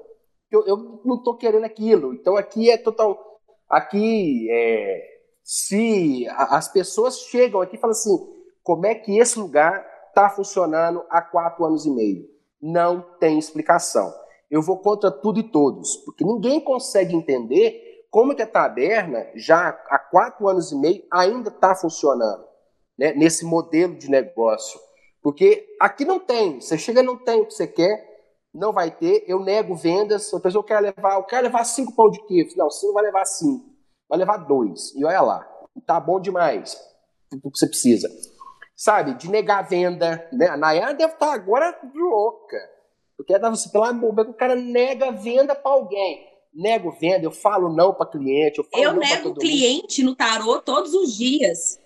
[0.49, 2.13] Eu, eu não tô querendo aquilo.
[2.13, 3.41] Então aqui é total.
[3.69, 8.17] Aqui é se as pessoas chegam aqui e falam assim,
[8.63, 12.25] como é que esse lugar está funcionando há quatro anos e meio?
[12.61, 14.11] Não tem explicação.
[14.49, 19.67] Eu vou contra tudo e todos, porque ninguém consegue entender como que a taberna, já
[19.67, 22.45] há quatro anos e meio, ainda está funcionando
[22.97, 24.79] né, nesse modelo de negócio.
[25.25, 28.13] Porque aqui não tem, você chega e não tem o que você quer,
[28.53, 32.11] não vai ter, eu nego vendas, a pessoa quer levar, eu quero levar cinco pão
[32.11, 32.55] de queijo.
[32.55, 33.73] Não, você não vai levar cinco
[34.07, 34.93] vai levar dois.
[34.95, 35.39] E olha lá,
[35.83, 36.79] tá bom demais
[37.33, 38.07] o que você precisa.
[38.75, 40.29] Sabe, de negar a venda.
[40.31, 40.47] Né?
[40.47, 42.57] A Nayara deve estar agora louca.
[43.17, 46.23] Porque ela assim, pelo amor o cara nega venda para alguém.
[46.53, 48.59] Nego venda, eu falo não para cliente.
[48.59, 50.11] Eu, eu nego cliente mundo.
[50.11, 51.83] no tarô todos os dias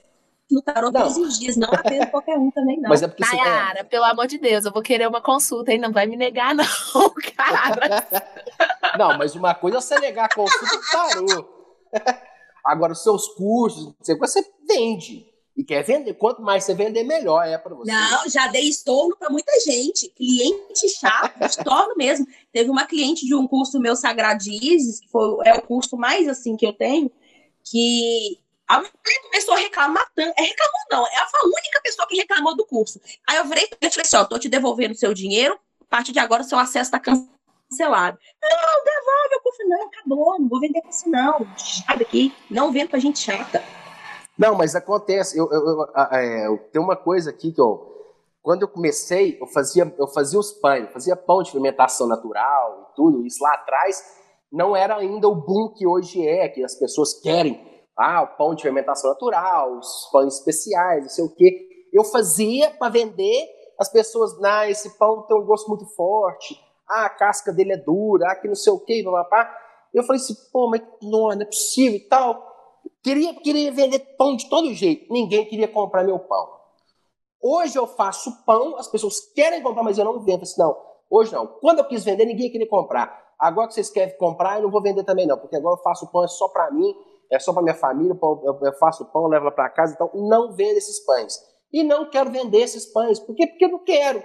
[0.52, 1.02] no tarô não.
[1.02, 2.90] todos os dias, não atendo qualquer um também, não.
[2.90, 3.84] Mas é porque Nayara, você...
[3.86, 5.80] pelo amor de Deus, eu vou querer uma consulta, hein?
[5.80, 6.66] Não vai me negar, não,
[7.36, 8.08] cara.
[8.98, 11.50] não, mas uma coisa é você negar a consulta do tarô.
[12.66, 15.30] Agora, os seus cursos, você vende.
[15.56, 16.14] E quer vender?
[16.14, 17.92] Quanto mais você vender, melhor é para você.
[17.92, 20.08] Não, já dei estorno para muita gente.
[20.10, 22.26] Cliente chato, estorno mesmo.
[22.52, 26.56] Teve uma cliente de um curso meu Sagradizes, que foi, é o curso mais assim
[26.56, 27.12] que eu tenho,
[27.64, 28.40] que
[28.70, 30.38] a mulher começou a reclamar tanto.
[30.38, 31.08] É reclamou, não.
[31.08, 33.02] É a única pessoa que reclamou do curso.
[33.28, 35.60] Aí eu virei e falei assim: ó, tô te devolvendo seu dinheiro.
[35.82, 38.20] A partir de agora, seu acesso está cancelado.
[38.40, 39.68] Não, devolve o curso.
[39.68, 41.48] Não, acabou, não vou vender curso, não.
[41.58, 43.64] Sai daqui, não vendo pra gente chata.
[44.38, 45.36] Não, mas acontece.
[45.36, 47.88] Eu, eu, eu, é, eu, tem uma coisa aqui que eu.
[48.44, 52.92] Quando eu comecei, eu fazia, eu fazia os pães, eu fazia pão de fermentação natural
[52.92, 53.26] e tudo.
[53.26, 54.02] Isso lá atrás
[54.52, 57.68] não era ainda o boom que hoje é, que as pessoas querem.
[58.00, 61.68] Ah, o pão de fermentação natural, os pães especiais, não sei o quê.
[61.92, 63.48] Eu fazia para vender,
[63.78, 66.58] as pessoas, ah, esse pão tem um gosto muito forte
[66.90, 69.56] ah, a casca dele é dura, ah, que não sei o que, papapá.
[69.94, 72.44] Eu falei assim, pô, mas não, não é possível e tal.
[73.04, 76.58] Queria, queria vender pão de todo jeito, ninguém queria comprar meu pão.
[77.42, 80.40] Hoje eu faço pão, as pessoas querem comprar, mas eu não vendo.
[80.40, 80.76] Eu assim, não,
[81.10, 81.48] hoje não.
[81.48, 83.30] Quando eu quis vender, ninguém queria comprar.
[83.40, 86.12] Agora que vocês querem comprar, eu não vou vender também não, porque agora eu faço
[86.12, 86.94] pão é só para mim,
[87.32, 90.78] é só para minha família, eu faço pão, levo lá para casa, então não vendo
[90.78, 91.40] esses pães.
[91.72, 93.46] E não quero vender esses pães, por quê?
[93.48, 94.24] Porque eu não quero.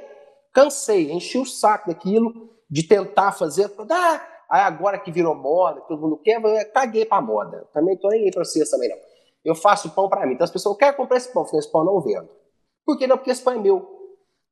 [0.53, 3.71] Cansei, enchi o saco daquilo, de tentar fazer.
[3.91, 7.69] Ah, aí agora que virou moda, todo mundo quer, eu caguei pra moda.
[7.75, 8.97] Também tô nem aí pra vocês também não.
[9.45, 10.35] Eu faço pão para mim.
[10.35, 11.47] Então as pessoas, querem comprar esse pão.
[11.53, 12.29] Eu esse pão não vendo.
[12.87, 13.19] Por que não?
[13.19, 13.95] Porque esse pão é meu.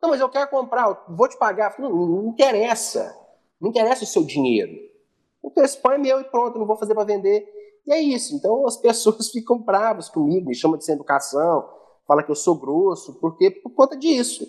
[0.03, 1.75] Não, mas eu quero comprar, vou te pagar.
[1.79, 3.17] não, não interessa.
[3.61, 4.73] Não interessa o seu dinheiro.
[5.45, 7.62] Então esse pão é meu e pronto, não vou fazer para vender.
[7.87, 8.35] E é isso.
[8.35, 11.69] Então as pessoas ficam bravas comigo, me chamam de sem educação,
[12.07, 14.45] fala que eu sou grosso, porque por conta disso.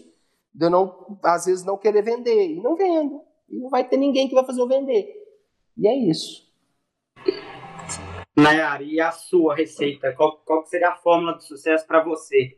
[0.54, 2.52] De eu não, às vezes, não querer vender.
[2.52, 3.22] E não vendo
[3.54, 5.14] e não vai ter ninguém que vai fazer eu vender.
[5.78, 6.52] E é isso.
[8.36, 10.14] Nayara, e a sua receita?
[10.14, 12.58] Qual, qual seria a fórmula de sucesso para você?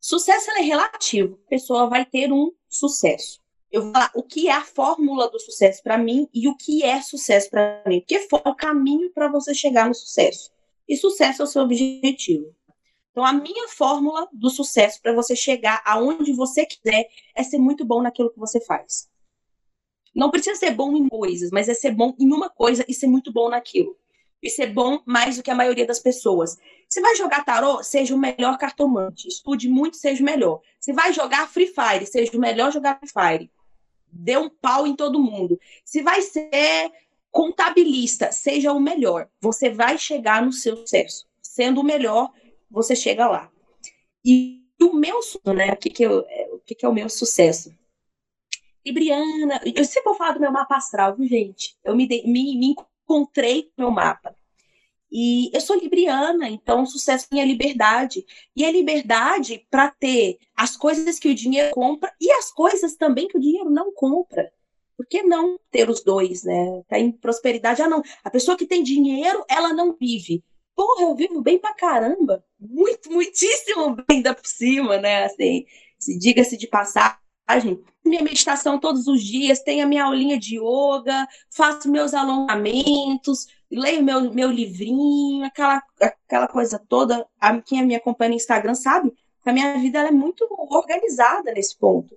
[0.00, 1.38] Sucesso é relativo.
[1.46, 3.40] A pessoa vai ter um sucesso.
[3.72, 6.84] Eu vou falar o que é a fórmula do sucesso para mim e o que
[6.84, 8.00] é sucesso para mim.
[8.00, 10.52] Porque foi o caminho para você chegar no sucesso.
[10.86, 12.54] E sucesso é o seu objetivo.
[13.10, 17.82] Então, a minha fórmula do sucesso para você chegar aonde você quiser é ser muito
[17.82, 19.08] bom naquilo que você faz.
[20.14, 23.06] Não precisa ser bom em coisas, mas é ser bom em uma coisa e ser
[23.06, 23.96] muito bom naquilo.
[24.42, 26.58] E ser bom mais do que a maioria das pessoas.
[26.88, 29.28] Se vai jogar tarô, seja o melhor cartomante.
[29.28, 30.60] Estude muito, seja o melhor.
[30.78, 33.50] Se vai jogar Free Fire, seja o melhor jogar Free Fire.
[34.12, 35.58] Dê um pau em todo mundo.
[35.84, 36.92] Se vai ser
[37.30, 39.28] contabilista, seja o melhor.
[39.40, 41.26] Você vai chegar no seu sucesso.
[41.40, 42.30] Sendo o melhor,
[42.70, 43.50] você chega lá.
[44.24, 45.20] E o meu,
[45.54, 45.72] né?
[45.72, 47.74] O que, que, eu, o que, que é o meu sucesso?
[48.84, 51.76] Libriana, eu sempre vou falar do meu mapa astral, viu, gente?
[51.84, 52.74] Eu me, me, me
[53.06, 54.36] encontrei meu mapa.
[55.14, 58.24] E eu sou libriana, então o sucesso é liberdade.
[58.56, 63.28] E a liberdade para ter as coisas que o dinheiro compra e as coisas também
[63.28, 64.50] que o dinheiro não compra.
[64.96, 66.82] Por que não ter os dois, né?
[66.88, 67.82] Tá em prosperidade.
[67.82, 68.02] Ah, não.
[68.24, 70.42] A pessoa que tem dinheiro, ela não vive.
[70.74, 72.42] Porra, eu vivo bem pra caramba.
[72.58, 75.24] Muito, muitíssimo bem da por cima, né?
[75.24, 75.66] Assim,
[75.98, 77.21] se diga-se de passagem.
[78.04, 84.02] Minha meditação todos os dias, tenho a minha aulinha de yoga, faço meus alongamentos, leio
[84.02, 87.26] meu, meu livrinho, aquela, aquela coisa toda.
[87.40, 89.12] A, quem me acompanha no Instagram sabe
[89.42, 92.16] que a minha vida é muito organizada nesse ponto.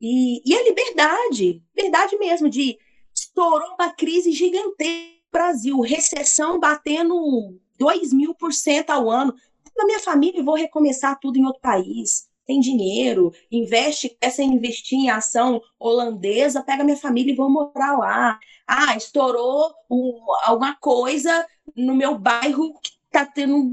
[0.00, 2.78] E, e a liberdade, liberdade mesmo, de
[3.14, 9.34] estourou uma crise gigantesca no Brasil, recessão batendo 2 mil por cento ao ano.
[9.76, 12.29] Na minha família, vou recomeçar tudo em outro país.
[12.50, 18.40] Tem dinheiro, investe, essa investir em ação holandesa, pega minha família e vou morar lá.
[18.66, 21.46] Ah, estourou um, alguma coisa
[21.76, 23.70] no meu bairro que tá tendo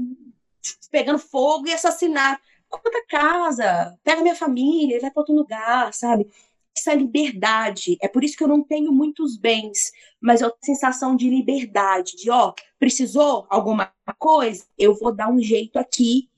[0.92, 6.30] pegando fogo e assassinato conta casa, pega minha família e vai para outro lugar, sabe?
[6.76, 7.98] Essa liberdade.
[8.00, 9.90] É por isso que eu não tenho muitos bens,
[10.20, 15.28] mas eu tenho a sensação de liberdade, de ó, precisou alguma coisa, eu vou dar
[15.28, 16.30] um jeito aqui.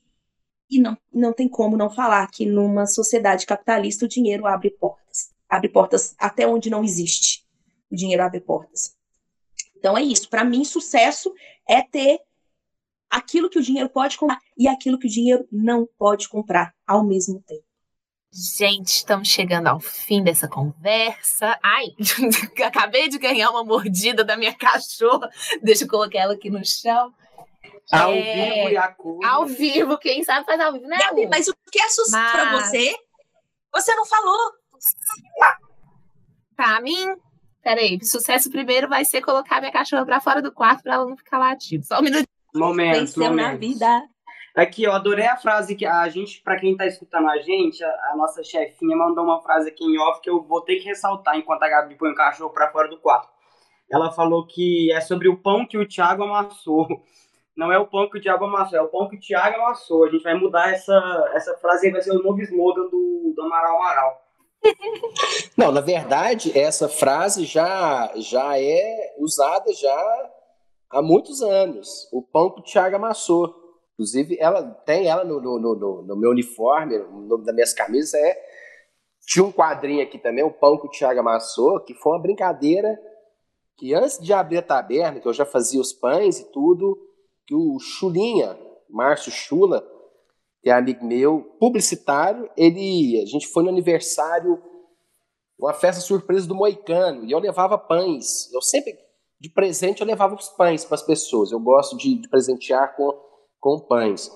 [0.71, 5.33] E não, não tem como não falar que numa sociedade capitalista o dinheiro abre portas.
[5.49, 7.45] Abre portas até onde não existe.
[7.91, 8.95] O dinheiro abre portas.
[9.75, 10.29] Então é isso.
[10.29, 11.33] Para mim, sucesso
[11.67, 12.21] é ter
[13.09, 17.03] aquilo que o dinheiro pode comprar e aquilo que o dinheiro não pode comprar ao
[17.03, 17.65] mesmo tempo.
[18.33, 21.59] Gente, estamos chegando ao fim dessa conversa.
[21.61, 21.87] Ai,
[22.65, 25.29] acabei de ganhar uma mordida da minha cachorra.
[25.61, 27.13] Deixa eu colocar ela aqui no chão.
[27.91, 28.53] Ao é...
[28.55, 29.25] vivo e a cor.
[29.25, 30.97] Ao vivo, quem sabe faz ao vivo, né?
[30.97, 32.31] Gabi, mas o que é sucesso mas...
[32.31, 32.95] pra você?
[33.73, 34.51] Você não falou.
[36.55, 37.15] Pra mim,
[37.61, 41.17] peraí, sucesso primeiro vai ser colocar minha cachorra pra fora do quarto pra ela não
[41.17, 41.85] ficar latindo.
[41.85, 42.27] Só um minuto.
[42.53, 43.51] Momento, Venceu momento.
[43.51, 44.03] na vida.
[44.55, 47.87] Aqui, eu adorei a frase que a gente, para quem tá escutando a gente, a,
[47.87, 51.37] a, nossa chefinha mandou uma frase aqui em off que eu vou ter que ressaltar
[51.37, 53.29] enquanto a Gabi põe o cachorro para fora do quarto.
[53.89, 56.85] Ela falou que é sobre o pão que o Thiago amassou.
[57.61, 60.03] Não é o pão que o Thiago amassou, é o pão que o Thiago amassou.
[60.03, 63.41] A gente vai mudar essa, essa frase e vai ser o novo slogan do, do
[63.43, 64.21] Amaral Amaral.
[65.55, 70.31] Não, na verdade, essa frase já, já é usada já
[70.89, 72.09] há muitos anos.
[72.11, 73.53] O pão que o Thiago amassou.
[73.93, 78.15] Inclusive, ela tem ela no, no, no, no meu uniforme, no nome das minhas camisas,
[78.15, 78.35] é.
[79.27, 82.99] Tinha um quadrinho aqui também, o pão que o Thiago amassou, que foi uma brincadeira
[83.77, 87.10] que antes de abrir a taberna, que eu já fazia os pães e tudo,
[87.45, 88.57] que o Chulinha,
[88.89, 89.83] Márcio Chula,
[90.61, 94.61] que é amigo meu, publicitário, ele, a gente foi no aniversário,
[95.59, 98.51] uma festa surpresa do Moicano, e eu levava pães.
[98.53, 98.97] Eu sempre
[99.41, 101.51] de presente eu levava os pães para as pessoas.
[101.51, 103.11] Eu gosto de, de, presentear com,
[103.59, 104.31] com pães.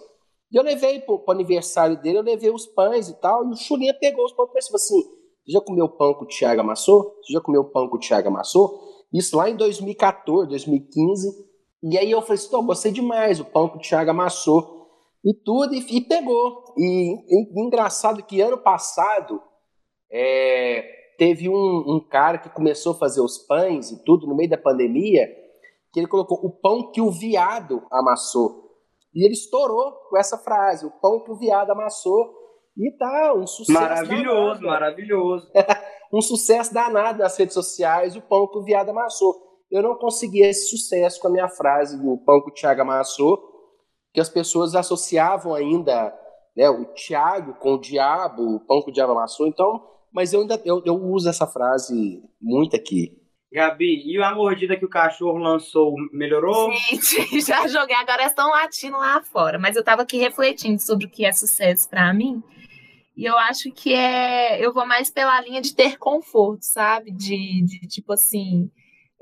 [0.51, 3.55] E eu levei para o aniversário dele, eu levei os pães e tal, e o
[3.55, 7.19] Chulinha pegou os pães e falou assim: Você já comeu pão que o Thiago amassou?
[7.21, 8.79] Você já comeu pão que o Thiago amassou?
[9.13, 11.54] Isso lá em 2014, 2015.
[11.83, 14.75] E aí eu falei assim: gostei demais, o pão que o Thiago amassou.
[15.23, 16.73] E tudo, e, e pegou.
[16.77, 19.41] E, e, engraçado que ano passado,
[20.11, 20.83] é,
[21.17, 24.57] teve um, um, cara que começou a fazer os pães e tudo no meio da
[24.57, 25.27] pandemia,
[25.91, 28.65] que ele colocou o pão que o viado amassou.
[29.13, 32.45] E ele estourou com essa frase, o pão que o viado amassou.
[32.77, 33.79] E tá, um sucesso.
[33.79, 35.49] Maravilhoso, danado, maravilhoso.
[36.13, 39.33] um sucesso danado nas redes sociais, o pão que o viado amassou.
[39.75, 43.37] Eu não consegui esse sucesso com a minha frase do pão que o Thiago amassou,
[44.13, 46.17] que as pessoas associavam ainda
[46.55, 49.45] né, o Thiago com o diabo, o pão que o diabo amassou.
[49.45, 53.21] Então, mas eu ainda eu, eu uso essa frase muito aqui.
[53.51, 56.71] Gabi, e a mordida que o cachorro lançou melhorou?
[56.71, 59.59] Gente, já joguei, agora estão latindo lá fora.
[59.59, 62.41] Mas eu estava aqui refletindo sobre o que é sucesso para mim.
[63.17, 64.65] E eu acho que é.
[64.65, 67.11] Eu vou mais pela linha de ter conforto, sabe?
[67.11, 68.71] De, de tipo assim.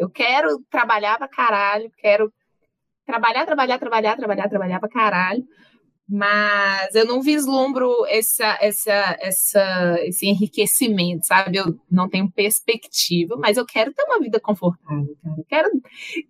[0.04, 2.32] Eu quero trabalhar pra caralho, quero
[3.06, 5.44] trabalhar, trabalhar, trabalhar, trabalhar, trabalhar pra caralho
[6.08, 11.58] mas eu não vislumbro essa, essa, essa, esse enriquecimento, sabe?
[11.58, 15.44] Eu não tenho perspectiva, mas eu quero ter uma vida confortável, cara.
[15.48, 15.70] quero,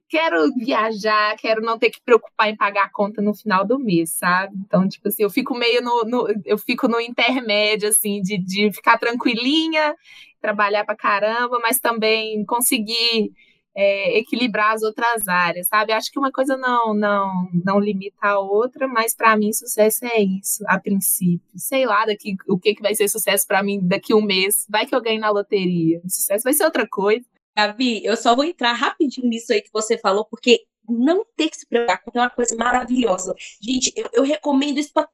[0.08, 4.12] quero viajar, quero não ter que preocupar em pagar a conta no final do mês,
[4.12, 4.56] sabe?
[4.66, 8.72] Então, tipo assim, eu fico meio no, no eu fico no intermédio, assim, de, de
[8.72, 9.96] ficar tranquilinha,
[10.40, 13.32] trabalhar pra caramba, mas também conseguir
[13.76, 15.92] é, equilibrar as outras áreas, sabe?
[15.92, 20.22] Acho que uma coisa não não não limita a outra, mas para mim sucesso é
[20.22, 21.42] isso, a princípio.
[21.56, 24.66] Sei lá daqui o que, que vai ser sucesso para mim daqui um mês.
[24.70, 26.02] Vai que eu ganho na loteria.
[26.08, 27.26] Sucesso vai ser outra coisa.
[27.56, 31.58] Gabi, eu só vou entrar rapidinho nisso aí que você falou, porque não ter que
[31.58, 33.34] se preocupar é uma coisa maravilhosa.
[33.62, 35.08] Gente, eu, eu recomendo isso para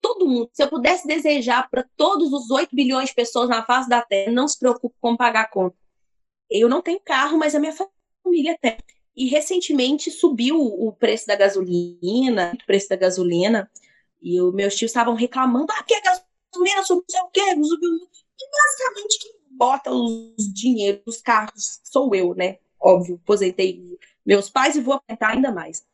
[0.00, 0.50] todo mundo.
[0.52, 4.32] Se eu pudesse desejar para todos os 8 bilhões de pessoas na face da Terra,
[4.32, 5.76] não se preocupe com pagar conta
[6.50, 8.76] eu não tenho carro, mas a minha família tem.
[9.16, 13.70] E recentemente subiu o preço da gasolina, o preço da gasolina,
[14.20, 17.90] e os meus tios estavam reclamando, ah, que a gasolina subiu, sei o quê, subiu.
[18.38, 22.58] E basicamente quem bota os dinheiros dos carros sou eu, né?
[22.78, 25.84] Óbvio, aposentei meus pais e vou aposentar ainda mais.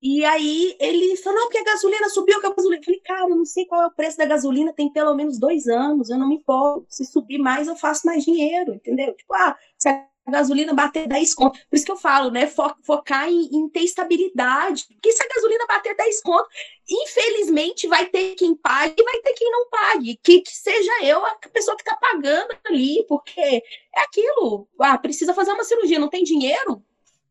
[0.00, 2.80] E aí ele falou, não, porque a gasolina subiu, que a gasolina.
[2.80, 5.38] Eu falei, cara, eu não sei qual é o preço da gasolina, tem pelo menos
[5.38, 6.86] dois anos, eu não me importo.
[6.88, 9.14] Se subir mais, eu faço mais dinheiro, entendeu?
[9.14, 11.58] Tipo, ah, se a gasolina bater 10 conto.
[11.68, 12.46] Por isso que eu falo, né?
[12.46, 14.86] focar em, em, ter estabilidade.
[14.88, 16.48] Porque se a gasolina bater 10 conto,
[16.88, 20.18] infelizmente vai ter quem pague e vai ter quem não pague.
[20.22, 24.68] Que, que seja eu a pessoa que está pagando ali, porque é aquilo.
[24.80, 26.82] Ah, precisa fazer uma cirurgia, não tem dinheiro?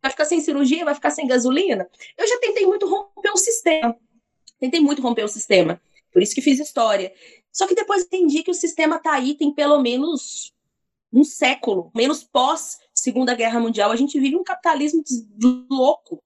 [0.02, 1.90] Vai ficar sem cirurgia, vai ficar sem gasolina.
[2.18, 3.95] Eu já tentei muito romper o sistema.
[4.60, 5.82] Tentei muito romper o sistema.
[6.11, 7.14] Por isso que fiz história.
[7.52, 10.53] Só que depois entendi que o sistema tá aí, tem pelo menos
[11.11, 13.91] um século, menos pós Segunda Guerra Mundial.
[13.91, 15.03] A gente vive um capitalismo
[15.69, 16.22] louco.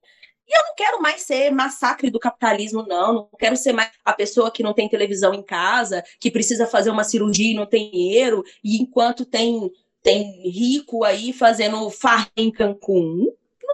[0.48, 3.14] E eu não quero mais ser massacre do capitalismo, não.
[3.14, 6.90] Não quero ser mais a pessoa que não tem televisão em casa, que precisa fazer
[6.90, 9.72] uma cirurgia e não tem dinheiro, e enquanto tem,
[10.04, 13.32] tem rico aí fazendo farra em Cancún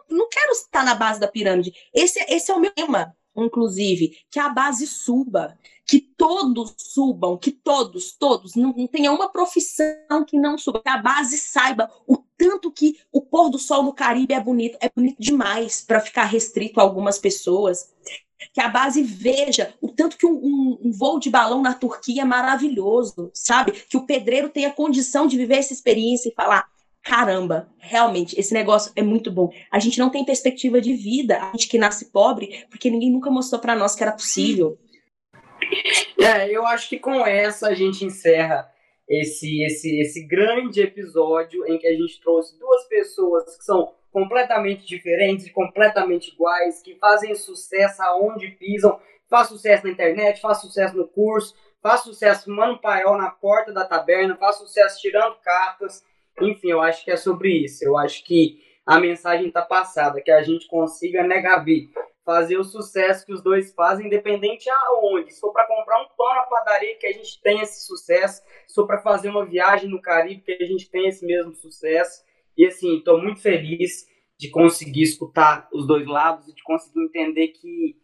[0.10, 1.74] não quero estar na base da pirâmide.
[1.94, 7.52] Esse, esse é o meu tema, inclusive, que a base suba, que todos subam, que
[7.52, 12.18] todos, todos, não, não tenha uma profissão que não suba, que a base saiba o
[12.38, 16.26] tanto que o pôr do sol no Caribe é bonito, é bonito demais para ficar
[16.26, 17.92] restrito a algumas pessoas.
[18.54, 22.22] Que a base veja o tanto que um, um, um, voo de balão na Turquia
[22.22, 23.72] é maravilhoso, sabe?
[23.72, 26.70] Que o pedreiro tenha condição de viver essa experiência e falar:
[27.08, 29.50] caramba, realmente, esse negócio é muito bom.
[29.72, 33.32] A gente não tem perspectiva de vida, a gente que nasce pobre, porque ninguém nunca
[33.32, 34.78] mostrou para nós que era possível.
[36.20, 38.70] É, eu acho que com essa a gente encerra
[39.08, 44.86] esse, esse, esse grande episódio em que a gente trouxe duas pessoas que são completamente
[44.86, 50.98] diferentes e completamente iguais, que fazem sucesso aonde pisam, faz sucesso na internet, faz sucesso
[50.98, 56.04] no curso, faz sucesso mano paiol na porta da taberna, faz sucesso tirando cartas,
[56.42, 57.84] enfim, eu acho que é sobre isso.
[57.84, 61.90] Eu acho que a mensagem está passada, que a gente consiga, né, Gabi,
[62.24, 65.34] fazer o sucesso que os dois fazem, independente aonde.
[65.34, 68.42] Se for para comprar um pão na padaria, que a gente tem esse sucesso.
[68.68, 72.24] Se for para fazer uma viagem no Caribe, que a gente tem esse mesmo sucesso.
[72.58, 74.08] E assim, estou muito feliz
[74.38, 77.96] de conseguir escutar os dois lados e de conseguir entender que,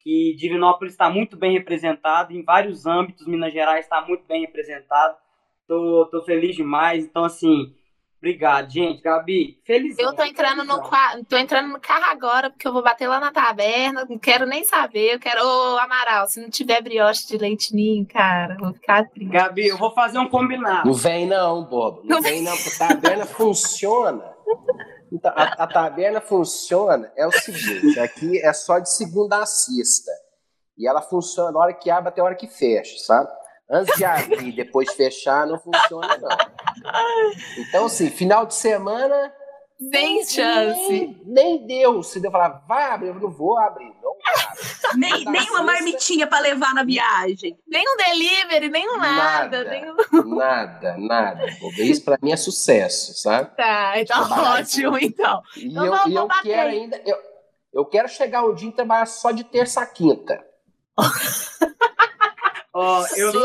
[0.00, 5.16] que Divinópolis está muito bem representado em vários âmbitos, Minas Gerais está muito bem representado.
[5.66, 7.04] Tô, tô feliz demais.
[7.04, 7.74] Então, assim,
[8.18, 9.02] obrigado, gente.
[9.02, 9.98] Gabi, feliz.
[9.98, 10.80] Eu tô entrando, no,
[11.28, 14.06] tô entrando no carro agora, porque eu vou bater lá na taberna.
[14.08, 15.14] Não quero nem saber.
[15.14, 15.40] Eu quero.
[15.44, 19.32] Ô, Amaral, se não tiver brioche de leite ninho, cara, vou ficar triste.
[19.32, 20.86] Gabi, eu vou fazer um combinado.
[20.86, 22.02] Não vem, não, Bobo.
[22.04, 24.32] Não, não vem, não, porque a taberna funciona.
[25.10, 27.12] Então, a, a taberna funciona.
[27.16, 30.10] É o seguinte: aqui é só de segunda a sexta.
[30.76, 33.30] E ela funciona na hora que abre até a hora que fecha, sabe?
[33.72, 36.28] Antes de abrir e depois fechar, não funciona, não.
[37.56, 39.32] Então, assim, final de semana.
[39.90, 40.90] Sem chance.
[40.90, 42.02] Nem, nem deu.
[42.02, 43.90] Se eu falar, vai abrir, eu não vou abrir.
[44.02, 44.12] Não
[44.94, 47.58] nem, nem uma marmitinha para levar na viagem.
[47.66, 49.64] Nem um delivery, nem um nada.
[49.64, 50.36] Nada, nem um...
[50.36, 50.96] nada.
[50.98, 51.46] nada.
[51.78, 53.56] Isso para mim é sucesso, sabe?
[53.56, 55.42] Tá, então ótimo, então.
[55.56, 57.02] E então, eu, e eu quero ainda.
[57.06, 57.16] Eu,
[57.72, 60.44] eu quero chegar um dia e trabalhar só de terça a quinta.
[62.74, 63.42] Ó, eu, sou,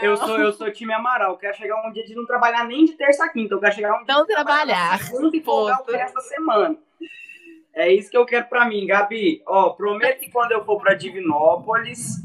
[0.00, 1.32] eu sou eu sou time Amaral.
[1.32, 3.54] Eu quero chegar um dia de não trabalhar nem de terça a quinta.
[3.54, 4.98] Eu quero chegar um dia não trabalhar.
[5.02, 6.76] Segunda e folgar o resto da semana.
[7.72, 9.42] É isso que eu quero para mim, Gabi.
[9.44, 12.22] Ó, prometo que quando eu for para Divinópolis,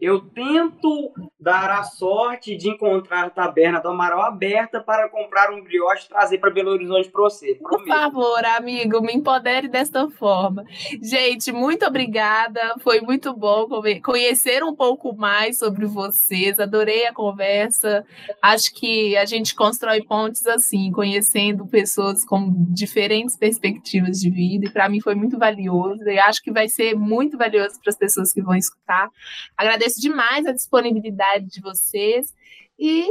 [0.00, 5.62] eu tento dar a sorte de encontrar a taberna do Amaral aberta para comprar um
[5.62, 7.54] brioche e trazer para Belo Horizonte para você.
[7.54, 7.86] Prometo.
[7.86, 10.64] Por favor, amigo, me empodere desta forma.
[11.02, 12.74] Gente, muito obrigada.
[12.80, 13.68] Foi muito bom
[14.02, 16.60] conhecer um pouco mais sobre vocês.
[16.60, 18.04] Adorei a conversa.
[18.42, 24.66] Acho que a gente constrói pontes assim, conhecendo pessoas com diferentes perspectivas de vida.
[24.66, 26.02] E para mim foi muito valioso.
[26.04, 29.08] E acho que vai ser muito valioso para as pessoas que vão escutar.
[29.56, 32.34] Agradeço demais a disponibilidade de vocês
[32.78, 33.08] e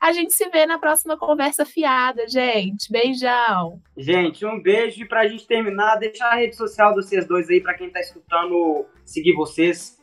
[0.00, 2.92] A gente se vê na próxima conversa fiada, gente.
[2.92, 3.80] Beijão.
[3.96, 5.02] Gente, um beijo.
[5.02, 8.00] E pra gente terminar, deixar a rede social de vocês dois aí, pra quem tá
[8.00, 9.98] escutando, seguir vocês.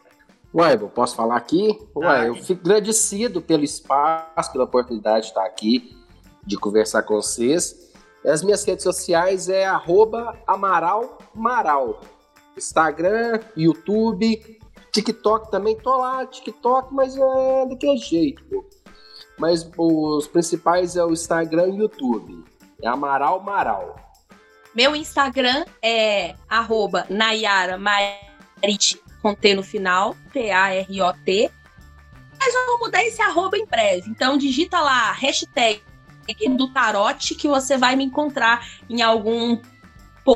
[0.53, 1.79] Ué, eu posso falar aqui?
[1.95, 5.95] Ué, ah, eu fico agradecido pelo espaço, pela oportunidade de estar aqui,
[6.45, 7.91] de conversar com vocês.
[8.25, 9.65] As minhas redes sociais é
[10.47, 12.01] amaralmaral.
[12.57, 14.59] Instagram, YouTube,
[14.93, 15.75] TikTok também.
[15.75, 18.63] Tô lá, TikTok, mas é daquele jeito, pô.
[19.37, 22.43] Mas os principais é o Instagram e o YouTube.
[22.81, 23.95] É Amaral Maral.
[24.75, 31.51] Meu Instagram é arroba Nayara Marit, com T no final, T-A-R-O-T.
[32.39, 34.09] Mas eu vou mudar esse arroba em breve.
[34.09, 35.81] Então digita lá, hashtag
[36.55, 39.59] do Tarote, que você vai me encontrar em algum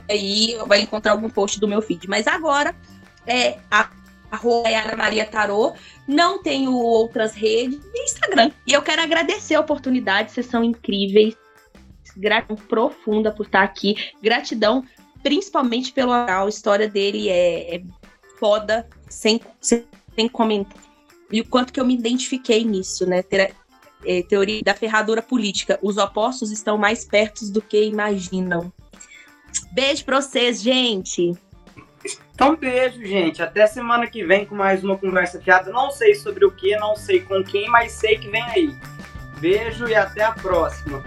[0.09, 2.07] aí, vai encontrar algum post do meu feed.
[2.07, 2.75] Mas agora
[3.25, 3.89] é a
[4.31, 5.73] arroba Yara Maria Tarô.
[6.07, 8.51] Não tenho outras redes e Instagram.
[8.65, 11.35] E eu quero agradecer a oportunidade, vocês são incríveis.
[12.15, 13.95] Gratidão profunda por estar aqui.
[14.21, 14.83] Gratidão
[15.27, 17.83] principalmente pelo a história dele é, é
[18.39, 20.81] foda, sem, sem comentar.
[21.31, 23.21] E o quanto que eu me identifiquei nisso, né?
[23.21, 23.53] Ter,
[24.05, 25.77] é, teoria da ferradura política.
[25.81, 28.71] Os opostos estão mais perto do que imaginam.
[29.73, 31.33] Beijo pra vocês, gente!
[32.33, 33.41] Então, beijo, gente.
[33.41, 35.71] Até semana que vem com mais uma conversa fiada.
[35.71, 38.75] Não sei sobre o que, não sei com quem, mas sei que vem aí.
[39.39, 41.03] Beijo e até a próxima.